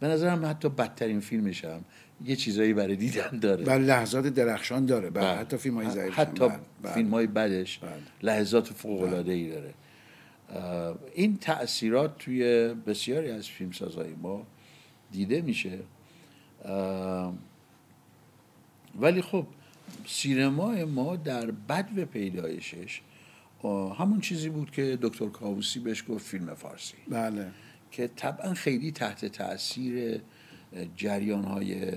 به 0.00 0.08
نظرم 0.08 0.46
حتی 0.46 0.68
بدترین 0.68 1.20
فیلمش 1.20 1.64
هم 1.64 1.84
یه 2.24 2.36
چیزایی 2.36 2.72
برای 2.72 2.96
دیدن 2.96 3.38
داره. 3.38 3.64
بله 3.64 3.84
لحظات 3.84 4.26
درخشان 4.26 4.86
داره. 4.86 5.10
بله 5.10 5.24
بله. 5.24 5.38
حتی 5.38 5.56
فیلم 5.56 5.76
های 5.76 5.90
ضعیف 5.90 6.18
حتی 6.18 6.48
بله. 6.48 6.92
فیلم 6.92 7.10
های 7.10 7.26
بدش 7.26 7.78
بله. 7.78 7.90
لحظات 8.22 8.66
فوق 8.66 9.02
العاده 9.02 9.32
ای 9.32 9.50
داره. 9.50 9.74
اه، 10.50 10.98
این 11.14 11.36
تاثیرات 11.36 12.18
توی 12.18 12.68
بسیاری 12.74 13.30
از 13.30 13.48
فیلمسازهای 13.48 14.14
ما 14.22 14.46
دیده 15.12 15.40
میشه. 15.40 15.78
ولی 19.00 19.22
خب 19.22 19.46
سینمای 20.06 20.84
ما 20.84 21.16
در 21.16 21.50
بد 21.50 22.04
پیدایشش 22.04 23.00
اه، 23.62 23.98
همون 23.98 24.20
چیزی 24.20 24.48
بود 24.48 24.70
که 24.70 24.98
دکتر 25.02 25.28
کاووسی 25.28 25.80
بهش 25.80 26.04
گفت 26.08 26.26
فیلم 26.26 26.54
فارسی. 26.54 26.94
بله. 27.08 27.50
که 27.96 28.10
طبعا 28.16 28.54
خیلی 28.54 28.92
تحت 28.92 29.24
تاثیر 29.24 30.20
جریان 30.96 31.44
های 31.44 31.92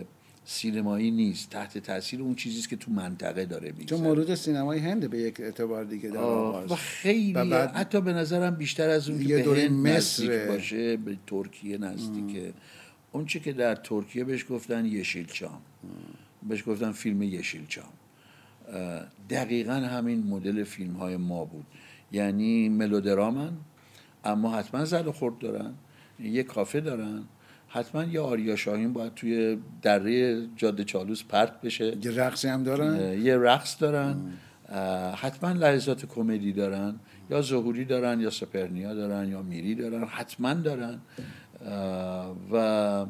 سینمایی 0.45 1.11
نیست. 1.11 1.49
تحت 1.49 1.77
تاثیر 1.77 2.21
اون 2.21 2.35
چیزی 2.35 2.59
است 2.59 2.69
که 2.69 2.75
تو 2.75 2.91
منطقه 2.91 3.45
داره 3.45 3.71
چون 3.71 3.77
میگذره 3.77 3.99
مورد 3.99 4.35
سینمای 4.35 4.79
هنده 4.79 5.07
به 5.07 5.17
یک 5.17 5.39
اعتبار 5.39 5.83
دیگه 5.83 6.09
در 6.09 6.19
و 6.19 6.75
خیلی 6.75 7.33
و 7.33 7.45
بعد 7.45 7.71
حتی 7.71 8.01
به 8.01 8.13
نظرم 8.13 8.55
بیشتر 8.55 8.89
از 8.89 9.09
اون 9.09 9.27
که 9.27 9.43
دوره 9.43 9.61
به 9.61 9.67
هند 9.67 9.87
مصر. 9.87 10.47
باشه 10.47 10.97
به 10.97 11.17
ترکیه 11.27 11.77
نزدیکه. 11.77 12.53
اون 13.11 13.25
چه 13.25 13.39
که 13.39 13.53
در 13.53 13.75
ترکیه 13.75 14.23
بهش 14.23 14.45
گفتن 14.49 14.85
یشیلچام. 14.85 15.61
بهش 16.43 16.63
گفتن 16.67 16.91
فیلم 16.91 17.21
یشیلچام. 17.23 17.93
دقیقا 19.29 19.73
همین 19.73 20.23
مدل 20.23 20.63
فیلم 20.63 20.93
های 20.93 21.17
ما 21.17 21.45
بود. 21.45 21.65
یعنی 22.11 22.69
ملودرامن 22.69 23.51
اما 24.23 24.57
حتما 24.57 24.85
زد 24.85 25.07
و 25.07 25.11
خورد 25.11 25.39
دارن. 25.39 25.73
یه 26.23 26.43
کافه 26.43 26.79
دارن. 26.79 27.23
حتما 27.67 28.03
یه 28.03 28.21
آریا 28.21 28.55
شاهین 28.55 28.93
باید 28.93 29.13
توی 29.13 29.57
دره 29.81 30.47
جاده 30.55 30.83
چالوس 30.83 31.23
پرت 31.23 31.61
بشه. 31.61 31.97
یه 32.05 32.11
رقصی 32.11 32.47
هم 32.47 32.63
دارن؟ 32.63 33.21
یه 33.21 33.37
رقص 33.37 33.81
دارن. 33.81 34.21
حتما 35.15 35.51
لحظات 35.51 36.05
کمدی 36.05 36.53
دارن. 36.53 36.99
یا 37.29 37.41
ظهوری 37.41 37.85
دارن 37.85 38.19
یا 38.19 38.29
سپرنیا 38.29 38.93
دارن 38.93 39.29
یا 39.29 39.41
میری 39.41 39.75
دارن. 39.75 40.03
حتما 40.03 40.53
دارن. 40.53 40.99
و 42.51 43.05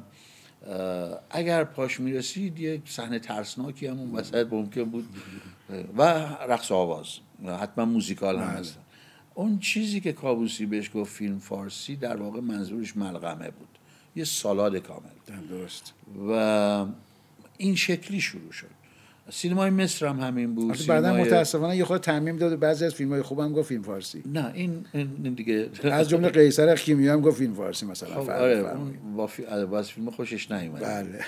اگر 1.29 1.63
پاش 1.63 1.99
می‌رسید 1.99 2.59
یک 2.59 2.81
صحنه 2.85 3.19
ترسناکی 3.19 3.87
هم 3.87 3.99
اون 3.99 4.15
وسط 4.15 4.47
ممکن 4.53 4.83
بود. 4.83 5.07
و 5.97 6.01
رقص 6.49 6.71
آواز. 6.71 7.07
حتما 7.61 7.85
موزیکال 7.85 8.37
هم 8.37 8.55
بله. 8.55 8.88
اون 9.39 9.59
چیزی 9.59 9.99
که 9.99 10.13
کابوسی 10.13 10.65
بهش 10.65 10.91
گفت 10.93 11.13
فیلم 11.13 11.39
فارسی 11.39 11.95
در 11.95 12.17
واقع 12.17 12.39
منظورش 12.39 12.97
ملغمه 12.97 13.49
بود. 13.49 13.67
یه 14.15 14.23
سالاد 14.23 14.77
کامل. 14.77 15.09
درست. 15.49 15.93
و 16.29 16.85
این 17.57 17.75
شکلی 17.75 18.21
شروع 18.21 18.51
شد. 18.51 18.67
سینمای 19.29 19.69
مصر 19.69 20.05
هم 20.07 20.19
همین 20.19 20.55
بود. 20.55 20.65
البته 20.65 20.83
بعدا 20.87 21.07
سینمای- 21.07 21.27
متاسفانه 21.27 21.77
یه 21.77 21.85
خود 21.85 22.01
تعمیم 22.01 22.37
داد 22.37 22.53
و 22.53 22.57
بعضی 22.57 22.85
از 22.85 22.93
فیلم 22.93 23.09
های 23.09 23.21
خوبم 23.21 23.53
گفت 23.53 23.67
فیلم 23.67 23.81
فارسی. 23.81 24.23
نه 24.25 24.51
این, 24.53 24.85
این 24.93 25.33
دیگه 25.33 25.69
از 25.83 26.09
جمله 26.09 26.29
قیصر 26.29 26.75
کیمیا 26.75 27.13
هم 27.13 27.21
گفت 27.21 27.37
فیلم 27.37 27.53
فارسی 27.53 27.85
مثلا. 27.85 28.15
خب، 28.15 28.23
فرق 28.23 28.41
آره 28.41 28.65
با 29.15 29.27
فی... 29.27 29.45
از 29.45 29.91
فیلم 29.91 30.11
خوشش 30.11 30.51
نیومد. 30.51 30.81
بله. 30.83 31.19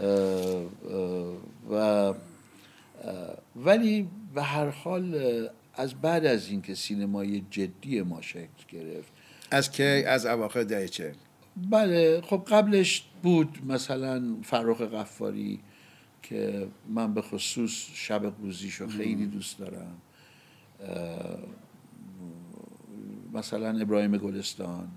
اه، 0.00 0.64
اه، 0.90 1.34
و 1.70 1.74
اه، 1.74 2.14
ولی 3.56 4.08
به 4.34 4.42
هر 4.42 4.68
حال 4.68 5.14
از 5.76 5.94
بعد 5.94 6.26
از 6.26 6.48
اینکه 6.48 6.74
سینمای 6.74 7.42
جدی 7.50 8.02
ما 8.02 8.22
شکل 8.22 8.48
گرفت. 8.68 9.12
از 9.50 9.70
که 9.70 10.04
از 10.06 10.26
اواخر 10.26 10.62
دهه 10.62 10.88
چهل. 10.88 11.14
بله 11.70 12.20
خب 12.20 12.46
قبلش 12.48 13.04
بود 13.22 13.58
مثلا 13.68 14.36
فرخ 14.42 14.80
قفاری 14.80 15.60
که 16.22 16.68
من 16.88 17.14
به 17.14 17.22
خصوص 17.22 17.86
شب 17.94 18.26
قوزیشو 18.26 18.88
خیلی 18.88 19.26
دوست 19.26 19.58
دارم. 19.58 19.96
مثلا 23.32 23.80
ابراهیم 23.80 24.16
گلستان 24.16 24.88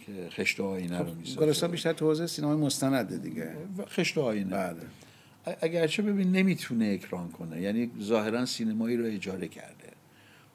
که 0.00 0.28
خشت 0.30 0.60
آینه 0.60 0.98
رو 0.98 1.14
می‌سازه. 1.14 1.40
گلستان 1.40 1.70
بیشتر 1.70 1.92
تو 1.92 2.06
حوزه 2.06 2.26
سینمای 2.26 2.56
مستنده 2.56 3.18
دیگه. 3.18 3.56
خشت 3.88 4.18
آینه. 4.18 4.50
بله. 4.50 4.82
اگرچه 5.60 6.02
ببین 6.02 6.32
نمی‌تونه 6.32 6.86
اکران 6.94 7.30
کنه 7.30 7.60
یعنی 7.60 7.90
ظاهرا 8.00 8.46
سینمایی 8.46 8.96
رو 8.96 9.04
اجاره 9.04 9.48
کرده. 9.48 9.77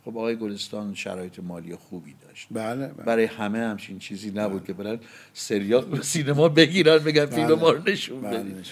خب 0.05 0.17
آقای 0.17 0.35
گلستان 0.35 0.93
شرایط 0.95 1.39
مالی 1.39 1.75
خوبی 1.75 2.15
داشت 2.27 2.47
بله, 2.51 2.87
بله. 2.87 3.05
برای 3.05 3.25
همه 3.25 3.59
همچین 3.59 3.99
چیزی 3.99 4.31
نبود 4.31 4.65
که 4.65 4.73
برن 4.73 4.99
سریال 5.33 6.01
سینما 6.01 6.49
بگیرن 6.49 6.97
بگن 6.97 7.25
فیلم 7.25 7.47
بله. 7.47 7.55
ما 7.55 7.69
رو 7.71 7.89
نشون 7.89 8.21
بله، 8.21 8.39
بدید 8.39 8.65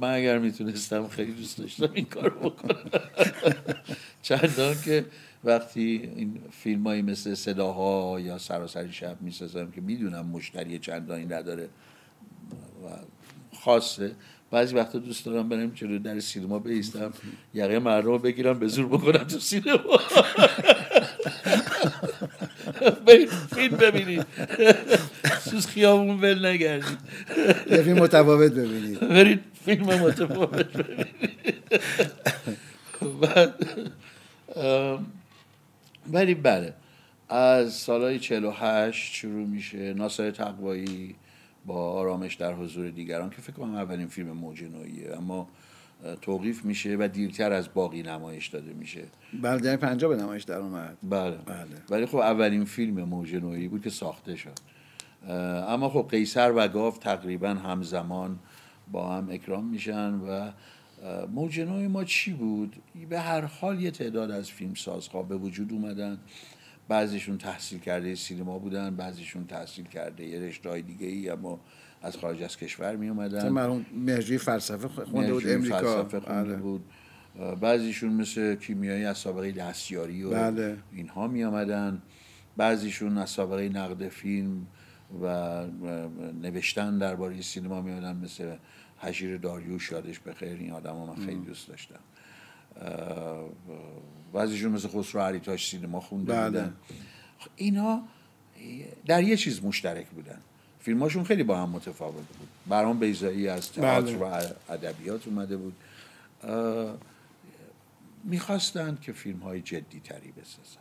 من 0.00 0.14
اگر 0.14 0.38
می‌تونستم 0.38 1.08
خیلی 1.08 1.32
دوست 1.32 1.58
داشتم 1.58 1.90
این 1.94 2.04
کار 2.04 2.30
بکنم 2.30 2.90
چندان 4.22 4.76
که 4.84 5.04
وقتی 5.44 6.10
این 6.16 6.40
فیلم 6.50 7.00
مثل 7.00 7.34
صداها 7.34 8.20
یا 8.20 8.38
سراسری 8.38 8.92
شب 8.92 9.22
می‌سازم 9.22 9.70
که 9.70 9.80
می‌دونم 9.80 10.26
مشتری 10.26 10.78
چندانی 10.78 11.24
نداره 11.24 11.68
و 12.84 12.88
خاصه 13.56 14.14
بعضی 14.54 14.74
وقتا 14.74 14.98
دوست 14.98 15.26
دارم 15.26 15.48
برم 15.48 15.70
جلو 15.74 15.98
در 15.98 16.20
سینما 16.20 16.58
بیستم 16.58 17.12
یقه 17.54 17.78
مردم 17.78 18.06
رو 18.06 18.18
بگیرم 18.18 18.58
به 18.58 18.68
زور 18.68 18.86
بکنم 18.86 19.24
تو 19.24 19.38
سینما. 19.38 19.98
فیلم 23.54 23.76
ببینید. 23.76 24.26
سوز 25.40 25.66
خیابون 25.66 26.20
ول 26.20 26.46
نگردید. 26.46 26.98
یه 27.70 27.82
فیلم 27.82 27.98
متفاوت 27.98 28.52
ببینید. 28.52 29.00
برید 29.00 29.40
فیلم 29.64 29.84
متفاوت 29.84 30.66
ببینید. 30.76 31.06
ولی 36.12 36.34
بله 36.34 36.74
از 37.28 37.74
سالهای 37.74 38.18
48 38.18 39.14
شروع 39.14 39.46
میشه 39.46 39.94
ناصر 39.94 40.30
تقوایی. 40.30 41.14
با 41.66 41.92
آرامش 41.92 42.34
در 42.34 42.54
حضور 42.54 42.90
دیگران 42.90 43.30
که 43.30 43.36
فکر 43.36 43.52
کنم 43.52 43.74
اولین 43.74 44.06
فیلم 44.06 44.30
موج 44.30 44.64
نوعیه. 44.64 45.16
اما 45.16 45.48
توقیف 46.22 46.64
میشه 46.64 46.96
و 47.00 47.08
دیرتر 47.08 47.52
از 47.52 47.74
باقی 47.74 48.02
نمایش 48.02 48.48
داده 48.48 48.72
میشه. 48.72 49.04
بله 49.42 49.60
دهه 49.60 49.76
50 49.76 50.16
به 50.16 50.22
نمایش 50.22 50.42
در 50.42 50.58
اومد. 50.58 50.96
بله. 51.02 51.36
بله. 51.36 51.66
ولی 51.90 52.06
خب 52.06 52.16
اولین 52.16 52.64
فیلم 52.64 53.04
موج 53.04 53.34
نوعی 53.34 53.68
بود 53.68 53.82
که 53.82 53.90
ساخته 53.90 54.36
شد. 54.36 54.58
اما 55.68 55.88
خب 55.88 56.06
قیصر 56.10 56.52
و 56.56 56.68
گاو 56.68 56.98
تقریبا 56.98 57.48
همزمان 57.48 58.38
با 58.92 59.08
هم 59.08 59.28
اکرام 59.30 59.64
میشن 59.64 60.14
و 60.14 60.50
موج 61.32 61.60
نوعی 61.60 61.86
ما 61.86 62.04
چی 62.04 62.32
بود؟ 62.32 62.76
به 63.08 63.20
هر 63.20 63.40
حال 63.40 63.80
یه 63.80 63.90
تعداد 63.90 64.30
از 64.30 64.50
فیلمسازها 64.50 65.22
به 65.22 65.36
وجود 65.36 65.72
اومدن. 65.72 66.18
بعضیشون 66.88 67.38
تحصیل 67.38 67.78
کرده 67.78 68.14
سینما 68.14 68.58
بودن 68.58 68.96
بعضیشون 68.96 69.46
تحصیل 69.46 69.84
کرده 69.84 70.26
یه 70.26 70.40
رشته 70.40 70.80
دیگه 70.80 71.06
ای 71.06 71.28
اما 71.30 71.60
از 72.02 72.16
خارج 72.16 72.42
از 72.42 72.56
کشور 72.56 72.96
می 72.96 73.08
اومدن. 73.08 73.48
مرحوم 73.48 73.86
مهرجوی 73.94 74.38
فلسفه 74.38 74.88
خونده 74.88 75.32
بود 75.32 75.48
امریکا. 75.48 75.78
فلسفه 75.78 76.20
خونده 76.20 76.48
بله. 76.48 76.56
بود. 76.56 76.84
بعضیشون 77.60 78.12
مثل 78.12 78.54
کیمیایی 78.54 79.04
از 79.04 79.18
سابقه 79.18 79.52
دستیاری 79.52 80.22
و 80.22 80.30
بله. 80.30 80.76
اینها 80.92 81.28
می 81.28 81.44
آمدن 81.44 82.02
بعضیشون 82.56 83.18
از 83.18 83.30
سابقه 83.30 83.68
نقد 83.68 84.08
فیلم 84.08 84.66
و 85.22 85.62
نوشتن 86.42 86.98
درباره 86.98 87.40
سینما 87.40 87.82
می 87.82 87.92
آمدن 87.92 88.16
مثل 88.16 88.56
حجیر 88.96 89.36
داریوش 89.36 89.92
یادش 89.92 90.20
بخیر 90.20 90.58
این 90.58 90.72
آدم 90.72 90.96
من 90.96 91.26
خیلی 91.26 91.40
دوست 91.40 91.68
داشتم. 91.68 92.00
بعضیشون 94.34 94.72
مثل 94.72 94.88
خسرو 94.88 95.20
عریتاش 95.20 95.70
سینما 95.70 96.00
خونده 96.00 96.32
بله. 96.32 96.50
بودن. 96.50 96.74
اینا 97.56 98.02
در 99.06 99.22
یه 99.22 99.36
چیز 99.36 99.64
مشترک 99.64 100.06
بودن. 100.06 100.38
فیلماشون 100.80 101.24
خیلی 101.24 101.42
با 101.42 101.56
هم 101.58 101.68
متفاوت 101.68 102.14
بود. 102.14 102.48
برام 102.66 102.98
بیزایی 102.98 103.48
از 103.48 103.72
تئاتر 103.72 104.16
بله. 104.16 104.46
و 104.48 104.52
ادبیات 104.68 105.28
اومده 105.28 105.56
بود. 105.56 105.76
می‌خواستند 108.24 109.00
که 109.00 109.12
فیلم 109.12 109.38
های 109.38 109.60
جدی 109.60 110.00
تری 110.00 110.32
بسازن. 110.32 110.80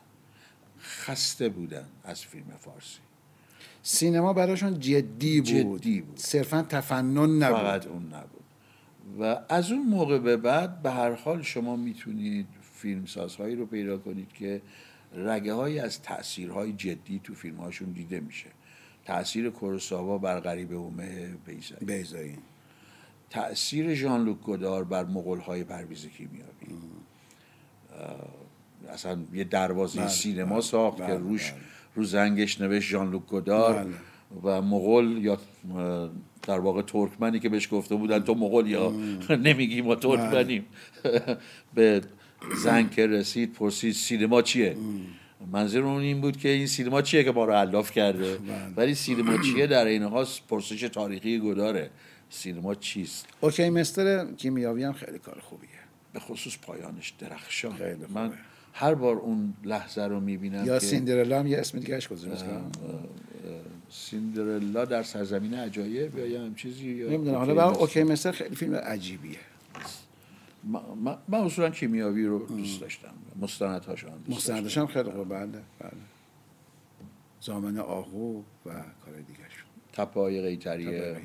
خسته 0.81 1.49
بودن 1.49 1.85
از 2.03 2.21
فیلم 2.21 2.45
فارسی. 2.59 2.99
سینما 3.83 4.33
براشون 4.33 4.79
جدی 4.79 5.41
بود, 5.41 5.49
جدی 5.49 6.01
بود. 6.01 6.17
صرفا 6.17 6.61
تفنن 6.69 7.43
نبود. 7.43 7.57
فقط 7.57 7.87
اون 7.87 8.13
نبود. 8.13 8.43
و 9.19 9.39
از 9.49 9.71
اون 9.71 9.85
موقع 9.85 10.19
به 10.19 10.37
بعد 10.37 10.81
به 10.81 10.91
هر 10.91 11.11
حال 11.11 11.41
شما 11.41 11.75
می‌تونید 11.75 12.47
فیلمسازهایی 12.83 13.55
رو 13.55 13.65
پیدا 13.65 13.97
کنید 13.97 14.33
که 14.33 14.61
رگه 15.15 15.53
های 15.53 15.79
از 15.79 16.01
تاثیرهای 16.01 16.73
جدی 16.73 17.21
تو 17.23 17.33
فیلم 17.33 17.55
هاشون 17.55 17.91
دیده 17.91 18.19
میشه. 18.19 18.49
تاثیر 19.05 19.49
کوروساوا 19.49 20.17
بر 20.17 20.39
غریب 20.39 20.73
اومه 20.73 21.29
بیزایی. 21.45 21.85
بیزایی. 21.85 22.37
تاثیر 23.29 23.93
ژان 23.93 24.25
لوک 24.25 24.39
گودار 24.39 24.83
بر 24.83 25.03
مغول 25.03 25.39
های 25.39 25.63
پرویز 25.63 26.07
کیمیایی. 26.07 26.47
اصلا 28.89 29.19
یه 29.33 29.43
دروازه 29.43 29.99
بله، 29.99 30.09
سینما 30.09 30.49
بله، 30.49 30.61
ساخت 30.61 30.97
بله، 30.97 31.07
که 31.07 31.13
روش 31.13 31.51
بله. 31.51 31.61
رو 31.95 32.03
زنگش 32.03 32.61
نوشت 32.61 32.89
ژان 32.89 33.11
لوک 33.11 33.25
گودار 33.25 33.73
بله. 33.73 33.93
و 34.43 34.61
مغول 34.61 35.17
یا 35.17 35.37
در 36.47 36.59
واقع 36.59 36.81
ترکمنی 36.81 37.39
که 37.39 37.49
بهش 37.49 37.73
گفته 37.73 37.95
بودن 37.95 38.19
تو 38.19 38.33
مغول 38.35 38.67
یا؟ 38.67 38.93
نمیگی 39.47 39.81
ما 39.81 39.95
ترکمنیم. 39.95 40.65
به 41.75 42.01
زنگ 42.63 42.91
که 42.91 43.07
رسید 43.07 43.53
پرسید 43.53 43.93
سینما 43.93 44.41
چیه؟ 44.41 44.75
منظور 45.51 45.83
اون 45.83 46.01
این 46.01 46.21
بود 46.21 46.37
که 46.37 46.49
این 46.49 46.67
سینما 46.67 47.01
چیه 47.01 47.23
که 47.23 47.31
ما 47.31 47.45
رو 47.45 47.53
علاف 47.53 47.91
کرده؟ 47.91 48.37
ولی 48.75 48.95
سینما 48.95 49.37
چیه 49.37 49.67
در 49.67 49.85
این 49.85 50.03
حال؟ 50.03 50.27
پرسش 50.49 50.81
تاریخی 50.81 51.39
گداره. 51.39 51.89
سینما 52.29 52.75
چیست؟ 52.75 53.27
اوکی 53.41 53.69
مستر 53.69 54.25
کیمیاوی 54.37 54.83
هم 54.83 54.93
خیلی 54.93 55.19
کار 55.19 55.39
خوبیه. 55.39 55.69
به 56.13 56.19
خصوص 56.19 56.57
پایانش 56.61 57.13
درخشان. 57.19 57.75
خیلی 57.75 58.05
من. 58.13 58.31
هر 58.73 58.93
بار 58.93 59.15
اون 59.15 59.53
لحظه 59.63 60.01
رو 60.01 60.19
می‌بینم 60.19 60.65
یا 60.65 60.79
که 60.79 60.85
سیندرلا 60.85 61.39
هم 61.39 61.47
یه 61.47 61.57
اسم 61.57 61.79
دیگه 61.79 61.95
اش 61.95 62.07
سیندرلا 63.89 64.85
در 64.85 65.03
سرزمین 65.03 65.53
عجایب 65.53 66.17
یا 66.17 66.25
یه 66.25 66.39
هم 66.39 66.55
چیزی 66.55 66.93
نمی‌دونم. 66.93 67.35
حالا. 67.35 67.71
اوکی 67.71 68.03
مستر 68.03 68.31
خیلی 68.31 68.55
فیلم 68.55 68.75
عجیبیه. 68.75 69.37
من- 70.63 70.81
من- 71.03 71.17
من 71.27 71.39
اصولا 71.39 71.69
کیمیاوی 71.69 72.25
رو 72.25 72.45
دوست 72.45 72.81
داشتم. 72.81 73.13
مستندهاش 73.41 74.03
هم 74.03 74.09
دوست. 74.27 74.49
هم 74.77 74.87
خیلی 74.87 75.11
خوبه 75.11 75.23
بله 75.23 75.45
بله. 75.79 75.91
زامن 77.41 77.77
آهو 77.77 78.37
و 78.65 78.69
کار 78.69 79.15
دیگه 79.27 79.39
شون 79.49 79.67
تپه 79.93 80.19
های 80.19 80.41
قیتریه 80.41 81.17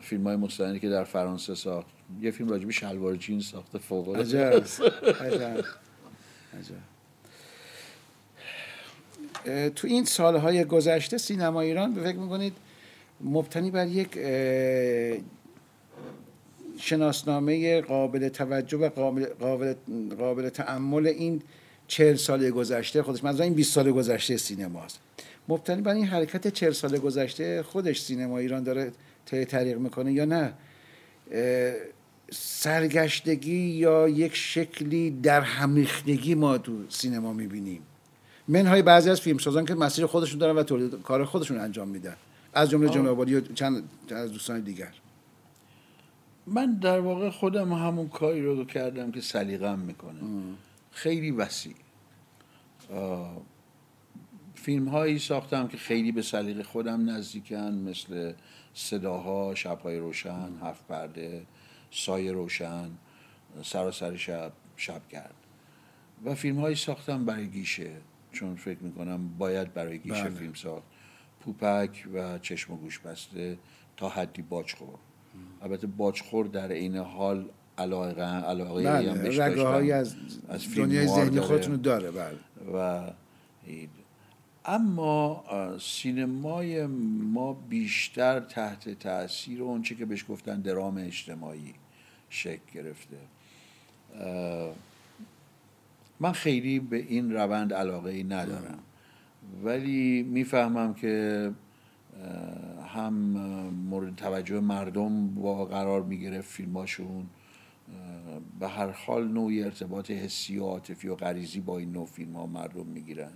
فیلم 0.00 0.24
های 0.24 0.36
مستندی 0.36 0.80
که 0.80 0.88
در 0.88 1.04
فرانسه 1.04 1.54
ساخت. 1.54 1.86
یه 2.20 2.30
فیلم 2.30 2.48
راجبی 2.48 2.72
شلوار 2.72 3.16
جین 3.16 3.40
ساخته 3.40 3.78
فوق 3.78 4.08
العاده. 4.08 4.50
عجب 6.58 6.76
تو 9.74 9.86
این 9.88 10.04
سالهای 10.04 10.64
گذشته 10.64 11.18
سینما 11.18 11.60
ایران 11.60 11.94
به 11.94 12.02
فکر 12.02 12.16
می‌کنید 12.18 12.52
مبتنی 13.20 13.70
بر 13.70 13.86
یک 13.86 14.18
شناسنامه 16.78 17.80
قابل 17.80 18.28
توجه 18.28 18.78
و 18.78 18.88
قابل, 18.88 19.26
قابل, 19.26 19.74
قابل 20.18 20.48
تعمل 20.48 21.06
این 21.06 21.42
چهل 21.86 22.14
سال 22.16 22.50
گذشته 22.50 23.02
خودش 23.02 23.24
منظور 23.24 23.42
این 23.42 23.54
20 23.54 23.72
سال 23.72 23.90
گذشته 23.90 24.36
سینماست 24.36 25.00
مبتنی 25.48 25.82
بر 25.82 25.94
این 25.94 26.06
حرکت 26.06 26.48
چهل 26.48 26.72
سال 26.72 26.98
گذشته 26.98 27.62
خودش 27.62 28.02
سینما 28.02 28.38
ایران 28.38 28.62
داره 28.62 28.92
طی 29.26 29.44
طریق 29.44 29.78
می‌کنه 29.78 30.12
یا 30.12 30.24
نه؟ 30.24 30.52
سرگشتگی 32.30 33.56
یا 33.56 34.08
یک 34.08 34.36
شکلی 34.36 35.10
در 35.10 35.40
همیختگی 35.40 36.34
ما 36.34 36.58
تو 36.58 36.72
سینما 36.88 37.32
می‌بینیم. 37.32 37.82
منهای 38.48 38.82
بعضی 38.82 39.10
از 39.10 39.20
فیلمسازان 39.20 39.64
که 39.64 39.74
مسیر 39.74 40.06
خودشون 40.06 40.38
دارن 40.38 40.56
و 40.56 40.62
تولید 40.62 41.02
کار 41.02 41.24
خودشون 41.24 41.58
انجام 41.58 41.88
میدن. 41.88 42.16
از 42.54 42.70
جمله 42.70 42.88
جنابالی 42.88 43.34
و 43.34 43.40
چند 43.40 43.88
از 44.10 44.32
دوستان 44.32 44.60
دیگر. 44.60 44.92
من 46.52 46.74
در 46.74 47.00
واقع 47.00 47.30
خودم 47.30 47.72
همون 47.72 48.08
کاری 48.08 48.42
رو 48.42 48.64
کردم 48.64 49.10
که 49.10 49.20
سلیقم 49.20 49.78
می‌کنه. 49.78 50.20
خیلی 50.90 51.30
وسیع. 51.30 51.74
فیلم 54.54 54.88
هایی 54.88 55.18
ساختم 55.18 55.68
که 55.68 55.76
خیلی 55.76 56.12
به 56.12 56.22
سلیقه 56.22 56.62
خودم 56.62 57.10
نزدیکن 57.10 57.56
مثل 57.56 58.32
صداها 58.74 59.54
شبهای 59.54 59.98
روشن 59.98 60.50
هفت 60.62 60.86
پرده 60.86 61.46
سایه 61.90 62.32
روشن 62.32 62.90
سراسر 63.62 64.16
شب 64.16 64.52
شب 64.76 65.08
کرد 65.08 65.34
و 66.24 66.34
فیلم 66.34 66.58
هایی 66.60 66.76
ساختم 66.76 67.24
برای 67.24 67.48
گیشه 67.48 67.92
چون 68.32 68.56
فکر 68.56 68.78
می‌کنم 68.78 69.28
باید 69.38 69.74
برای 69.74 69.98
گیشه 69.98 70.22
بله. 70.22 70.30
فیلم 70.30 70.54
ساخت. 70.54 70.86
پوپک 71.40 72.08
و 72.14 72.38
چشم 72.38 72.72
و 72.72 72.76
گوش 72.76 72.98
بسته 72.98 73.58
تا 73.96 74.08
حدی 74.08 74.42
باجخور 74.42 74.98
البته 75.62 75.86
باجخور 75.86 76.46
در 76.46 76.72
این 76.72 76.96
حال 76.96 77.44
علاقه 77.78 78.22
علاقه 78.22 78.84
بله. 78.84 79.12
هم 79.12 79.90
از, 79.92 80.14
از 80.48 80.74
دنیای 80.74 81.06
ذهنی 81.06 81.40
خودتون 81.40 81.76
داره 81.76 82.10
بله. 82.10 82.38
و 82.74 83.10
اما 84.64 85.44
سینمای 85.80 86.86
ما 86.86 87.52
بیشتر 87.52 88.40
تحت 88.40 88.88
تاثیر 88.88 89.62
اونچه 89.62 89.94
که 89.94 90.04
بهش 90.04 90.24
گفتن 90.28 90.60
درام 90.60 90.96
اجتماعی 90.96 91.74
شکل 92.30 92.60
گرفته 92.74 93.16
من 96.20 96.32
خیلی 96.32 96.80
به 96.80 96.96
این 96.96 97.32
روند 97.32 97.74
علاقه 97.74 98.10
ای 98.10 98.24
ندارم 98.24 98.78
ولی 99.64 100.22
می‌فهمم 100.22 100.94
که 100.94 101.50
هم 102.88 103.14
مورد 103.70 104.16
توجه 104.16 104.60
مردم 104.60 105.34
با 105.34 105.64
قرار 105.64 106.02
می‌گرفت 106.02 106.50
فیلماشون. 106.50 107.26
به 108.60 108.68
هر 108.68 108.90
حال 108.90 109.28
نوعی 109.28 109.62
ارتباط 109.62 110.10
حسی 110.10 110.58
و 110.58 110.64
عاطفی 110.64 111.08
و 111.08 111.14
غریزی 111.14 111.60
با 111.60 111.78
این 111.78 111.92
نوع 111.92 112.06
فیلم 112.06 112.32
ها 112.32 112.46
مردم 112.46 112.86
می‌گیرن. 112.86 113.30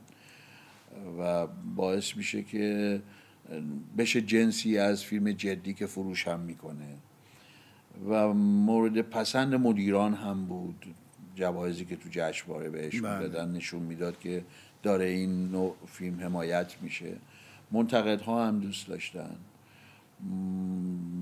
و 1.19 1.47
باعث 1.77 2.17
میشه 2.17 2.43
که 2.43 3.03
بشه 3.99 4.21
جنسی 4.21 4.79
از 4.79 5.05
فیلم 5.05 5.33
جدی 5.33 5.75
که 5.75 5.87
فروش 5.87 6.29
هم 6.29 6.41
می‌کنه. 6.41 6.97
و 8.09 8.33
مورد 8.35 9.01
پسند 9.01 9.55
مدیران 9.55 10.15
هم 10.15 10.45
بود. 10.45 10.95
جوایزی 11.35 11.85
که 11.85 11.97
تو 11.97 12.09
جشنواره 12.11 12.71
بهش 12.71 13.01
بله. 13.01 13.29
دادن 13.29 13.53
نشون 13.53 13.83
می‌داد 13.83 14.19
که 14.19 14.45
داره 14.83 15.05
این 15.05 15.49
نوع 15.49 15.77
فیلم 15.87 16.21
حمایت 16.21 16.77
میشه. 16.83 17.17
منتقدها 17.73 18.47
هم 18.47 18.61
دوست 18.61 18.89
داشتن. 18.89 19.37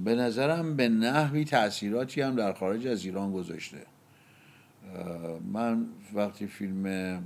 به 0.04 0.14
نظرم 0.14 0.76
به 0.76 0.88
نحوی 0.88 1.44
تاثیراتی 1.44 2.20
هم 2.20 2.36
در 2.36 2.52
خارج 2.52 2.86
از 2.86 3.04
ایران 3.04 3.32
گذاشته. 3.32 3.86
من 5.52 5.86
وقتی 6.14 6.46
فیلم 6.46 7.22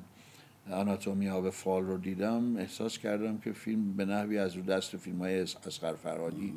آناتومی 0.70 1.29
آب 1.29 1.51
فال 1.51 1.85
رو 1.85 1.99
دیدم 1.99 2.57
احساس 2.57 2.99
کردم 2.99 3.39
که 3.39 3.53
فیلم 3.53 3.93
به 3.93 4.05
نحوی 4.05 4.39
از 4.39 4.57
رو 4.57 4.62
دست 4.62 4.97
فیلم 4.97 5.18
های 5.18 5.41
اسقر 5.41 5.95
فرادی 5.95 6.53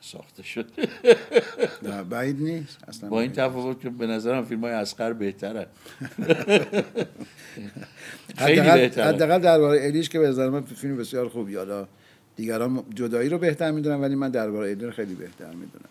ساخته 0.00 0.42
شد. 0.42 0.66
نه 1.82 2.02
بعید 2.02 2.42
نیست؟ 2.42 2.78
اصلا 2.88 3.08
با 3.08 3.20
این 3.20 3.32
تفاوت 3.32 3.80
که 3.80 3.90
به 3.90 4.06
نظرم 4.06 4.44
فیلم 4.44 4.60
های 4.60 4.72
اسقر 4.72 5.12
بهتره. 5.12 5.66
خیلی 8.38 8.60
بهتره. 8.60 9.04
حداقل 9.04 9.38
درباره 9.38 9.86
الیش 9.86 10.08
که 10.08 10.18
به 10.18 10.28
نظر 10.28 10.48
من 10.48 10.62
فیلم 10.62 10.96
بسیار 10.96 11.28
خوبی. 11.28 11.56
حالا 11.56 11.88
دیگران 12.36 12.84
جدایی 12.94 13.28
رو 13.28 13.38
بهتر 13.38 13.70
می‌دونن 13.70 14.00
ولی 14.00 14.14
من 14.14 14.30
درباره 14.30 14.70
الی 14.70 14.84
رو 14.84 14.90
خیلی 14.90 15.14
بهتر 15.14 15.50
می‌دونم. 15.50 15.88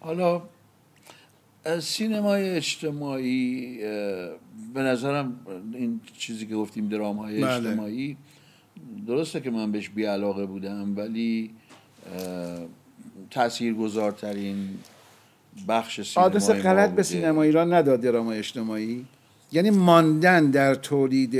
حالا 0.00 0.42
سینمای 1.80 2.50
اجتماعی 2.50 3.78
به 4.74 4.80
نظرم 4.80 5.40
این 5.74 6.00
چیزی 6.18 6.46
که 6.46 6.54
گفتیم 6.54 6.88
درام 6.88 7.16
های 7.16 7.40
بله. 7.40 7.54
اجتماعی 7.54 8.16
درسته 9.06 9.40
که 9.40 9.50
من 9.50 9.72
بهش 9.72 9.88
بی 9.88 10.04
علاقه 10.04 10.46
بودم 10.46 10.96
ولی 10.96 11.50
تاثیرگذارترین 13.30 14.78
بخش 15.68 16.00
سینما 16.00 16.26
آدرس 16.26 16.50
غلط 16.50 16.90
به 16.90 17.02
سینما 17.02 17.42
ایران 17.42 17.72
نداد 17.72 18.00
دراما 18.00 18.32
اجتماعی. 18.32 19.06
یعنی 19.52 19.70
ماندن 19.70 20.50
در 20.50 20.74
تولید 20.74 21.36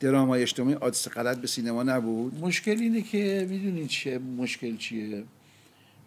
دراما 0.00 0.34
اجتماعی 0.34 0.74
آدرس 0.74 1.08
غلط 1.08 1.38
به 1.38 1.46
سینما 1.46 1.82
نبود. 1.82 2.44
مشکل 2.44 2.80
اینه 2.80 3.02
که 3.02 3.46
می‌دونید 3.50 3.86
چه 3.86 4.18
مشکل 4.18 4.76
چیه؟ 4.76 5.24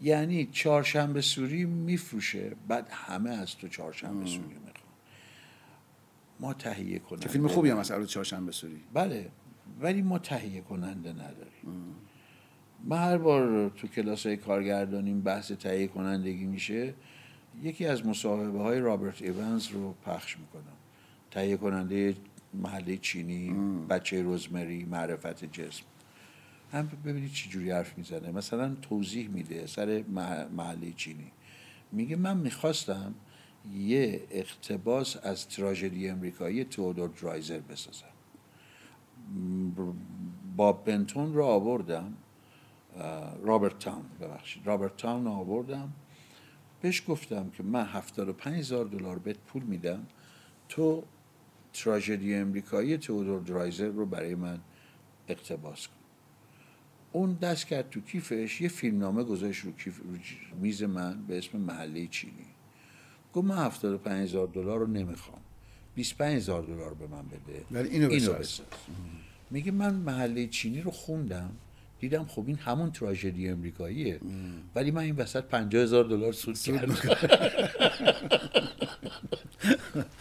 یعنی 0.01 0.49
چهارشنبه 0.51 1.21
سوری 1.21 1.65
میفروشه. 1.65 2.51
بعد 2.67 2.87
همه 2.91 3.29
از 3.29 3.57
تو 3.57 3.67
چهارشنبه 3.67 4.25
سوری 4.25 4.37
می‌خوان. 4.37 4.73
ما 6.39 6.53
تهیه 6.53 6.99
کننده 6.99 7.27
فیلم 7.27 7.47
خوبی 7.47 7.69
هم 7.69 7.77
از 7.77 7.87
چهارشنبه 8.07 8.51
سوری. 8.51 8.79
بله 8.93 9.29
ولی 9.81 10.01
ما 10.01 10.19
تهیه 10.19 10.61
کننده 10.61 11.13
نداریم. 11.13 11.95
من 12.83 12.97
هر 12.97 13.17
بار 13.17 13.69
تو 13.69 13.87
کلاس 13.87 14.25
های 14.25 14.37
کارگردانیم 14.37 15.21
بحث 15.21 15.51
تهیه 15.51 15.87
کنندگی 15.87 16.45
میشه 16.45 16.93
یکی 17.63 17.85
از 17.85 18.05
مصاحبه 18.05 18.59
های 18.59 18.79
رابرت 18.79 19.21
ایونز 19.21 19.67
رو 19.67 19.93
پخش 20.05 20.37
می‌کنم. 20.37 20.73
تهیه 21.31 21.57
کننده 21.57 22.15
محله 22.53 22.97
چینی 22.97 23.55
بچه 23.89 24.21
روزمری 24.21 24.83
معرفت 24.83 25.45
جسم. 25.45 25.83
هم 26.71 26.89
ببینید 27.05 27.31
چی 27.31 27.49
جوری 27.49 27.71
حرف 27.71 27.97
می‌زنه. 27.97 28.31
مثلا 28.31 28.75
توضیح 28.81 29.29
میده 29.29 29.67
سر 29.67 30.03
محله 30.57 30.91
چینی. 30.91 31.31
میگه 31.91 32.15
من 32.15 32.37
می‌خواستم 32.37 33.13
یه 33.77 34.21
اقتباس 34.31 35.17
از 35.23 35.47
تراژدی 35.49 36.09
امریکایی 36.09 36.63
تودور 36.63 37.09
درایزر 37.21 37.59
بسازم. 37.59 38.05
با 40.57 40.73
بنتون 40.73 41.33
رو 41.33 41.43
آوردم. 41.43 42.13
رابرت 43.43 43.79
تاون 43.79 44.05
ببخشید. 44.21 44.67
رابرت 44.67 44.97
تاون 44.97 45.27
آوردم. 45.27 45.93
بهش 46.81 47.03
گفتم 47.07 47.49
که 47.49 47.63
من 47.63 47.85
هفتاد 47.85 48.29
و 48.29 48.33
پنج 48.33 48.59
هزار 48.59 48.85
دلار 48.85 49.19
بهت 49.19 49.37
پول 49.37 49.63
میدم. 49.63 50.07
تو 50.69 51.03
تراژدی 51.73 52.35
امریکایی 52.35 52.97
تودور 52.97 53.39
درایزر 53.39 53.87
رو 53.87 54.05
برای 54.05 54.35
من 54.35 54.59
اقتباس 55.27 55.87
کن. 55.87 55.93
اون 57.11 57.33
دست 57.33 57.67
کرد 57.67 57.89
تو 57.89 58.01
کیفش 58.01 58.61
یه 58.61 58.69
فیلمنامه 58.69 59.23
گذاشت 59.23 59.65
رو, 59.65 59.71
کیف 59.71 59.97
رو 59.97 60.05
میز 60.61 60.83
من 60.83 61.25
به 61.27 61.37
اسم 61.37 61.57
محله 61.57 62.07
چینی. 62.07 62.45
گفت 63.33 63.47
من 63.47 63.57
هفتاد 63.57 63.93
و 63.93 63.97
پنج 63.97 64.29
هزار 64.29 64.47
دلار 64.47 64.79
رو 64.79 64.87
نمی‌خوام. 64.87 65.41
25 65.95 66.35
هزار 66.35 66.63
دلار 66.63 66.93
به 66.93 67.07
من 67.07 67.23
بده. 67.27 67.65
ولی 67.71 67.89
اینو, 67.89 68.09
اینو 68.09 68.33
میگه 69.49 69.71
من 69.71 69.95
محله 69.95 70.47
چینی 70.47 70.81
رو 70.81 70.91
خوندم. 70.91 71.51
دیدم 72.03 72.25
خب 72.25 72.43
این 72.47 72.55
همون 72.55 72.91
تراژدی 72.91 73.49
امریکاییه. 73.49 74.19
ولی 74.75 74.91
من 74.91 75.01
این 75.01 75.15
وسط 75.15 75.43
پنجاه 75.43 75.83
هزار 75.83 76.03
دلار 76.03 76.33
سود 76.33 76.59
کردم. 76.59 76.95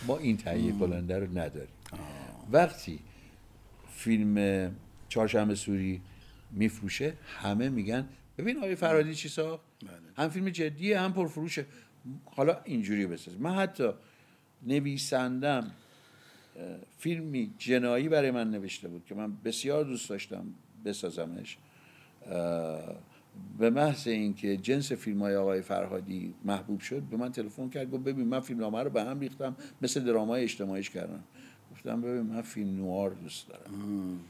ما 0.06 0.18
این 0.18 0.36
تهیه 0.36 0.72
کننده 0.72 1.18
رو 1.18 1.38
نداریم. 1.38 1.74
وقتی 2.52 2.98
فیلم 3.94 4.70
چهارشنبه 5.08 5.54
سوری 5.54 6.00
میفروشه 6.50 7.14
همه 7.26 7.68
میگن 7.68 8.08
ببین 8.38 8.56
آقای 8.56 8.74
فرادی 8.74 9.14
چی 9.14 9.28
ساخت؟ 9.28 9.64
بله. 9.82 9.90
هم 10.16 10.28
فیلم 10.28 10.48
جدیه 10.48 11.00
هم 11.00 11.12
پرفروشه. 11.12 11.66
حالا 12.24 12.60
اینجوری 12.64 13.06
بساز. 13.06 13.40
من 13.40 13.54
حتی 13.54 13.90
نویسندم 14.66 15.70
فیلمی 16.98 17.54
جنایی 17.58 18.08
برای 18.08 18.30
من 18.30 18.50
نوشته 18.50 18.88
بود 18.88 19.04
که 19.06 19.14
من 19.14 19.36
بسیار 19.44 19.84
دوست 19.84 20.08
داشتم 20.08 20.54
بسازمش. 20.84 21.58
به 23.58 23.70
محض 23.70 24.08
اینکه 24.08 24.56
جنس 24.56 24.92
فیلم 24.92 25.22
های 25.22 25.36
آقای 25.36 25.60
فرهادی 25.60 26.34
محبوب 26.44 26.80
شد 26.80 27.02
به 27.02 27.16
من 27.16 27.32
تلفن 27.32 27.68
کرد 27.68 27.90
گفت 27.90 28.04
ببین 28.04 28.26
من 28.26 28.40
فیلم 28.40 28.60
نامه 28.60 28.82
رو 28.82 28.90
به 28.90 29.02
هم 29.02 29.20
ریختم 29.20 29.56
مثل 29.82 30.04
درامای 30.04 30.42
اجتماعیش 30.42 30.90
کردم. 30.90 31.24
گفتم 31.72 32.00
ببین 32.00 32.22
من 32.22 32.42
فیلم 32.42 32.76
نوار 32.76 33.10
دوست 33.10 33.48
دارم. 33.48 34.20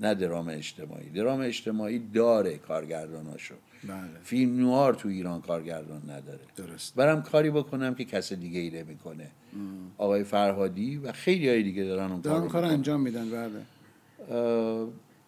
نه 0.00 0.14
درام 0.14 0.48
اجتماعی. 0.48 1.10
درام 1.10 1.40
اجتماعی 1.40 1.98
داره 1.98 2.58
کارگرداناشو. 2.58 3.54
بله. 3.88 4.20
فیلم 4.22 4.60
نوار 4.60 4.94
تو 4.94 5.08
ایران 5.08 5.40
کارگردان 5.40 6.02
نداره. 6.10 6.40
درست. 6.56 6.94
برم 6.94 7.22
کاری 7.22 7.50
بکنم 7.50 7.94
که 7.94 8.04
کس 8.04 8.32
دیگه 8.32 8.60
ای 8.60 8.70
نمی‌کنه. 8.70 9.30
آقای 9.98 10.24
فرهادی 10.24 10.96
و 10.96 11.12
خیلی 11.12 11.48
های 11.48 11.62
دیگه 11.62 11.84
دارن 11.84 12.10
اون 12.12 12.48
کار 12.48 12.64
انجام 12.64 13.00
میدن 13.00 13.30
بله. 13.30 13.60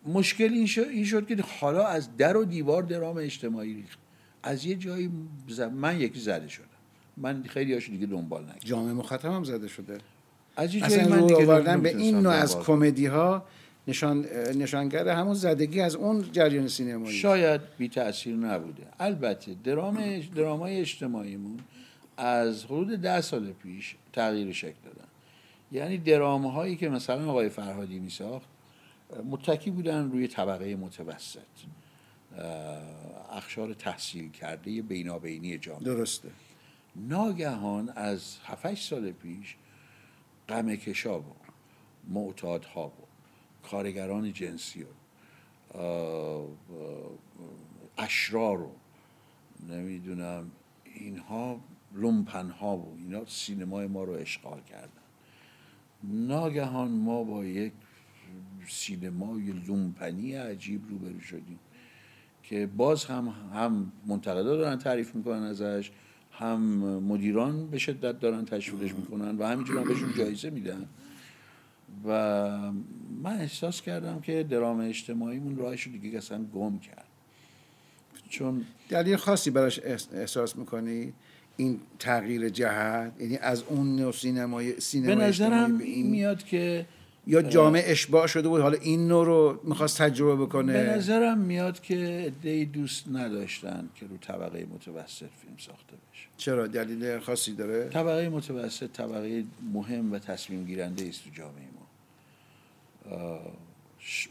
مشکل 0.07 0.53
این 0.53 0.67
شد, 0.67 0.87
این 0.91 1.05
شد 1.05 1.27
که 1.27 1.45
حالا 1.61 1.87
از 1.87 2.17
در 2.17 2.37
و 2.37 2.45
دیوار 2.45 2.83
درام 2.83 3.17
اجتماعی 3.17 3.75
ریخت. 3.75 3.99
از 4.43 4.65
یه 4.65 4.75
جایی 4.75 5.11
من 5.75 6.01
یکی 6.01 6.21
زده 6.21 6.49
شدم. 6.49 6.67
من 7.17 7.43
خیلی 7.43 7.75
هاشو 7.75 7.93
دیگه 7.93 8.07
دنبال 8.07 8.43
نکردم. 8.43 8.59
جامعه 8.65 8.93
مخاطب 8.93 9.33
هم 9.33 9.45
زده 9.45 9.69
شده. 9.69 9.99
از 10.57 10.75
یه 10.75 10.81
جایی 10.81 11.05
من 11.05 11.27
دیگه 11.27 11.37
آوردن 11.37 11.81
به 11.81 11.97
این 11.97 12.19
نوع 12.19 12.33
از 12.33 12.59
کمدی 12.59 13.07
ها 13.07 13.45
نشان 13.89 14.25
نشانگر 14.55 15.09
همون 15.09 15.35
زدگی 15.35 15.81
از 15.81 15.95
اون 15.95 16.25
جریان 16.33 16.69
سینمایی 16.69 17.19
شاید 17.19 17.61
بی 17.79 17.89
تاثیر 17.89 18.37
نبوده. 18.37 18.83
البته 19.01 19.55
درام 19.65 20.21
درامای 20.37 20.81
اجتماعیمون 20.81 21.59
از 22.17 22.65
حدود 22.65 23.01
ده 23.01 23.21
سال 23.21 23.53
پیش 23.63 23.97
تغییر 24.13 24.53
شکل 24.53 24.75
دادن. 24.85 25.09
یعنی 25.73 25.99
درام 25.99 26.47
هایی 26.47 26.77
که 26.77 26.89
مثلا 26.89 27.31
آقای 27.31 27.49
فرهادی 27.49 27.99
می 27.99 28.11
ساخت 28.11 28.49
متکی 29.25 29.71
بودن 29.71 30.11
روی 30.11 30.29
طبقه 30.29 30.77
متوسط. 30.77 31.41
اخشار 33.31 33.75
تحصیل 33.75 34.31
کرده 34.31 34.83
بینابینی 34.83 35.59
جامعه. 35.59 35.85
درسته. 35.85 36.31
ناگهان 36.97 37.89
از 37.89 38.37
7 38.45 38.75
سال 38.75 39.13
پیش 39.13 39.57
غم 40.49 40.77
کشا 40.77 41.21
و 41.21 41.25
معتادها 42.09 42.87
و 42.87 42.93
کارگران 43.69 44.33
جنسی 44.33 44.83
و 44.83 44.87
اشرار 47.99 48.61
و 48.63 48.73
نمی‌دونم 49.69 50.51
اینها 50.85 51.61
لومپن 51.95 52.51
ها 52.51 52.77
و 52.77 52.97
اینا 52.99 53.27
سینمای 53.27 53.87
ما 53.87 54.05
رو 54.05 54.13
اشغال 54.13 54.61
کردن. 54.61 54.91
ناگهان 56.03 56.91
ما 56.91 57.25
با 57.25 57.45
یک 57.45 57.73
سینمای 58.69 59.53
لومپنی 59.67 60.35
عجیب 60.35 60.81
روبرو 60.89 61.21
شدیم 61.21 61.59
که 62.43 62.67
باز 62.67 63.05
هم 63.05 63.35
هم 63.55 63.93
منتقدا 64.07 64.57
دارن 64.57 64.79
تعریف 64.79 65.14
می‌کنن 65.14 65.43
ازش 65.43 65.91
هم 66.33 66.61
مدیران 66.99 67.67
به 67.71 67.79
شدت 67.79 68.21
دارن 68.21 68.45
تشویقش 68.45 68.95
می‌کنن 68.95 69.39
و 69.39 69.47
همینجور 69.47 69.79
هم 69.79 69.85
بهشون 69.85 70.12
جایزه 70.19 70.51
میدن. 70.51 70.87
و 72.05 72.11
من 73.23 73.41
احساس 73.41 73.83
کردم 73.83 74.21
که 74.21 74.43
درام 74.43 74.81
اجتماعیمون 74.81 75.57
راهش 75.57 75.83
رو 75.83 75.93
دیگه 75.93 76.19
اصلا 76.19 76.45
گم 76.45 76.79
کرد. 76.79 77.05
چون 78.29 78.64
دلیل 78.89 79.17
خاصی 79.17 79.51
براش 79.51 79.79
احس- 79.79 80.14
احساس 80.14 80.57
می‌کنی؟ 80.57 81.12
این 81.57 81.81
تغییر 81.99 82.49
جهت 82.49 83.12
یعنی 83.21 83.37
از 83.37 83.62
اون 83.62 83.97
نوع 83.97 84.12
سینمای 84.12 84.75
به 85.07 85.14
نظرم 85.14 85.79
به 85.79 85.85
این 85.85 85.95
این 85.95 86.11
میاد 86.11 86.43
که 86.45 86.87
یا 87.27 87.43
جامعه 87.43 87.83
اشباع 87.87 88.27
شده 88.27 88.49
بود 88.49 88.61
حالا 88.61 88.79
این 88.79 89.09
نوع 89.09 89.27
رو 89.27 89.61
می‌خواست 89.64 89.99
تجربه 89.99 90.37
به 90.37 90.47
بکنه 90.47 90.97
نظرم 90.97 91.39
میاد 91.39 91.81
که 91.81 91.95
عده‌ای 92.27 92.64
دوست 92.64 93.09
نداشتن 93.09 93.89
که 93.95 94.07
رو 94.07 94.16
طبقه 94.16 94.66
متوسط 94.74 95.27
فیلم 95.43 95.57
ساخته 95.59 95.97
بشه. 96.12 96.29
چرا؟ 96.37 96.66
دلیل 96.66 97.18
خاصی 97.18 97.55
داره؟ 97.55 97.89
طبقه 97.89 98.29
متوسط 98.29 98.91
طبقه 98.93 99.45
مهم 99.72 100.12
و 100.12 100.18
تصمیم 100.18 100.64
گیرنده 100.64 101.09
است 101.09 101.24
تو 101.24 101.31
جامعه 101.31 101.68
ما. 101.74 101.87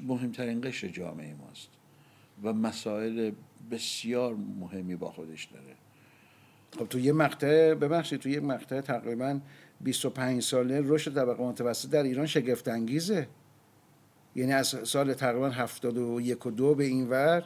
مهمترین 0.08 0.62
قشر 0.62 0.88
جامعه 0.88 1.34
ماست 1.34 1.70
و 2.43 2.54
مسائل 2.54 3.32
بسیار 3.72 4.36
مهمی 4.60 4.96
با 4.96 5.12
خودش 5.12 5.46
داره. 5.54 5.76
خب 6.80 6.86
تو 6.86 6.99
یه 6.99 7.11
مقطع 7.11 7.74
ببخشید 7.74 8.20
تو 8.20 8.30
یه 8.30 8.39
مقطع 8.39 8.82
تقریبا 8.82 9.39
25 9.82 10.43
ساله 10.43 10.82
رشد 10.86 11.16
طبقه 11.16 11.43
متوسط 11.43 11.89
در 11.89 12.03
ایران 12.03 12.26
شگفت 12.26 12.68
انگیزه 12.68 13.28
یعنی 14.36 14.53
از 14.53 14.76
سال 14.84 15.13
تقریبا 15.13 15.49
71 15.49 16.45
و 16.45 16.51
دو 16.51 16.76
به 16.76 16.84
این 16.84 17.09
ور 17.09 17.43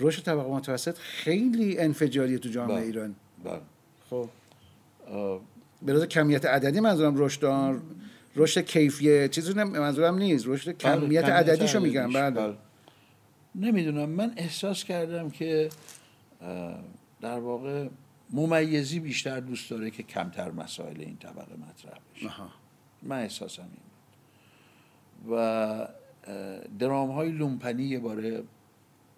رشد 0.00 0.22
طبقه 0.22 0.50
متوسط 0.50 0.98
خیلی 0.98 1.78
انفجاریه 1.78 2.38
تو 2.38 2.48
جامعه 2.48 2.76
بله. 2.76 2.86
ایران. 2.86 3.14
بله. 3.44 3.60
خب. 4.10 4.28
به 5.82 5.92
لحاظ 5.92 6.04
کمیت 6.04 6.44
عددی 6.44 6.80
منظورم 6.80 7.14
رشد 7.16 7.76
رشد 8.36 8.60
کیفیه 8.64 9.28
چیزی 9.28 9.54
نم- 9.54 9.68
منظورم 9.68 10.18
نیست 10.18 10.44
رشد 10.46 10.64
بله، 10.64 11.00
کمیت 11.00 11.24
عددیشو 11.24 11.80
میگم 11.80 12.12
بله. 12.12 12.54
نمی‌دونم 13.54 14.08
من 14.08 14.32
احساس 14.36 14.84
کردم 14.84 15.30
که 15.30 15.68
در 17.20 17.38
واقع 17.38 17.88
ممیزی 18.30 19.00
بیشتر 19.00 19.40
دوست 19.40 19.70
داره 19.70 19.90
که 19.90 20.02
کمتر 20.02 20.50
مسائل 20.50 21.00
این 21.00 21.16
طبقه 21.16 21.56
مطرح 21.56 21.98
بشه. 22.14 22.26
من 23.02 23.18
احساسم 23.18 23.62
این 23.62 23.70
بود. 23.70 25.32
و 25.32 25.88
درام 26.78 27.10
های 27.10 27.30
لومپنی 27.30 27.82
یه 27.84 27.98
باره 27.98 28.42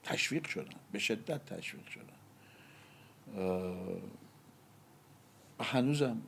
تشویق 0.03 0.47
شدن 0.47 0.79
به 0.93 0.99
شدت 0.99 1.45
تشویق 1.45 1.87
شدن. 1.87 2.05
هنوزم. 5.61 6.23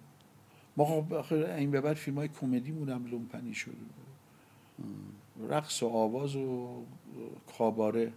ما 0.77 0.85
خب 0.85 1.33
این 1.33 1.71
به 1.71 1.81
بعد 1.81 1.97
فیلم 1.97 2.17
های 2.19 2.29
کمدی 2.29 2.71
مونم 2.71 3.07
لومپنی 3.07 3.55
شده. 3.55 3.75
رقص 5.49 5.83
و 5.83 5.89
آواز 5.89 6.37
و 6.37 6.85
کاباره. 7.59 8.13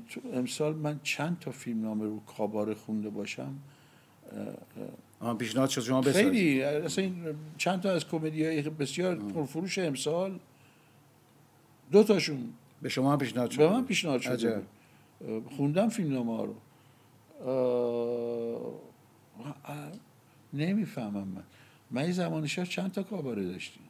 تو 0.00 0.20
امسال 0.32 0.74
من 0.74 1.00
چند 1.02 1.38
تا 1.38 1.50
فیلم 1.50 1.82
نامه 1.82 2.04
رو 2.04 2.20
کاباره 2.20 2.74
خونده 2.74 3.10
باشم 3.10 3.54
پیشنهاد 5.38 5.68
شد 5.68 5.80
شما 5.80 6.00
بسازید. 6.00 6.24
خیلی 6.24 6.62
اصلا 6.62 7.04
این 7.04 7.36
چند 7.58 7.80
تا 7.80 7.90
از 7.90 8.08
کمدی 8.08 8.46
های 8.46 8.62
بسیار 8.62 9.16
پرفروش 9.16 9.78
امسال. 9.78 10.38
دو 11.92 12.04
تاشون 12.04 12.52
به 12.82 12.88
شما 12.88 13.12
هم 13.12 13.18
پیشنهاد 13.18 13.50
شد. 13.50 13.58
به 13.58 13.70
من 13.70 13.84
پیشنهاد. 13.84 14.22
بود. 15.20 15.46
خوندم 15.56 15.88
فیلم 15.88 16.12
نامه 16.14 16.36
ها 16.36 16.44
رو. 16.44 16.54
اه، 19.64 19.92
نمی‌فهمم 20.52 21.28
من. 21.28 21.42
من 21.90 22.06
یه 22.06 22.12
زمان 22.12 22.46
شب 22.46 22.64
چند 22.64 22.92
تا 22.92 23.02
کاباره 23.02 23.44
داشتیم؟ 23.44 23.82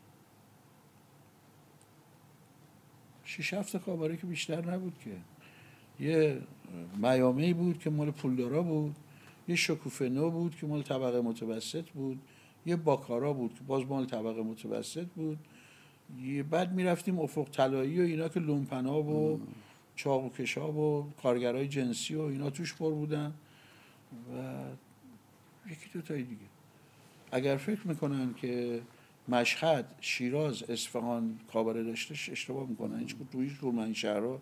شیش 3.24 3.54
هفت 3.54 3.76
کاباره 3.76 4.16
که 4.16 4.26
بیشتر 4.26 4.70
نبود 4.70 4.98
که. 5.04 5.10
یه 6.02 6.40
میامه 6.96 7.54
بود 7.54 7.78
که 7.78 7.90
مال 7.90 8.10
پولدارا 8.10 8.62
بود 8.62 8.96
یه 9.48 9.56
شکوفه 9.56 10.08
نو 10.08 10.30
بود 10.30 10.56
که 10.56 10.66
مال 10.66 10.82
طبقه 10.82 11.20
متوسط 11.20 11.84
بود 11.90 12.20
یه 12.66 12.76
باکارا 12.76 13.32
بود 13.32 13.54
که 13.54 13.60
باز 13.66 13.86
مال 13.86 14.06
طبقه 14.06 14.42
متوسط 14.42 15.06
بود. 15.06 15.38
یه 16.22 16.42
بعد 16.42 16.72
می‌رفتیم 16.72 17.18
افق 17.18 17.48
طلایی 17.50 18.00
و 18.00 18.02
اینا 18.02 18.28
که 18.28 18.40
لومپنا 18.40 19.02
و 19.02 19.40
چاقو 19.96 20.28
کشا 20.28 20.72
و 20.72 21.12
کارگرای 21.22 21.68
جنسی 21.68 22.14
و 22.14 22.20
اینا 22.20 22.50
توش 22.50 22.74
پر 22.74 22.90
بودن. 22.90 23.34
و 24.12 24.62
یکی 25.70 25.90
دو 25.94 26.00
تای 26.00 26.22
دیگه. 26.22 26.40
اگر 27.32 27.56
فکر 27.56 27.88
می‌کنن 27.88 28.34
که 28.34 28.82
مشهد 29.28 29.94
شیراز 30.00 30.62
اصفهان 30.62 31.38
کاباره 31.52 31.82
داشتش 31.82 32.30
اشتباه 32.30 32.68
می‌کنن. 32.68 32.98
هیچ 33.00 33.16
کدوم 33.60 33.78
این 33.78 33.94
شهرها 33.94 34.40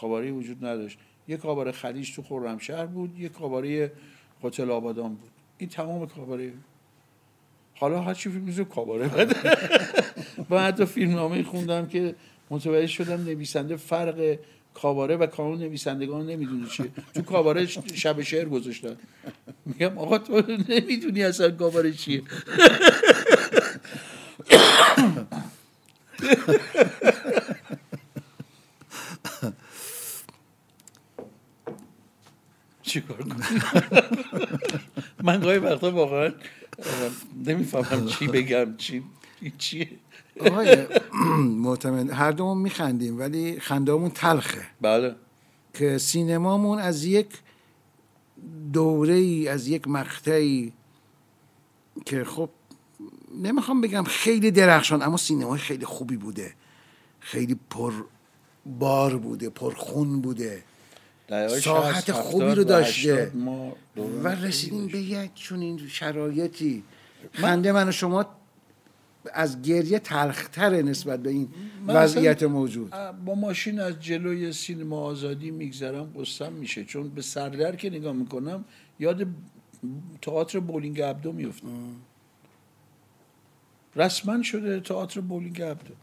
کاباره 0.00 0.30
وجود 0.30 0.64
نداشت. 0.64 0.98
یک 1.28 1.40
کاباره 1.40 1.72
خلیج 1.72 2.14
تو 2.14 2.22
خرمشهر 2.22 2.86
بود 2.86 3.18
یک 3.18 3.32
کاباره 3.32 3.92
هتل 4.44 4.70
آبادان 4.70 5.14
بود. 5.14 5.30
این 5.58 5.68
تمام 5.68 6.06
کاباره 6.06 6.52
حالا 7.74 8.00
هر 8.00 8.14
چی 8.14 8.30
فیلم 8.30 8.64
کاباره 8.64 9.08
بده. 9.08 9.36
من 10.50 10.58
حتی 10.58 10.84
فیلم 10.84 11.14
نامه 11.14 11.42
خوندم 11.42 11.86
که 11.86 12.14
متوجه 12.50 12.86
شدم 12.86 13.24
نویسنده 13.24 13.76
فرق 13.76 14.38
کاباره 14.74 15.16
و 15.16 15.26
کانون 15.26 15.58
نویسندگان 15.58 16.26
نمی‌دونه 16.26 16.68
چیه. 16.68 16.86
تو 17.14 17.22
کاباره 17.22 17.66
شب 17.94 18.22
شعر 18.22 18.48
گذاشتن. 18.48 18.96
میگم 19.64 19.98
آقا 19.98 20.18
تو 20.18 20.42
نمی‌دونی 20.68 21.22
اصلا 21.22 21.50
کاباره 21.50 21.92
چیه. 21.92 22.22
چیکار 32.96 33.22
کنم؟ 33.22 33.46
من 35.26 35.40
گاهی 35.40 35.58
وقتا 35.58 35.90
واقعا 35.90 36.32
نمی‌فهمم 37.46 38.06
چی 38.06 38.26
بگم 38.26 38.76
چی 38.76 39.02
چیه. 39.58 39.88
آقای 40.40 40.86
معتمد 41.40 42.10
هر 42.10 42.30
دومون 42.30 42.58
میخندیم 42.58 43.18
ولی 43.18 43.60
خندامون 43.60 44.10
تلخه. 44.10 44.62
بله. 44.80 45.16
که 45.74 45.98
سینمامون 45.98 46.78
از 46.78 47.04
یک 47.04 47.28
دوره 48.72 49.14
ای 49.14 49.48
از 49.48 49.68
یک 49.68 49.88
مقطعی 49.88 50.72
که 52.04 52.24
خب 52.24 52.50
نمی‌خوام 53.42 53.80
بگم 53.80 54.04
خیلی 54.04 54.50
درخشان 54.50 55.02
اما 55.02 55.16
سینمای 55.16 55.58
خیلی 55.58 55.84
خوبی 55.84 56.16
بوده. 56.16 56.54
خیلی 57.20 57.56
پر 57.70 57.92
بار 58.66 59.16
بوده 59.16 59.50
پر 59.50 59.74
خون 59.74 60.20
بوده. 60.20 60.62
60 61.28 62.12
خوبی 62.12 62.44
70 62.44 62.58
رو 62.58 62.64
داشته. 62.64 63.14
80 63.14 63.36
ما 63.36 63.76
دوران 63.96 64.22
و 64.22 64.28
رسیدیم. 64.28 64.86
به 64.86 64.98
یک 64.98 65.34
چنین 65.34 65.88
شرایطی. 65.88 66.82
خنده 67.32 67.72
من 67.72 67.88
و 67.88 67.92
شما 67.92 68.26
از 69.32 69.62
گریه 69.62 69.98
تلختره 69.98 70.82
نسبت 70.82 71.22
به 71.22 71.30
این 71.30 71.48
وضعیت 71.86 72.42
موجود. 72.42 72.94
با 73.24 73.34
ماشین 73.34 73.80
از 73.80 74.00
جلوی 74.00 74.52
سینما 74.52 75.00
آزادی 75.00 75.50
میگذرم 75.50 76.12
قصم 76.18 76.52
میشه. 76.52 76.84
چون 76.84 77.08
به 77.08 77.22
سردر 77.22 77.76
که 77.76 77.90
نگاه 77.90 78.12
می‌کنم 78.12 78.64
یاد 78.98 79.26
تئاتر 80.22 80.60
بولینگ 80.60 81.02
عبدو 81.02 81.32
میفتم 81.32 81.68
رسما 83.96 84.42
شده 84.42 84.80
تئاتر 84.80 85.20
بولینگ 85.20 85.62
عبدو. 85.62 85.94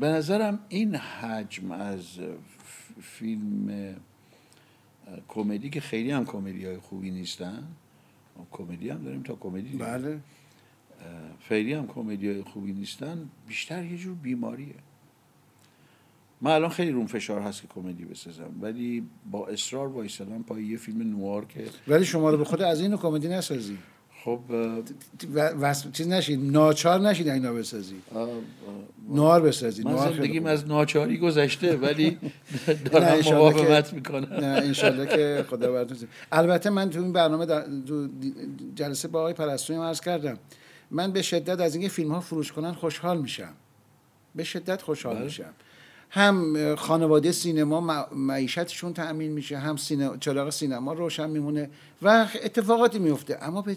به 0.00 0.08
نظرم 0.08 0.58
این 0.68 0.94
حجم 0.94 1.72
از 1.72 2.04
فیلم 3.02 3.96
کمدی 5.28 5.70
که 5.70 5.80
خیلی 5.80 6.10
هم 6.10 6.24
کمدی 6.24 6.66
های 6.66 6.78
خوبی 6.78 7.10
نیستن 7.10 7.62
کمدی 8.52 8.90
هم 8.90 9.04
داریم 9.04 9.22
تا 9.22 9.34
کمدی 9.34 9.76
بله. 9.76 10.20
خیلی 11.48 11.72
هم 11.72 11.86
کمدی 11.86 12.28
های 12.28 12.42
خوبی 12.42 12.72
نیستن 12.72 13.28
بیشتر 13.48 13.84
یه 13.84 13.98
جور 13.98 14.14
بیماریه. 14.14 14.74
من 16.40 16.50
الان 16.50 16.70
خیلی 16.70 16.90
روم 16.90 17.06
فشار 17.06 17.40
هست 17.40 17.62
که 17.62 17.68
کمدی 17.68 18.04
بسازم 18.04 18.50
ولی 18.60 19.06
با 19.30 19.46
اصرار 19.46 19.88
وایسادم 19.88 20.42
پای 20.42 20.64
یه 20.64 20.76
فیلم 20.76 21.10
نوار 21.10 21.44
که 21.44 21.64
ولی 21.88 22.04
شما 22.04 22.30
رو 22.30 22.38
به 22.38 22.44
خود 22.44 22.62
از 22.62 22.80
اینو 22.80 22.96
کمدی 22.96 23.28
نسازی. 23.28 23.78
خب 24.24 24.40
و... 25.34 25.74
چیز 25.92 26.08
نشید 26.08 26.52
ناچار 26.52 27.00
نشید 27.00 27.28
اینا 27.28 27.52
بسازی. 27.52 27.94
نوار 29.08 29.42
بسازی 29.42 29.82
من 29.82 29.96
زندگیم 29.96 30.46
از 30.46 30.66
ناچاری 30.66 31.18
گذشته 31.18 31.76
ولی 31.76 32.18
دارم 32.92 33.18
مقاومت 33.18 33.92
می‌کنم. 33.92 34.32
نه 34.32 34.46
انشالله 34.46 35.06
که 35.06 35.44
خدا 35.50 35.72
براتون 35.72 35.98
البته 36.32 36.70
من 36.70 36.90
تو 36.90 37.00
این 37.00 37.12
برنامه 37.12 37.46
در... 37.46 37.64
تو 37.88 38.08
جلسه 38.74 39.08
با 39.08 39.20
آقای 39.20 39.32
پرستوی 39.32 39.76
عرض 39.76 40.00
کردم. 40.00 40.38
من 40.90 41.12
به 41.12 41.22
شدت 41.22 41.60
از 41.60 41.74
اینکه 41.74 41.88
فیلم 41.88 42.12
ها 42.12 42.20
فروش 42.20 42.52
کنن 42.52 42.72
خوشحال 42.72 43.20
میشم. 43.20 43.52
به 44.34 44.44
شدت 44.44 44.82
خوشحال 44.82 45.14
بله. 45.14 45.24
میشم. 45.24 45.54
هم 46.10 46.74
خانواده 46.76 47.32
سینما 47.32 48.08
معیشتشون 48.12 48.92
تأمین 48.92 49.32
میشه 49.32 49.58
هم 49.58 49.76
سینما 49.76 50.16
چراغ 50.16 50.50
سینما 50.50 50.92
روشن 50.92 51.30
میمونه 51.30 51.70
و 52.02 52.26
اتفاقاتی 52.42 52.98
میفته 52.98 53.38
اما 53.42 53.62
به 53.62 53.76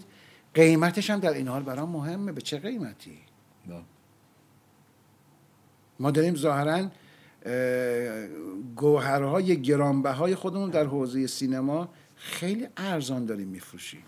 قیمتش 0.54 1.10
هم 1.10 1.20
در 1.20 1.32
این 1.32 1.48
حال 1.48 1.62
برام 1.62 1.88
مهمه. 1.88 2.32
به 2.32 2.40
چه 2.40 2.58
قیمتی؟ 2.58 3.18
ما 6.00 6.10
داریم 6.10 6.34
ظاهرا 6.34 6.90
گوهرهای 8.76 9.62
گرانبهای 9.62 10.34
خودمون 10.34 10.70
در 10.70 10.84
حوزه 10.84 11.26
سینما 11.26 11.88
خیلی 12.16 12.68
ارزان 12.76 13.26
داریم 13.26 13.48
میفروشیم. 13.48 14.02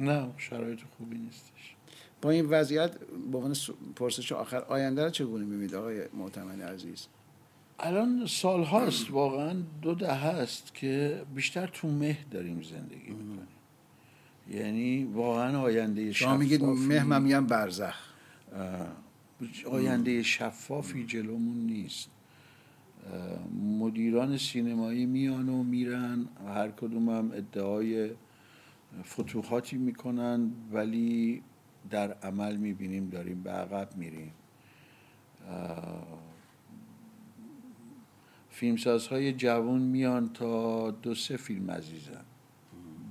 نه 0.00 0.30
شرایط 0.36 0.80
خوبی 0.96 1.18
نیستش. 1.18 1.74
با 2.22 2.30
این 2.30 2.46
وضعیت 2.46 2.98
به 3.32 3.38
عنوان 3.38 3.56
پرسش 3.96 4.32
آخر 4.32 4.58
آینده 4.58 5.04
رو 5.04 5.10
چگونه 5.10 5.44
می‌بینید 5.44 5.74
آقای 5.74 6.08
معتمن 6.14 6.60
عزیز؟ 6.60 7.06
الان 7.78 8.26
سال 8.26 8.64
هاست 8.64 9.10
واقعا 9.10 9.62
دو 9.82 9.94
ده 9.94 10.14
هست 10.14 10.74
که 10.74 11.22
بیشتر 11.34 11.66
تو 11.66 11.88
مه 11.88 12.18
داریم 12.30 12.62
زندگی 12.62 13.10
می‌کنیم. 13.10 13.48
یعنی 14.50 15.04
واقعا 15.04 15.60
آینده 15.60 16.12
شما 16.12 16.36
میگید 16.36 16.62
مه 16.64 17.18
میگم 17.18 17.46
برزخ. 17.46 17.96
آینده 19.70 20.22
شفافی 20.22 21.04
جلومون 21.04 21.56
نیست. 21.56 22.10
مدیران 23.78 24.36
سینمایی 24.36 25.06
میان 25.06 25.48
و 25.48 25.62
میرن 25.62 26.28
هر 26.46 26.68
کدوم 26.68 27.08
هم 27.08 27.30
ادعای 27.34 28.10
فتوحاتی 29.04 29.76
می‌کنن 29.76 30.50
ولی 30.72 31.42
در 31.90 32.12
عمل 32.12 32.56
می‌بینیم 32.56 33.08
داریم 33.08 33.42
به 33.42 33.50
عقب 33.50 33.96
میریم. 33.96 34.32
فیلمسازهای 38.64 39.32
جوان 39.32 39.80
میان 39.80 40.32
تا 40.32 40.90
دو 40.90 41.14
سه 41.14 41.36
فیلم 41.36 41.70
عزیزن. 41.70 42.24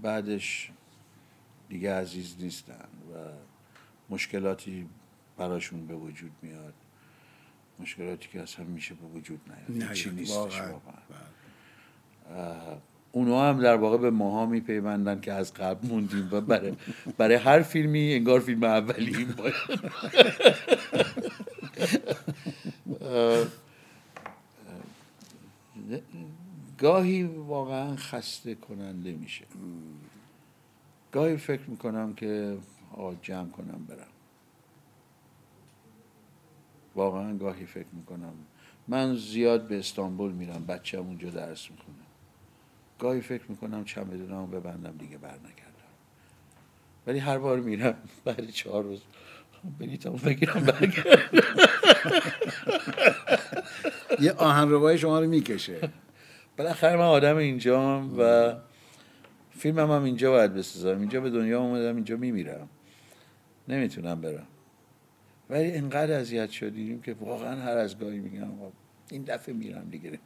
بعدش 0.02 0.72
دیگه 1.70 1.94
عزیز 1.94 2.36
نیستن 2.40 2.74
و 2.74 3.16
مشکلاتی 4.10 4.86
براشون 5.38 5.88
به 5.88 5.96
وجود 5.96 6.32
میاد. 6.42 6.74
مشکلاتی 7.80 8.30
که 8.30 8.42
اصلا 8.42 8.66
میشه 8.66 8.96
به 8.96 9.08
وجود 9.08 9.40
نیاد. 9.70 9.94
چی 9.94 10.10
نیستش 10.10 10.62
واقعا. 10.62 10.98
اونا 13.12 13.50
هم 13.50 13.62
در 13.62 13.76
واقع 13.76 13.98
به 13.98 14.10
ماها 14.10 14.46
میپیوندن 14.46 15.20
که 15.20 15.34
از 15.34 15.54
قبل 15.54 15.88
موندیم 15.88 16.30
و 16.32 16.42
برای, 16.42 16.74
برای 17.18 17.36
هر 17.36 17.62
فیلمی 17.62 18.14
انگار 18.14 18.40
فیلم 18.40 18.64
اولیم 18.64 19.36
باید. 19.38 19.54
گاهی 26.84 27.24
واقعا 27.24 27.96
خسته 27.96 28.56
کننده 28.56 29.12
میشه. 29.12 29.46
گاهی 31.12 31.38
فکر 31.38 31.62
می‌کنم 31.68 32.14
که 32.14 32.58
آقا 32.92 33.16
جمع 33.22 33.50
کنم 33.50 33.86
برم. 33.90 34.08
واقعا 36.96 37.38
گاهی 37.38 37.66
فکر 37.66 37.88
می‌کنم. 37.94 38.34
من 38.88 39.16
زیاد 39.16 39.68
به 39.68 39.80
استانبول 39.80 40.32
میرم 40.32 40.66
بچه 40.66 41.00
هم 41.00 41.06
اونجا 41.06 41.30
درس 41.30 41.72
می‌خونه. 41.72 41.98
گاهی 43.00 43.22
فکر 43.22 43.44
می‌کنم 43.50 43.86
چمدونامو 43.86 44.48
ببندم 44.48 44.98
دیگه 44.98 45.18
بر 45.18 45.36
نکردم 45.36 45.94
ولی 47.08 47.20
هر 47.20 47.38
بار 47.38 47.60
میرم 47.60 47.96
بعد 48.26 48.50
چهار 48.50 48.84
روز 48.84 49.02
بلیتمو 49.80 50.18
بگیرم 50.18 50.64
برگردم 50.66 51.40
یه 54.20 54.32
آهن 54.32 54.70
روای 54.70 54.98
شما 54.98 55.20
رو 55.20 55.28
می‌کشه. 55.28 55.90
بالاخره 56.58 56.96
من 56.96 57.06
آدم 57.06 57.38
اینجام 57.38 58.20
و 58.20 58.54
فیلمم 59.52 59.92
هم 59.92 60.04
اینجا 60.04 60.32
باید 60.32 60.54
بسازم. 60.54 61.00
اینجا 61.00 61.22
به 61.22 61.30
دنیا 61.30 61.62
اومدم 61.62 61.96
اینجا 61.96 62.18
میمیرم. 62.18 62.70
نمی‌تونم 63.68 64.22
برم. 64.22 64.48
ولی 65.50 65.72
انقدر 65.72 66.20
اذیت 66.20 66.50
شدیم 66.50 67.02
که 67.02 67.14
واقعا 67.14 67.62
هر 67.62 67.78
از 67.78 68.00
گاهی 68.00 68.20
میگم 68.20 68.48
این 69.10 69.24
دفعه 69.24 69.56
میرم 69.56 69.90
دیگه. 69.90 70.20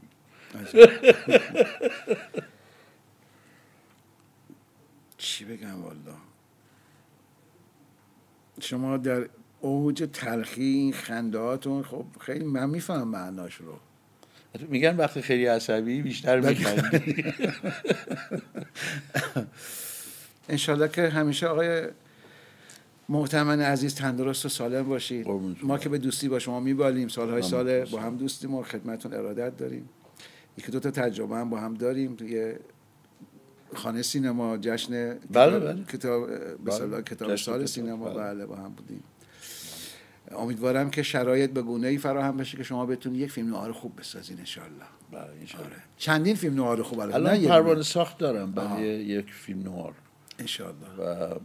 چی 5.17 5.45
بگم 5.45 5.83
والا؟ 5.83 6.15
شما 8.59 8.97
در 8.97 9.29
اوج 9.61 10.09
تلخی 10.13 10.63
این 10.63 10.93
خندهاتون 10.93 11.83
خب 11.83 12.05
خیلی 12.19 12.45
من 12.45 12.69
میفهم 12.69 13.07
معناش 13.07 13.55
رو. 13.55 13.79
میگن 14.69 14.95
وقتی 14.95 15.21
خیلی 15.21 15.45
عصبی 15.45 16.01
بیشتر 16.01 16.39
میخندی. 16.39 17.25
انشالله 20.49 20.87
که 20.87 21.09
همیشه 21.09 21.47
آقای 21.47 21.87
محتمن 23.09 23.61
عزیز 23.61 23.95
تندرست 23.95 24.45
و 24.45 24.49
سالم 24.49 24.83
باشید. 24.83 25.27
ما 25.63 25.77
که 25.77 25.89
به 25.89 25.97
دوستی 25.97 26.29
با 26.29 26.39
شما 26.39 26.59
میبالیم. 26.59 27.07
سالهای 27.07 27.41
سال 27.41 27.85
با 27.85 27.99
هم 27.99 28.17
دوستیم 28.17 28.55
و 28.55 28.63
خدمتون 28.63 29.13
ارادت 29.13 29.57
داریم. 29.57 29.89
یکی 30.57 30.71
دو 30.71 30.79
تا 30.79 30.91
تجربه 30.91 31.35
هم 31.35 31.49
با 31.49 31.59
هم 31.59 31.73
داریم 31.73 32.15
توی 32.15 32.53
خانه 33.73 34.01
سینما 34.01 34.57
جشن 34.57 35.13
بله 35.31 35.59
بله. 35.59 35.83
کتاب 35.83 36.29
بله. 36.65 37.01
کتاب 37.01 37.35
سال 37.35 37.65
سینما. 37.65 38.09
بله. 38.09 38.15
بله 38.15 38.45
با 38.45 38.55
هم 38.55 38.69
بودیم. 38.69 39.03
امیدوارم 40.31 40.89
که 40.89 41.03
شرایط 41.03 41.51
به 41.51 41.61
گونه 41.61 41.87
ای 41.87 41.97
فراهم 41.97 42.37
بشه 42.37 42.57
که 42.57 42.63
شما 42.63 42.85
بتونید 42.85 43.21
یک 43.21 43.31
فیلم 43.31 43.49
نوار 43.49 43.71
خوب 43.71 43.99
بسازین 43.99 44.39
انشالله 44.39 44.85
بله 45.11 45.21
آره. 45.21 45.75
چندین 45.97 46.35
فیلم 46.35 46.55
نوار 46.55 46.83
خوب 46.83 46.99
الان؟ 46.99 47.45
پروانه 47.45 47.83
ساخت 47.83 48.17
دارم 48.17 48.51
برای 48.51 48.87
یک 48.87 49.33
فیلم 49.33 49.63
نوار. 49.63 49.93
انشالله 50.39 50.87
و 50.99 51.35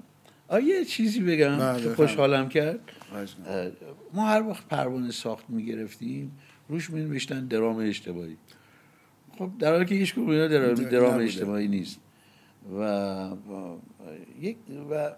آیه 0.48 0.84
چیزی 0.84 1.20
بگم 1.20 1.58
بله، 1.58 1.82
که 1.82 1.94
خوشحالم 1.94 2.48
کرد. 2.48 2.80
ما 4.12 4.26
هر 4.26 4.42
وقت 4.42 4.68
پروانه 4.68 5.10
ساخت 5.10 5.50
می‌گرفتیم 5.50 6.38
روش 6.68 6.90
می 6.90 7.00
نوشتن 7.00 7.46
درام 7.46 7.76
اشتباهی 7.76 8.36
خب 9.38 9.50
در 9.58 9.72
حالی 9.72 9.84
که 9.84 9.94
هیچ 9.94 10.18
اینا 10.18 10.46
درام 10.74 11.18
اجتماعی 11.18 11.68
نیست. 11.68 11.98
و 12.78 13.30
یک 14.40 14.56
و 14.90 15.12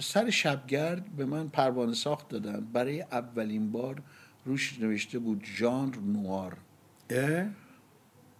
سر 0.00 0.30
شبگرد 0.30 1.16
به 1.16 1.24
من 1.24 1.48
پروانه 1.48 1.94
ساخت 1.94 2.28
دادن. 2.28 2.66
برای 2.72 3.00
اولین 3.02 3.72
بار 3.72 4.02
روش 4.44 4.78
نوشته 4.80 5.18
بود 5.18 5.46
ژانر 5.56 5.96
نوار. 5.96 6.56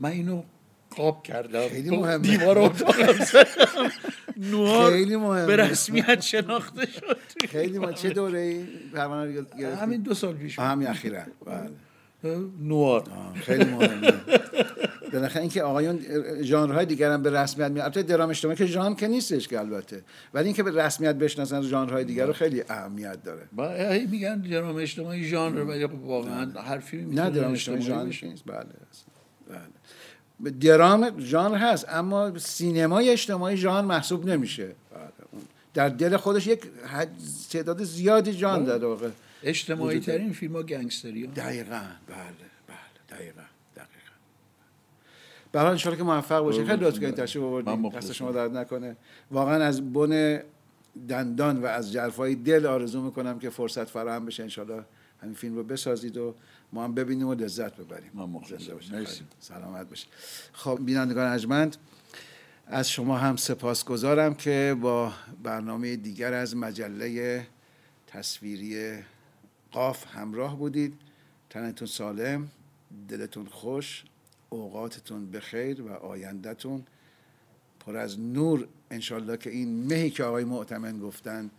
من 0.01 0.11
اینو 0.11 0.43
قاب 0.97 1.23
کردم. 1.23 1.69
خیلی 1.69 1.97
مهمه. 1.97 2.19
دیوار 2.19 2.59
اتاقم 2.59 3.15
نوار 4.53 4.93
خیلی 4.93 5.17
مهمه. 5.17 5.47
به 5.47 5.57
رسمیت 5.57 6.21
شناخته 6.21 6.87
شد. 6.87 7.19
خیلی 7.49 7.79
مهمه. 7.79 7.95
چه 7.95 8.11
دوره 8.11 8.39
ای؟ 8.39 8.65
پروانه 8.95 9.45
همین 9.81 10.03
دو 10.03 10.15
سال 10.15 10.35
پیش 10.35 10.59
همین 10.59 10.89
اخیرا. 10.89 11.23
بله. 11.47 11.71
نوار. 12.61 13.05
خیلی 13.35 13.65
مهمه. 13.65 14.13
بالاخره 15.13 15.41
اینکه 15.41 15.63
آقایون 15.63 16.01
ژانرهای 16.43 16.87
دیگر 16.87 17.13
هم 17.13 17.23
به 17.23 17.31
رسمیت 17.31 17.71
میاد. 17.71 17.85
البته 17.85 18.03
درام 18.03 18.31
اجتماعی 18.31 18.57
که 18.57 18.67
ژانر 18.67 18.95
که 18.95 19.09
نیستش 19.09 19.49
که 19.49 19.61
البته. 19.61 20.03
ولی 20.35 20.45
اینکه 20.45 20.63
به 20.63 20.71
رسمیت 20.71 21.15
بشناسن 21.15 21.63
ژانرهای 21.63 22.05
دیگر 22.05 22.27
رو 22.27 22.33
خیلی 22.33 22.65
اهمیت 22.69 23.23
داره. 23.23 23.43
با 23.53 23.71
میگن 24.11 24.41
درام 24.41 24.77
اجتماعی 24.77 25.25
ژانر 25.25 25.61
ولی 25.61 25.87
خب 25.87 26.05
واقعا 26.05 26.51
هر 26.61 26.79
فیلمی 26.79 27.15
نه 27.15 27.31
درام 27.31 27.53
اجتماعی 27.53 27.83
ژانر. 27.83 28.05
نیست. 28.05 28.45
بله 28.47 28.67
بله. 30.41 30.51
درام 30.51 31.21
ژانر 31.21 31.57
هست 31.57 31.89
اما 31.89 32.39
سینمای 32.39 33.11
اجتماعی 33.11 33.57
ژانر 33.57 33.87
محسوب 33.87 34.27
نمیشه. 34.27 34.67
بله. 34.67 35.09
در 35.75 35.89
دل 35.89 36.17
خودش 36.17 36.47
یک 36.47 36.61
تعداد 37.51 37.83
زیادی 37.83 38.33
ژانر 38.33 38.77
در 38.79 38.85
واقع 38.85 39.09
اجتماعی 39.43 40.01
داره. 40.01 40.19
ترین 40.19 40.33
فیلم 40.33 40.57
ها 40.57 40.63
گنگستری 40.63 41.25
ها 41.25 41.33
دقیقا. 41.33 41.83
بله 42.09 42.17
بله 42.69 43.19
دقیقا. 43.19 43.43
به 45.59 45.65
هر 45.65 45.69
حال 45.69 45.97
که 45.97 46.03
موفق 46.03 46.41
باشید 46.41 46.67
خیلی 46.67 46.85
لطف 46.85 47.01
کردید 47.01 47.15
تشریف 47.15 47.45
مخلصم. 47.45 47.99
دست 47.99 48.13
شما 48.13 48.33
درد 48.33 48.57
نکنه. 48.57 48.97
واقعا 49.31 49.65
از 49.65 49.93
بن 49.93 50.43
دندان 51.09 51.63
و 51.63 51.67
از 51.67 51.93
جرفای 51.93 52.35
دل 52.35 52.67
آرزو 52.67 53.03
می‌کنم 53.03 53.39
که 53.39 53.51
فرصت 53.51 53.85
فراهم 53.85 54.27
بشه. 54.27 54.43
انشالله 54.43 54.85
همین 55.23 55.35
فیلم 55.35 55.57
رو 55.57 55.63
بسازید 55.63 56.17
و 56.17 56.35
ما 56.73 56.85
هم 56.85 56.95
ببینیم 56.95 57.27
و 57.27 57.35
لذت 57.35 57.77
ببریم. 57.77 58.11
من. 58.15 58.27
مرسی. 58.99 59.23
سلامت 59.41 59.89
باشید. 59.89 60.09
خب 60.53 60.79
بینندگان 60.85 61.27
ارجمند 61.27 61.77
از 62.67 62.91
شما 62.91 63.19
هم 63.19 63.37
سپاسگزارم 63.37 64.35
که 64.35 64.77
با 64.81 65.13
برنامه 65.43 65.97
دیگر 65.97 66.33
از 66.33 66.57
مجله 66.57 67.47
تصویری 68.07 68.99
قاف 69.73 70.17
همراه 70.17 70.59
بودید. 70.59 70.95
تنتون 71.51 71.89
سالم 71.89 72.49
دلتون 73.09 73.47
خوش. 73.47 74.05
اوقاتتون 74.51 75.31
بخیر 75.31 75.83
و 75.83 75.93
آیندهتون 75.93 76.87
پر 77.81 77.97
از 77.97 78.21
نور 78.21 78.69
انشالله 78.91 79.37
که 79.37 79.51
این 79.51 79.87
مهی 79.87 80.11
که 80.11 80.25
آقای 80.25 80.45
معتمن 80.45 80.99
گفتن 80.99 81.51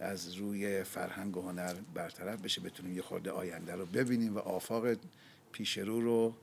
از 0.00 0.34
روی 0.34 0.84
فرهنگ 0.84 1.36
و 1.36 1.42
هنر 1.42 1.74
برطرف 1.94 2.40
بشه 2.40 2.60
بتونیم 2.60 2.96
یه 2.96 3.02
خورده 3.02 3.30
آینده 3.30 3.74
رو 3.74 3.86
ببینیم 3.86 4.36
و 4.36 4.38
آفاق 4.38 4.86
پیش 5.52 5.78
رو 5.78 6.00
رو 6.00 6.34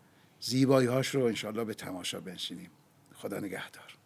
زیبایی 0.41 0.87
هاش 0.87 1.07
رو 1.07 1.23
انشالله 1.23 1.63
به 1.63 1.73
تماشا 1.73 2.19
بنشینیم. 2.19 2.69
خدا 3.13 3.39
نگهدار. 3.39 3.96